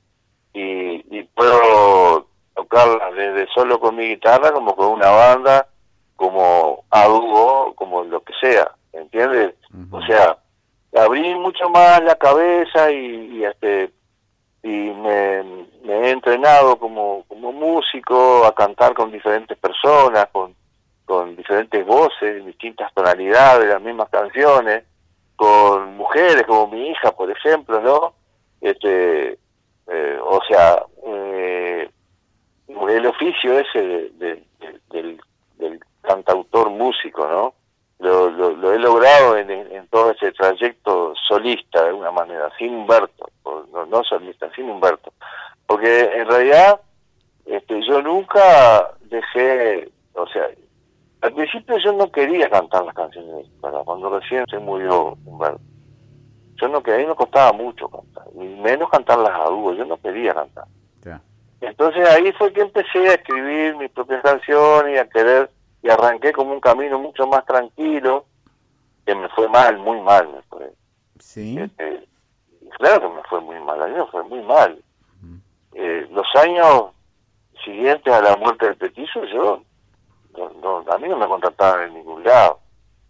y, 0.54 1.24
puedo 1.36 2.28
tocarlas 2.56 3.16
desde 3.16 3.48
solo 3.54 3.80
con 3.80 3.96
mi 3.96 4.08
guitarra 4.10 4.52
como 4.52 4.76
con 4.76 4.88
una 4.88 5.10
banda, 5.10 5.68
como 6.24 6.86
a 6.90 7.06
dúo, 7.06 7.74
como 7.76 8.06
lo 8.06 8.24
que 8.24 8.32
sea, 8.40 8.72
¿entiendes? 8.94 9.56
O 9.92 10.02
sea, 10.04 10.38
abrí 10.96 11.36
mucho 11.36 11.70
más 11.70 12.02
la 12.02 12.16
cabeza 12.16 12.90
y, 12.92 13.40
y 13.40 13.44
este 13.44 13.92
y 14.64 14.70
me, 14.70 15.42
he 15.84 16.12
entrenado 16.12 16.80
como, 16.80 17.26
como 17.28 17.52
músico 17.52 18.46
a 18.46 18.56
cantar 18.56 18.94
con 18.94 19.12
diferentes 19.12 19.58
personas, 19.58 20.30
con, 20.32 20.56
con 21.04 21.36
diferentes 21.36 21.86
voces, 21.86 22.46
distintas 22.46 22.94
tonalidades, 22.94 23.68
las 23.68 23.82
mismas 23.82 24.08
canciones, 24.08 24.86
con 25.36 25.98
mujeres 25.98 26.44
como 26.48 26.68
mi 26.68 26.88
hija, 26.88 27.12
por 27.12 27.30
ejemplo, 27.30 27.82
¿no? 27.82 28.14
Este, 28.62 29.38
eh, 29.88 30.20
o 30.24 30.40
sea, 30.48 30.86
eh, 31.06 31.90
el 32.70 33.06
oficio 33.08 33.60
ese 33.60 34.10
del, 34.14 34.48
del 34.90 35.20
cantautor 36.04 36.70
músico, 36.70 37.28
¿no? 37.28 37.54
Lo, 38.00 38.30
lo, 38.30 38.74
he 38.74 38.80
logrado 38.80 39.38
en, 39.38 39.50
en, 39.50 39.88
todo 39.88 40.12
ese 40.12 40.34
trayecto 40.34 41.14
solista, 41.28 41.84
de 41.84 41.90
alguna 41.90 42.12
manera, 42.12 42.50
sin 42.58 42.76
Humberto, 42.76 43.30
no, 43.46 43.86
no 43.86 44.04
solista, 44.04 44.50
sin 44.54 44.70
Humberto. 44.70 45.14
Porque 45.66 46.12
en 46.14 46.28
realidad 46.28 46.82
este, 47.46 47.82
yo 47.88 48.02
nunca 48.02 48.92
dejé, 49.06 49.90
o 50.16 50.28
sea, 50.28 50.48
al 51.22 51.34
principio 51.34 51.78
yo 51.78 51.94
no 51.94 52.12
quería 52.12 52.50
cantar 52.50 52.84
las 52.84 52.94
canciones 52.94 53.48
para 53.62 53.80
cuando 53.80 54.20
recién 54.20 54.46
se 54.48 54.60
murió 54.60 55.18
Humberto. 55.26 55.62
Yo 56.56 56.68
no 56.68 56.84
quería, 56.84 57.00
a 57.00 57.04
mí 57.04 57.10
me 57.10 57.16
costaba 57.16 57.54
mucho 57.54 57.88
cantar, 57.88 58.26
y 58.36 58.46
menos 58.46 58.90
cantarlas 58.90 59.40
a 59.40 59.50
dúo, 59.50 59.74
yo 59.74 59.86
no 59.86 59.98
quería 59.98 60.34
cantar. 60.34 60.66
Entonces 61.62 62.06
ahí 62.10 62.30
fue 62.34 62.52
que 62.52 62.60
empecé 62.60 63.08
a 63.08 63.14
escribir 63.14 63.78
mis 63.78 63.90
propias 63.92 64.22
canciones 64.22 64.96
y 64.96 64.98
a 64.98 65.08
querer, 65.08 65.50
y 65.84 65.90
arranqué 65.90 66.32
como 66.32 66.54
un 66.54 66.62
camino 66.62 66.98
mucho 66.98 67.28
más 67.28 67.46
tranquilo, 67.46 68.26
que 69.06 69.14
me 69.14 69.28
fue 69.30 69.50
mal, 69.50 69.78
muy 69.78 70.00
mal 70.00 70.30
me 70.30 70.42
fue. 70.44 70.72
Sí. 71.20 71.60
Este, 71.60 72.08
claro 72.78 73.02
que 73.02 73.16
me 73.16 73.24
fue 73.24 73.42
muy 73.42 73.60
mal, 73.60 73.84
a 73.84 73.88
mí 73.88 73.94
me 73.94 74.06
fue 74.08 74.24
muy 74.24 74.42
mal. 74.42 74.82
Eh, 75.76 76.08
los 76.12 76.28
años 76.36 76.92
siguientes 77.66 78.14
a 78.14 78.22
la 78.22 78.38
muerte 78.38 78.66
del 78.68 78.78
petizo, 78.78 79.26
yo, 79.26 79.62
no, 80.62 80.86
a 80.88 80.98
mí 81.00 81.08
no 81.10 81.18
me 81.18 81.28
contrataban 81.28 81.88
en 81.88 81.96
ningún 81.96 82.24
lado. 82.24 82.60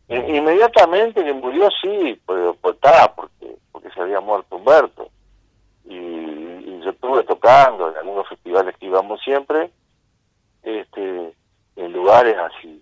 inmediatamente 0.07 1.23
que 1.23 1.33
murió, 1.33 1.69
sí, 1.81 2.19
pues, 2.25 2.55
pues 2.59 2.77
porque, 3.15 3.57
porque 3.71 3.89
se 3.91 4.01
había 4.01 4.19
muerto 4.19 4.55
Humberto. 4.55 5.09
Y 5.85 6.79
yo 6.79 6.89
estuve 6.89 7.23
tocando 7.23 7.91
en 7.91 7.97
algunos 7.97 8.27
festivales 8.27 8.75
que 8.77 8.87
íbamos 8.87 9.21
siempre, 9.21 9.69
este, 10.63 11.33
en 11.75 11.93
lugares 11.93 12.35
así. 12.37 12.81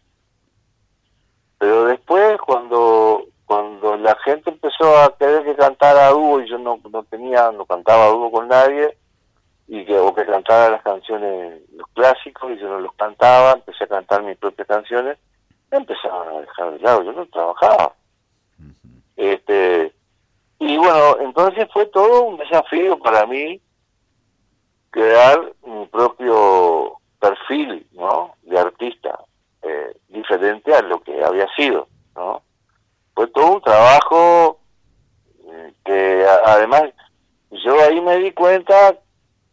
Pero 1.57 1.85
después, 1.85 2.37
cuando 2.39 3.25
cuando 3.51 3.97
la 3.97 4.15
gente 4.23 4.49
empezó 4.49 4.97
a 4.97 5.13
querer 5.17 5.43
que 5.43 5.55
cantara 5.57 6.07
dúo 6.11 6.39
y 6.39 6.49
yo 6.49 6.57
no, 6.57 6.79
no 6.89 7.03
tenía, 7.03 7.51
no 7.51 7.65
cantaba 7.65 8.07
dúo 8.07 8.31
con 8.31 8.47
nadie, 8.47 8.97
y 9.67 9.83
que, 9.83 9.97
o 9.99 10.15
que 10.15 10.25
cantara 10.25 10.69
las 10.69 10.81
canciones, 10.81 11.61
los 11.75 11.85
clásicos, 11.93 12.49
y 12.51 12.59
yo 12.59 12.69
no 12.69 12.79
los 12.79 12.93
cantaba, 12.93 13.51
empecé 13.51 13.83
a 13.83 13.87
cantar 13.87 14.23
mis 14.23 14.37
propias 14.37 14.69
canciones, 14.69 15.17
me 15.69 15.79
empezaron 15.79 16.29
a 16.29 16.39
dejar 16.39 16.71
de 16.71 16.79
lado, 16.79 17.03
yo 17.03 17.11
no 17.11 17.25
trabajaba. 17.25 17.93
Este, 19.17 19.93
y 20.59 20.77
bueno, 20.77 21.17
entonces 21.19 21.67
fue 21.73 21.85
todo 21.87 22.23
un 22.23 22.37
desafío 22.37 22.97
para 22.99 23.25
mí 23.25 23.59
crear 24.91 25.51
mi 25.65 25.85
propio 25.87 27.00
perfil 27.21 27.87
¿no? 27.93 28.35
de 28.41 28.59
artista 28.59 29.19
eh, 29.61 29.95
diferente 30.09 30.73
a 30.73 30.81
lo 30.81 31.01
que 31.01 31.23
había 31.23 31.47
sido 31.55 31.87
no 32.15 32.41
fue 33.13 33.27
todo 33.27 33.53
un 33.53 33.61
trabajo 33.61 34.59
eh, 35.47 35.73
que 35.85 36.25
además 36.45 36.83
yo 37.51 37.79
ahí 37.79 38.01
me 38.01 38.17
di 38.17 38.31
cuenta 38.31 38.95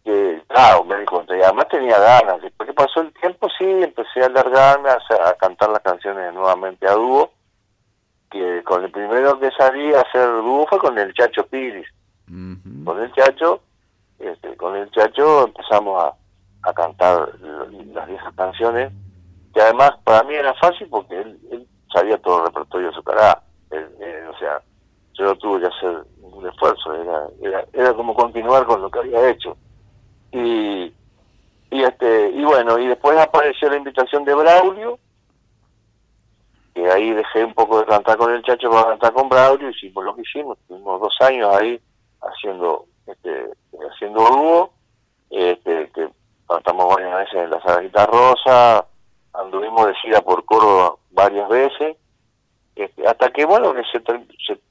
que 0.02 0.42
claro 0.48 0.84
me 0.84 0.98
di 0.98 1.04
cuenta 1.04 1.36
y 1.36 1.42
además 1.42 1.68
tenía 1.68 1.98
ganas 1.98 2.40
después 2.40 2.68
que 2.68 2.74
pasó 2.74 3.02
el 3.02 3.12
tiempo 3.12 3.48
sí 3.58 3.64
empecé 3.64 4.22
a 4.22 4.26
alargarme 4.26 4.88
a, 4.88 5.34
cantar 5.34 5.68
las 5.70 5.82
canciones 5.82 6.32
nuevamente 6.32 6.88
a 6.88 6.92
dúo 6.92 7.30
que 8.30 8.62
con 8.64 8.84
el 8.84 8.90
primero 8.90 9.38
que 9.38 9.50
salí 9.50 9.92
a 9.92 10.00
hacer 10.00 10.26
dúo 10.26 10.66
fue 10.66 10.78
con 10.78 10.98
el 10.98 11.12
Chacho 11.12 11.46
Piris 11.46 11.86
con 12.84 13.02
el 13.02 13.12
Chacho 13.12 13.60
este, 14.18 14.56
con 14.56 14.74
el 14.74 14.90
Chacho 14.90 15.44
empezamos 15.44 16.02
a, 16.02 16.14
cantar 16.72 17.30
las 17.92 18.06
viejas 18.06 18.34
canciones, 18.34 18.92
que 19.54 19.60
además 19.60 19.92
para 20.04 20.22
mí 20.24 20.34
era 20.34 20.54
fácil 20.54 20.88
porque 20.88 21.20
él, 21.20 21.66
sabía 21.92 22.18
todo 22.18 22.40
el 22.40 22.46
repertorio 22.46 22.88
de 22.88 22.94
su 22.94 23.02
cara. 23.02 23.42
o 23.70 24.38
sea, 24.38 24.60
yo 25.14 25.24
no 25.24 25.36
tuve 25.36 25.60
que 25.60 25.66
hacer 25.66 26.04
un 26.20 26.46
esfuerzo, 26.46 26.94
era, 27.42 27.64
era, 27.72 27.94
como 27.94 28.14
continuar 28.14 28.66
con 28.66 28.82
lo 28.82 28.90
que 28.90 28.98
había 29.00 29.30
hecho. 29.30 29.56
Y, 30.30 30.92
y 31.70 31.82
este 31.82 32.30
y 32.30 32.44
bueno, 32.44 32.78
y 32.78 32.86
después 32.86 33.18
apareció 33.18 33.70
la 33.70 33.76
invitación 33.76 34.24
de 34.24 34.34
Braulio, 34.34 34.98
que 36.74 36.90
ahí 36.90 37.10
dejé 37.12 37.44
un 37.44 37.54
poco 37.54 37.80
de 37.80 37.86
cantar 37.86 38.16
con 38.18 38.32
el 38.32 38.42
Chacho 38.42 38.70
para 38.70 38.90
cantar 38.90 39.12
con 39.12 39.28
Braulio, 39.28 39.70
hicimos 39.70 40.04
lo 40.04 40.14
que 40.14 40.22
hicimos, 40.22 40.58
tuvimos 40.68 41.00
dos 41.00 41.16
años 41.20 41.54
ahí 41.56 41.80
haciendo 42.20 42.86
este, 43.06 43.50
haciendo 43.90 44.20
dúo, 44.20 44.72
que 46.58 46.64
cantamos 46.64 46.94
varias 46.94 47.18
veces 47.18 47.42
en 47.42 47.50
la 47.50 47.60
Sagrita 47.60 48.06
Rosa, 48.06 48.84
anduvimos 49.34 49.86
de 49.86 49.94
gira 49.96 50.20
por 50.20 50.44
coro 50.44 50.98
varias 51.10 51.48
veces, 51.48 51.96
este, 52.74 53.06
hasta 53.06 53.30
que 53.30 53.44
bueno, 53.44 53.74
que 53.74 53.82
se, 53.84 54.00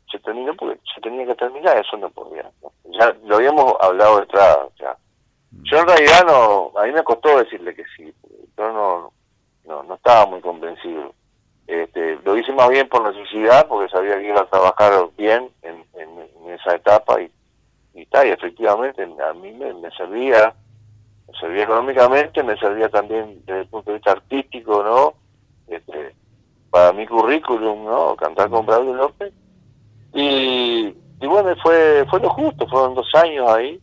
se, 0.09 0.19
terminó 0.19 0.55
porque 0.55 0.79
se 0.93 1.01
tenía 1.01 1.25
que 1.25 1.35
terminar, 1.35 1.77
eso 1.77 1.97
no 1.97 2.09
podía. 2.09 2.49
Ya 2.85 3.15
lo 3.25 3.35
habíamos 3.35 3.73
hablado 3.81 4.19
detrás, 4.19 4.57
ya. 4.79 4.95
Yo 5.63 5.79
en 5.79 5.88
realidad 5.88 6.25
no, 6.25 6.71
a 6.79 6.85
mí 6.85 6.91
me 6.91 7.03
costó 7.03 7.38
decirle 7.38 7.75
que 7.75 7.83
sí, 7.95 8.13
yo 8.57 8.71
no, 8.71 9.11
no, 9.65 9.83
no 9.83 9.95
estaba 9.95 10.25
muy 10.25 10.41
convencido. 10.41 11.13
Este, 11.67 12.17
lo 12.23 12.38
hice 12.38 12.53
más 12.53 12.69
bien 12.69 12.88
por 12.88 13.03
necesidad, 13.03 13.67
porque 13.67 13.89
sabía 13.89 14.17
que 14.17 14.27
iba 14.27 14.41
a 14.41 14.49
trabajar 14.49 15.09
bien 15.17 15.49
en, 15.63 15.83
en 15.95 16.49
esa 16.53 16.75
etapa 16.75 17.21
y 17.21 17.29
y 17.97 18.05
tal, 18.05 18.27
y 18.27 18.31
efectivamente 18.31 19.03
a 19.03 19.33
mí 19.33 19.51
me, 19.53 19.91
servía, 19.91 20.53
me 21.28 21.39
servía 21.39 21.63
económicamente, 21.63 22.43
me 22.43 22.57
servía 22.57 22.89
también 22.89 23.41
desde 23.45 23.61
el 23.61 23.67
punto 23.67 23.91
de 23.91 23.97
vista 23.97 24.11
artístico, 24.11 24.84
¿no? 24.84 25.13
Este, 25.67 26.15
para 26.69 26.93
mi 26.93 27.05
currículum, 27.05 27.86
¿no? 27.86 28.15
Cantar 28.15 28.49
con 28.49 28.65
Braulio 28.65 28.93
López. 28.93 29.34
Y, 30.13 30.93
y 31.21 31.28
bueno, 31.28 31.55
fue, 31.61 32.05
fue 32.09 32.19
lo 32.19 32.30
justo, 32.30 32.67
fueron 32.67 32.95
dos 32.95 33.13
años 33.15 33.49
ahí. 33.49 33.80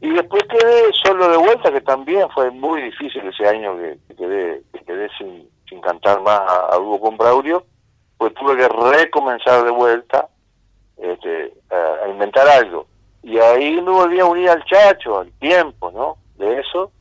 Y 0.00 0.10
después 0.10 0.42
quedé 0.44 0.92
solo 1.04 1.28
de 1.30 1.38
vuelta, 1.38 1.72
que 1.72 1.80
también 1.80 2.28
fue 2.30 2.50
muy 2.50 2.82
difícil 2.82 3.26
ese 3.26 3.48
año 3.48 3.76
que, 3.76 3.98
quedé, 4.14 4.62
que 4.72 4.80
quedé 4.84 5.08
sin, 5.18 5.48
sin 5.68 5.80
cantar 5.80 6.20
más 6.20 6.40
a, 6.40 6.78
Hugo 6.78 7.00
con 7.00 7.16
Braulio, 7.16 7.64
pues 8.18 8.34
tuve 8.34 8.56
que 8.56 8.68
recomenzar 8.68 9.64
de 9.64 9.70
vuelta 9.70 10.28
este, 10.98 11.54
a 11.70 12.08
inventar 12.08 12.46
algo 12.48 12.86
y 13.26 13.40
ahí 13.40 13.72
me 13.82 13.90
volví 13.90 14.20
a 14.20 14.24
unir 14.24 14.48
al 14.48 14.64
Chacho, 14.66 15.18
al 15.18 15.32
tiempo, 15.40 15.90
¿no? 15.90 16.16
De 16.38 16.60
eso. 16.60 16.92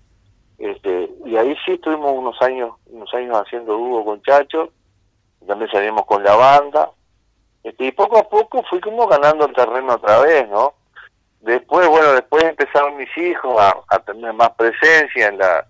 Este, 0.58 1.10
y 1.26 1.36
ahí 1.36 1.56
sí 1.66 1.74
estuvimos 1.74 2.14
unos 2.14 2.42
años, 2.42 2.72
unos 2.88 3.14
años 3.14 3.38
haciendo 3.38 3.74
dúo 3.74 4.06
con 4.06 4.22
Chacho, 4.22 4.72
también 5.46 5.70
salimos 5.70 6.06
con 6.06 6.24
la 6.24 6.36
banda, 6.36 6.92
este, 7.64 7.86
y 7.86 7.92
poco 7.92 8.18
a 8.18 8.30
poco 8.30 8.64
fui 8.70 8.80
como 8.80 9.08
ganando 9.08 9.46
el 9.46 9.54
terreno 9.54 9.96
otra 9.96 10.20
vez, 10.22 10.48
¿no? 10.50 10.76
Después, 11.42 11.88
bueno, 11.88 12.14
después 12.14 12.44
empezaron 12.44 12.98
mis 12.98 13.16
hijos 13.18 13.60
a, 13.60 14.00
tener 14.00 14.34
más 14.34 14.52
presencia 14.52 15.28
en 15.28 15.38
la, 15.38 15.68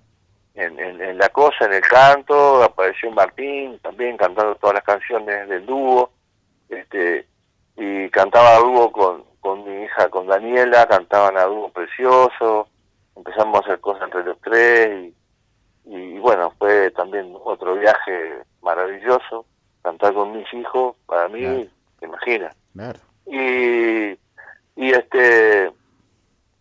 en, 0.53 1.18
la 1.18 1.30
cosa, 1.30 1.66
en 1.66 1.74
el 1.74 1.82
canto, 1.82 2.63
apareció 2.63 3.11
Martín 3.11 3.80
también 3.80 4.16
cantando 4.18 4.55
todas 4.55 4.76
las 4.76 4.84
canciones 4.84 5.49
del 5.49 5.66
dúo, 5.66 6.11
este, 6.70 7.28
y 7.76 8.09
cantaba 8.09 8.59
dúo 8.59 8.91
con, 8.91 9.24
con 9.41 9.63
mi 9.66 9.84
hija, 9.84 10.09
con 10.09 10.28
Daniela, 10.28 10.88
cantaban 10.88 11.38
a 11.38 11.43
dúo 11.43 11.70
precioso, 11.70 12.68
empezamos 13.16 13.55
a 13.55 13.63
hacer 13.63 13.80
cosas 13.80 14.03
entre 14.03 14.24
los 14.24 14.39
tres 14.41 15.13
y, 15.86 16.18
bueno, 16.20 16.51
fue 16.57 16.91
también 16.91 17.36
otro 17.43 17.76
viaje 17.76 18.43
maravilloso, 18.61 19.45
cantar 19.84 20.13
con 20.13 20.32
mis 20.36 20.51
hijos, 20.53 20.95
para 21.05 21.28
mí, 21.28 21.70
te 21.99 22.05
imaginas. 22.05 22.55
Y, 23.28 24.18
y 24.76 24.91
este 24.91 25.72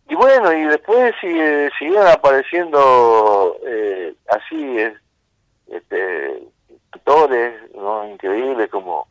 y 0.08 0.14
bueno, 0.14 0.52
y 0.52 0.64
después 0.64 1.14
sigue, 1.20 1.70
siguieron 1.78 2.08
apareciendo 2.08 3.56
eh, 3.66 4.14
así, 4.28 4.76
este, 5.66 6.42
actores, 6.92 7.54
¿no? 7.74 8.08
Increíbles 8.08 8.68
como 8.70 9.08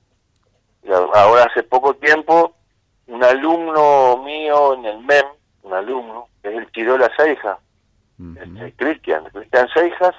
ahora 1.14 1.46
hace 1.46 1.64
poco 1.64 1.96
tiempo 1.96 2.54
un 3.08 3.24
alumno 3.24 4.18
mío 4.24 4.76
en 4.76 4.86
el 4.86 5.00
MEM, 5.00 5.26
un 5.64 5.74
alumno, 5.74 6.28
que 6.44 6.50
es 6.50 6.56
el 6.58 6.72
Tirola 6.72 7.10
Seijas, 7.18 7.58
este, 8.20 8.74
Cristian, 8.74 9.24
Cristian 9.32 9.68
Seijas, 9.74 10.16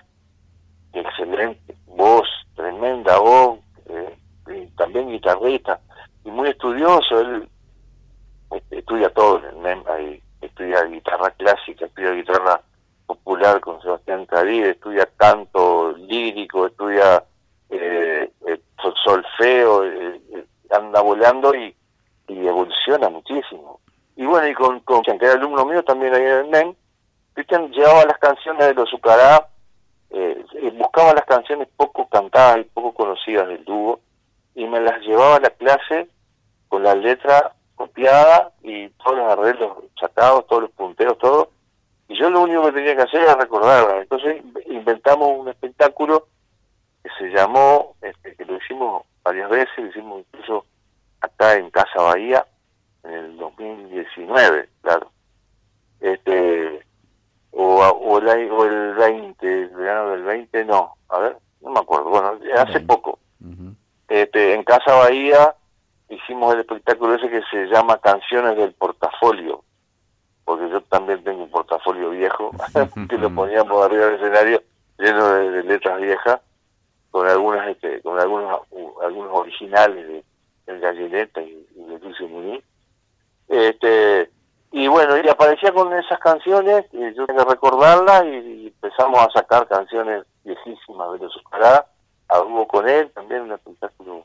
excelente 0.93 1.77
voz, 1.87 2.27
tremenda 2.57 3.19
voz, 3.19 3.61
eh, 3.87 4.19
y 4.49 4.67
también 4.77 5.11
guitarrista, 5.11 5.81
y 6.25 6.31
muy 6.31 6.49
estudioso, 6.49 7.21
él 7.21 7.49
este, 8.51 8.79
estudia 8.79 9.11
todo 9.11 9.41
ahí, 9.89 10.21
estudia 10.41 10.83
guitarra 10.85 11.31
clásica, 11.31 11.87
estudia 11.87 12.13
guitarra 12.13 12.61
popular 13.07 13.61
con 13.61 13.81
Sebastián 13.83 14.27
Cadí, 14.27 14.61
estudia 14.61 15.09
canto 15.17 15.93
lírico, 15.97 16.67
estudia 16.67 17.23
eh, 17.71 18.31
eh 18.47 18.61
solfeo, 19.03 19.85
eh, 19.85 20.21
eh, 20.35 20.45
anda 20.71 21.01
volando 21.01 21.55
y, 21.55 21.75
evoluciona 22.27 23.09
muchísimo. 23.11 23.81
Y 24.17 24.27
bueno, 24.27 24.47
y 24.47 24.55
con, 24.55 24.81
con 24.81 25.03
que 25.03 25.13
era 25.21 25.33
alumno 25.33 25.65
mío 25.65 25.83
también 25.83 26.15
ahí 26.15 26.23
en 26.23 26.29
el 26.29 26.51
NEM, 26.51 26.75
Cristian 27.35 27.71
llevaba 27.73 28.05
las 28.05 28.19
canciones 28.19 28.67
de 28.69 28.75
los 28.75 28.89
Zucará, 28.91 29.49
buscaba 30.95 31.15
las 31.15 31.25
canciones 31.25 31.69
poco 31.77 32.09
cantadas 32.09 32.59
y 32.59 32.65
poco 32.65 32.95
conocidas 32.95 33.49
del 33.49 33.65
dúo, 33.65 34.01
y 34.55 34.65
me 34.67 34.81
las 34.81 35.01
llevaba 35.01 35.37
a 35.37 35.41
la 35.41 35.51
clase 35.51 36.09
con 36.69 36.85
la 36.85 36.95
letra 36.95 37.53
copiada 37.75 38.53
y 38.63 38.89
todos 38.91 39.17
los 39.17 39.33
arreglos 39.33 39.79
sacados, 39.99 40.47
todos 40.47 40.63
los 40.63 40.71
punteos, 40.71 41.19
todo. 41.19 41.51
Y 42.07 42.17
yo 42.17 42.31
lo 42.31 42.43
único 42.43 42.63
que 42.67 42.73
tenía 42.73 42.95
que 42.95 43.03
hacer 43.03 43.23
era 43.23 43.35
recordarla. 43.35 44.03
Entonces 44.03 44.41
inventamos 44.67 45.33
un 45.37 45.49
espectáculo 45.49 46.29
que 47.03 47.11
se 47.19 47.31
llamó, 47.31 47.97
este, 48.01 48.37
que 48.37 48.45
lo 48.45 48.57
hicimos 48.57 49.05
varias 49.25 49.51
veces, 49.51 49.77
lo 49.79 49.87
hicimos 49.87 50.21
incluso 50.21 50.65
acá 51.21 51.55
en 51.55 51.71
Casa 51.71 52.01
Bahía 52.01 52.47
en 53.05 53.13
el 53.13 53.37
2019, 53.37 54.69
claro. 54.83 55.11
Este, 56.01 56.85
o, 57.53 57.77
o, 57.77 58.19
el, 58.19 58.51
o 58.51 58.65
el 58.65 58.95
20, 58.95 59.63
el 59.63 59.69
verano 59.71 60.11
del 60.11 60.23
20, 60.23 60.65
no, 60.65 60.95
a 61.09 61.19
ver, 61.19 61.37
no 61.61 61.71
me 61.71 61.81
acuerdo, 61.81 62.11
bueno, 62.11 62.39
hace 62.57 62.81
poco. 62.81 63.19
este, 64.09 64.55
en 64.55 64.65
Casa 64.65 64.95
Bahía 64.95 65.55
hicimos 66.09 66.55
el 66.55 66.61
espectáculo 66.61 67.15
ese 67.15 67.29
que 67.29 67.43
se 67.51 67.67
llama 67.67 67.99
Canciones 67.99 68.57
del 68.57 68.73
Portafolio, 68.73 69.65
porque 70.45 70.69
yo 70.69 70.81
también 70.83 71.23
tengo 71.25 71.45
un 71.45 71.51
portafolio 71.51 72.11
viejo, 72.11 72.51
que 73.09 73.19
lo 73.19 73.35
poníamos 73.35 73.85
arriba 73.85 74.07
del 74.07 74.17
escenario 74.17 74.63
lleno 74.99 75.29
de, 75.29 75.63
letras 75.65 76.01
viejas, 76.01 76.41
con 77.11 77.27
algunas 77.27 77.69
este, 77.69 78.01
con 78.03 78.19
algunos 78.19 78.61
algunos 79.03 79.31
originales 79.33 80.07
de, 80.07 80.25
de 80.67 80.81
Gallineta 80.81 81.43
y, 81.43 81.67
de 81.75 81.99
Dulce 81.99 82.25
Muñiz. 82.25 82.63
Este, 83.55 84.33
y 84.73 84.89
bueno, 84.89 85.17
y 85.17 85.29
aparecía 85.29 85.71
con 85.71 85.93
esas 85.97 86.19
canciones, 86.19 86.87
y 86.93 87.15
yo 87.15 87.25
tenía 87.25 87.45
que 87.45 87.51
recordarlas, 87.51 88.25
y, 88.25 88.67
empezamos 88.67 89.21
a 89.21 89.31
sacar 89.31 89.69
canciones 89.69 90.25
viejísimas 90.43 91.13
de 91.13 91.19
los 91.21 91.37
Oscará, 91.37 91.87
hubo 92.45 92.67
con 92.67 92.89
él, 92.89 93.13
también 93.13 93.43
un 93.43 93.53
espectáculo 93.53 94.25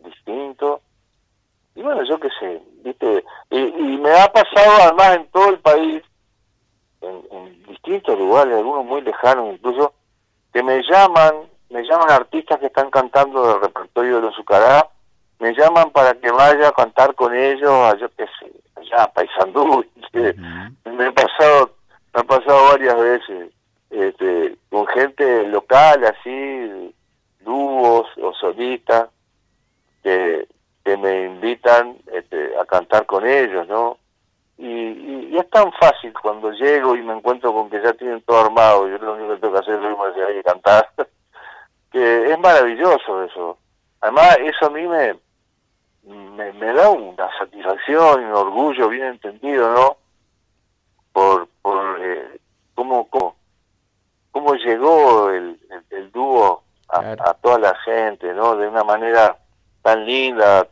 distinto, 0.00 0.80
y 1.76 1.82
bueno, 1.82 2.02
yo 2.02 2.18
qué 2.18 2.28
sé, 2.40 2.60
¿viste? 2.82 3.24
Y, 3.50 3.98
me 3.98 4.10
ha 4.10 4.26
pasado 4.32 4.82
además 4.82 5.14
en 5.14 5.30
todo 5.30 5.50
el 5.50 5.60
país, 5.60 6.02
en, 7.02 7.62
distintos 7.68 8.18
lugares, 8.18 8.54
algunos 8.56 8.84
muy 8.84 9.00
lejanos 9.02 9.54
incluso, 9.54 9.94
que 10.52 10.64
me 10.64 10.82
llaman, 10.82 11.48
me 11.68 11.84
llaman 11.84 12.10
artistas 12.10 12.58
que 12.58 12.66
están 12.66 12.90
cantando 12.90 13.46
del 13.46 13.60
repertorio 13.60 14.16
de 14.16 14.22
los 14.22 14.34
Zucará, 14.34 14.90
me 15.40 15.52
llaman 15.54 15.90
para 15.90 16.14
que 16.14 16.30
vaya 16.30 16.68
a 16.68 16.72
cantar 16.72 17.14
con 17.14 17.34
ellos, 17.34 17.70
a, 17.70 17.96
yo 17.96 18.08
qué 18.16 18.26
sé, 18.38 18.52
allá 18.76 19.04
a 19.04 19.12
Paysandú, 19.12 19.84
me 20.12 21.06
ha 21.06 21.12
pasado, 21.12 21.74
me 22.14 22.20
ha 22.20 22.24
pasado 22.24 22.68
varias 22.72 22.96
veces, 22.96 23.50
este, 23.90 24.56
con 24.70 24.86
gente 24.88 25.48
local 25.48 26.04
así, 26.04 26.94
dúos 27.40 28.06
o 28.22 28.32
solistas, 28.34 29.08
que 30.02 30.46
que 30.84 30.96
me 30.96 31.24
invitan 31.24 31.96
este, 32.12 32.56
a 32.58 32.64
cantar 32.64 33.06
con 33.06 33.26
ellos, 33.26 33.66
¿no? 33.68 33.98
Y, 34.58 35.36
es 35.36 35.48
tan 35.48 35.72
fácil 35.72 36.12
cuando 36.20 36.50
llego 36.52 36.94
y 36.94 37.02
me 37.02 37.14
encuentro 37.14 37.52
con 37.52 37.70
que 37.70 37.80
ya 37.80 37.94
tienen 37.94 38.20
todo 38.22 38.44
armado, 38.44 38.88
yo 38.88 38.98
lo 38.98 39.14
único 39.14 39.34
que 39.34 39.40
tengo 39.40 39.54
que 39.54 39.60
hacer 39.60 39.74
es 39.74 40.30
ir 40.30 40.36
y 40.38 40.42
cantar, 40.42 40.90
que 41.92 42.30
es 42.30 42.38
maravilloso 42.38 43.24
eso. 43.24 43.58
Además, 44.02 44.36
eso 44.40 44.66
a 44.66 44.70
mí 44.70 44.86
me, 44.86 45.16
me, 46.04 46.72
da 46.72 46.90
una 46.90 47.28
satisfacción 47.38 48.22
y 48.22 48.24
un 48.24 48.32
orgullo 48.32 48.88
bien 48.88 49.04
entendido, 49.04 49.72
¿no? 49.72 49.96
Por, 51.12 51.48
por 51.62 51.98
eh, 52.00 52.40
cómo, 52.74 53.08
cómo, 53.08 53.36
cómo 54.30 54.54
llegó 54.54 55.30
el, 55.30 55.58
el, 55.90 56.10
dúo 56.12 56.62
a, 56.88 57.00
a 57.10 57.34
toda 57.34 57.58
la 57.58 57.74
gente, 57.84 58.32
¿no? 58.32 58.56
De 58.56 58.68
una 58.68 58.84
manera 58.84 59.36
tan 59.82 60.04
linda. 60.04 60.66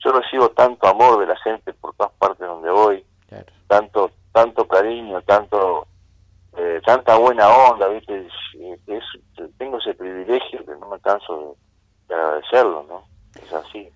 Yo 0.00 0.12
recibo 0.12 0.50
tanto 0.50 0.86
amor 0.86 1.20
de 1.20 1.26
la 1.26 1.36
gente 1.40 1.72
por 1.74 1.94
todas 1.94 2.12
partes 2.12 2.46
donde 2.46 2.70
voy, 2.70 3.04
tanto 3.66 4.12
tanto 4.32 4.68
cariño, 4.68 5.20
tanto 5.22 5.88
eh, 6.56 6.80
tanta 6.84 7.16
buena 7.16 7.48
onda, 7.48 7.88
¿viste? 7.88 8.28
Es, 8.86 9.04
tengo 9.58 9.78
ese 9.78 9.94
privilegio 9.94 10.64
que 10.64 10.72
no 10.76 10.88
me 10.88 11.00
canso 11.00 11.56
de, 12.08 12.14
agradecerlo, 12.14 12.84
¿no? 12.88 13.04
Es 13.40 13.52
así. 13.52 13.88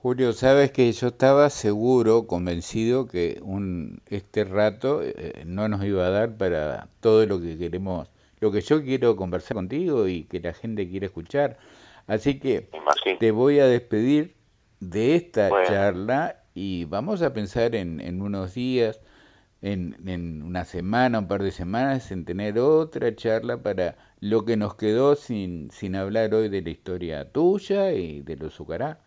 Julio, 0.00 0.32
sabes 0.32 0.70
que 0.70 0.92
yo 0.92 1.08
estaba 1.08 1.50
seguro, 1.50 2.28
convencido 2.28 3.08
que 3.08 3.40
un 3.42 4.00
este 4.06 4.44
rato 4.44 5.02
eh, 5.02 5.42
no 5.44 5.66
nos 5.68 5.84
iba 5.84 6.06
a 6.06 6.10
dar 6.10 6.36
para 6.36 6.88
todo 7.00 7.26
lo 7.26 7.40
que 7.40 7.58
queremos, 7.58 8.08
lo 8.38 8.52
que 8.52 8.60
yo 8.60 8.80
quiero 8.84 9.16
conversar 9.16 9.56
contigo 9.56 10.06
y 10.06 10.22
que 10.22 10.38
la 10.38 10.52
gente 10.52 10.88
quiere 10.88 11.06
escuchar. 11.06 11.58
Así 12.06 12.38
que 12.38 12.70
te 13.18 13.32
voy 13.32 13.58
a 13.58 13.66
despedir 13.66 14.36
de 14.78 15.16
esta 15.16 15.50
charla 15.64 16.44
y 16.54 16.84
vamos 16.84 17.20
a 17.22 17.32
pensar 17.32 17.74
en, 17.74 18.00
en 18.00 18.22
unos 18.22 18.54
días, 18.54 19.00
en, 19.62 19.96
en, 20.06 20.42
una 20.42 20.64
semana, 20.64 21.18
un 21.18 21.26
par 21.26 21.42
de 21.42 21.50
semanas, 21.50 22.12
en 22.12 22.24
tener 22.24 22.60
otra 22.60 23.16
charla 23.16 23.64
para 23.64 23.96
lo 24.20 24.44
que 24.44 24.56
nos 24.56 24.76
quedó 24.76 25.16
sin, 25.16 25.72
sin 25.72 25.96
hablar 25.96 26.32
hoy 26.34 26.48
de 26.48 26.62
la 26.62 26.70
historia 26.70 27.32
tuya 27.32 27.92
y 27.94 28.20
de 28.20 28.36
los 28.36 28.54
Zucará. 28.54 29.00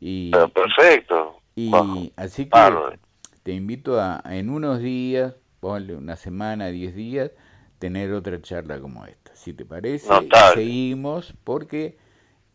Y, 0.00 0.30
perfecto. 0.30 1.40
Y 1.54 1.72
así 2.16 2.46
que 2.46 2.98
te 3.42 3.52
invito 3.52 4.00
a 4.00 4.22
en 4.26 4.50
unos 4.50 4.80
días, 4.80 5.34
ponle 5.60 5.96
una 5.96 6.16
semana, 6.16 6.66
diez 6.66 6.94
días, 6.94 7.30
tener 7.78 8.12
otra 8.12 8.40
charla 8.42 8.80
como 8.80 9.06
esta. 9.06 9.34
Si 9.34 9.52
te 9.52 9.64
parece, 9.64 10.08
seguimos 10.54 11.34
porque 11.44 11.96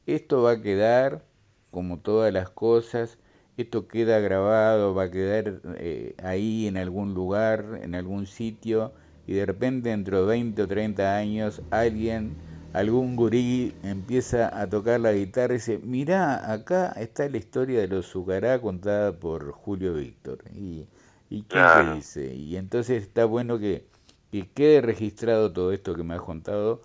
esto 0.05 0.43
va 0.43 0.51
a 0.51 0.61
quedar, 0.61 1.23
como 1.71 1.99
todas 1.99 2.33
las 2.33 2.49
cosas, 2.49 3.17
esto 3.57 3.87
queda 3.87 4.19
grabado, 4.19 4.93
va 4.93 5.03
a 5.03 5.11
quedar 5.11 5.61
eh, 5.77 6.15
ahí 6.23 6.67
en 6.67 6.77
algún 6.77 7.13
lugar, 7.13 7.79
en 7.81 7.95
algún 7.95 8.27
sitio, 8.27 8.93
y 9.27 9.33
de 9.33 9.45
repente 9.45 9.89
dentro 9.89 10.21
de 10.21 10.27
20 10.27 10.63
o 10.63 10.67
30 10.67 11.15
años 11.15 11.61
alguien, 11.69 12.35
algún 12.73 13.15
gurí, 13.15 13.73
empieza 13.83 14.59
a 14.59 14.69
tocar 14.69 14.99
la 14.99 15.13
guitarra 15.13 15.53
y 15.53 15.57
dice, 15.57 15.79
mirá, 15.83 16.51
acá 16.51 16.93
está 16.97 17.27
la 17.29 17.37
historia 17.37 17.81
de 17.81 17.87
los 17.87 18.07
Zucará 18.07 18.59
contada 18.59 19.13
por 19.13 19.51
Julio 19.51 19.93
Víctor. 19.93 20.39
Y, 20.53 20.85
y 21.29 21.43
¿quién 21.43 21.65
se 21.67 21.93
dice? 21.93 22.35
Y 22.35 22.57
entonces 22.57 23.03
está 23.03 23.25
bueno 23.25 23.59
que, 23.59 23.85
que 24.31 24.47
quede 24.49 24.81
registrado 24.81 25.51
todo 25.51 25.71
esto 25.71 25.95
que 25.95 26.03
me 26.03 26.15
has 26.15 26.21
contado 26.21 26.81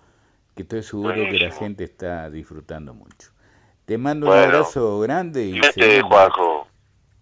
que 0.57 0.63
estoy 0.63 0.83
seguro 0.83 1.13
que 1.13 1.39
la 1.39 1.51
gente 1.51 1.83
está 1.83 2.29
disfrutando 2.29 2.93
mucho. 2.93 3.29
Te 3.85 3.97
mando 3.97 4.27
un 4.27 4.33
abrazo 4.33 4.99
grande 4.99 5.45
y 5.45 5.59
este, 5.59 6.01
Juanjo, 6.01 6.67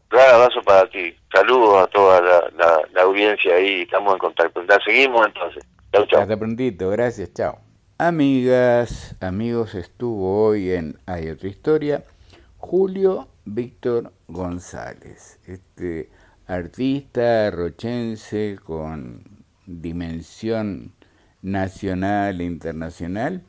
gran 0.10 0.36
abrazo 0.36 0.62
para 0.64 0.90
ti. 0.90 1.16
Saludos 1.32 1.84
a 1.84 1.88
toda 1.88 2.22
la, 2.22 3.02
audiencia 3.04 3.56
ahí, 3.56 3.82
estamos 3.82 4.14
en 4.14 4.20
contacto. 4.20 4.64
Ya 4.64 4.80
seguimos 4.84 5.28
entonces. 5.28 5.64
Chau, 5.92 6.06
chau. 6.08 6.22
Hasta 6.22 6.38
prontito, 6.38 6.90
gracias, 6.90 7.34
chao. 7.34 7.65
Amigas, 7.98 9.16
amigos, 9.22 9.74
estuvo 9.74 10.44
hoy 10.44 10.72
en 10.72 11.00
Hay 11.06 11.30
otra 11.30 11.48
historia 11.48 12.04
Julio 12.58 13.30
Víctor 13.46 14.12
González, 14.28 15.40
este 15.46 16.10
artista 16.46 17.50
rochense 17.52 18.60
con 18.62 19.24
dimensión 19.66 20.92
nacional 21.42 22.42
e 22.42 22.44
internacional, 22.44 23.44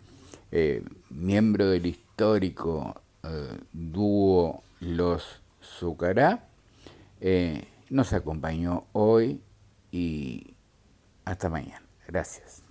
eh, 0.52 0.84
miembro 1.10 1.66
del 1.70 1.86
histórico 1.86 3.02
eh, 3.24 3.58
dúo 3.72 4.62
Los 4.78 5.42
Zucará, 5.60 6.46
eh, 7.20 7.66
nos 7.90 8.12
acompañó 8.12 8.84
hoy 8.92 9.40
y 9.90 10.54
hasta 11.24 11.48
mañana. 11.48 11.82
Gracias. 12.06 12.65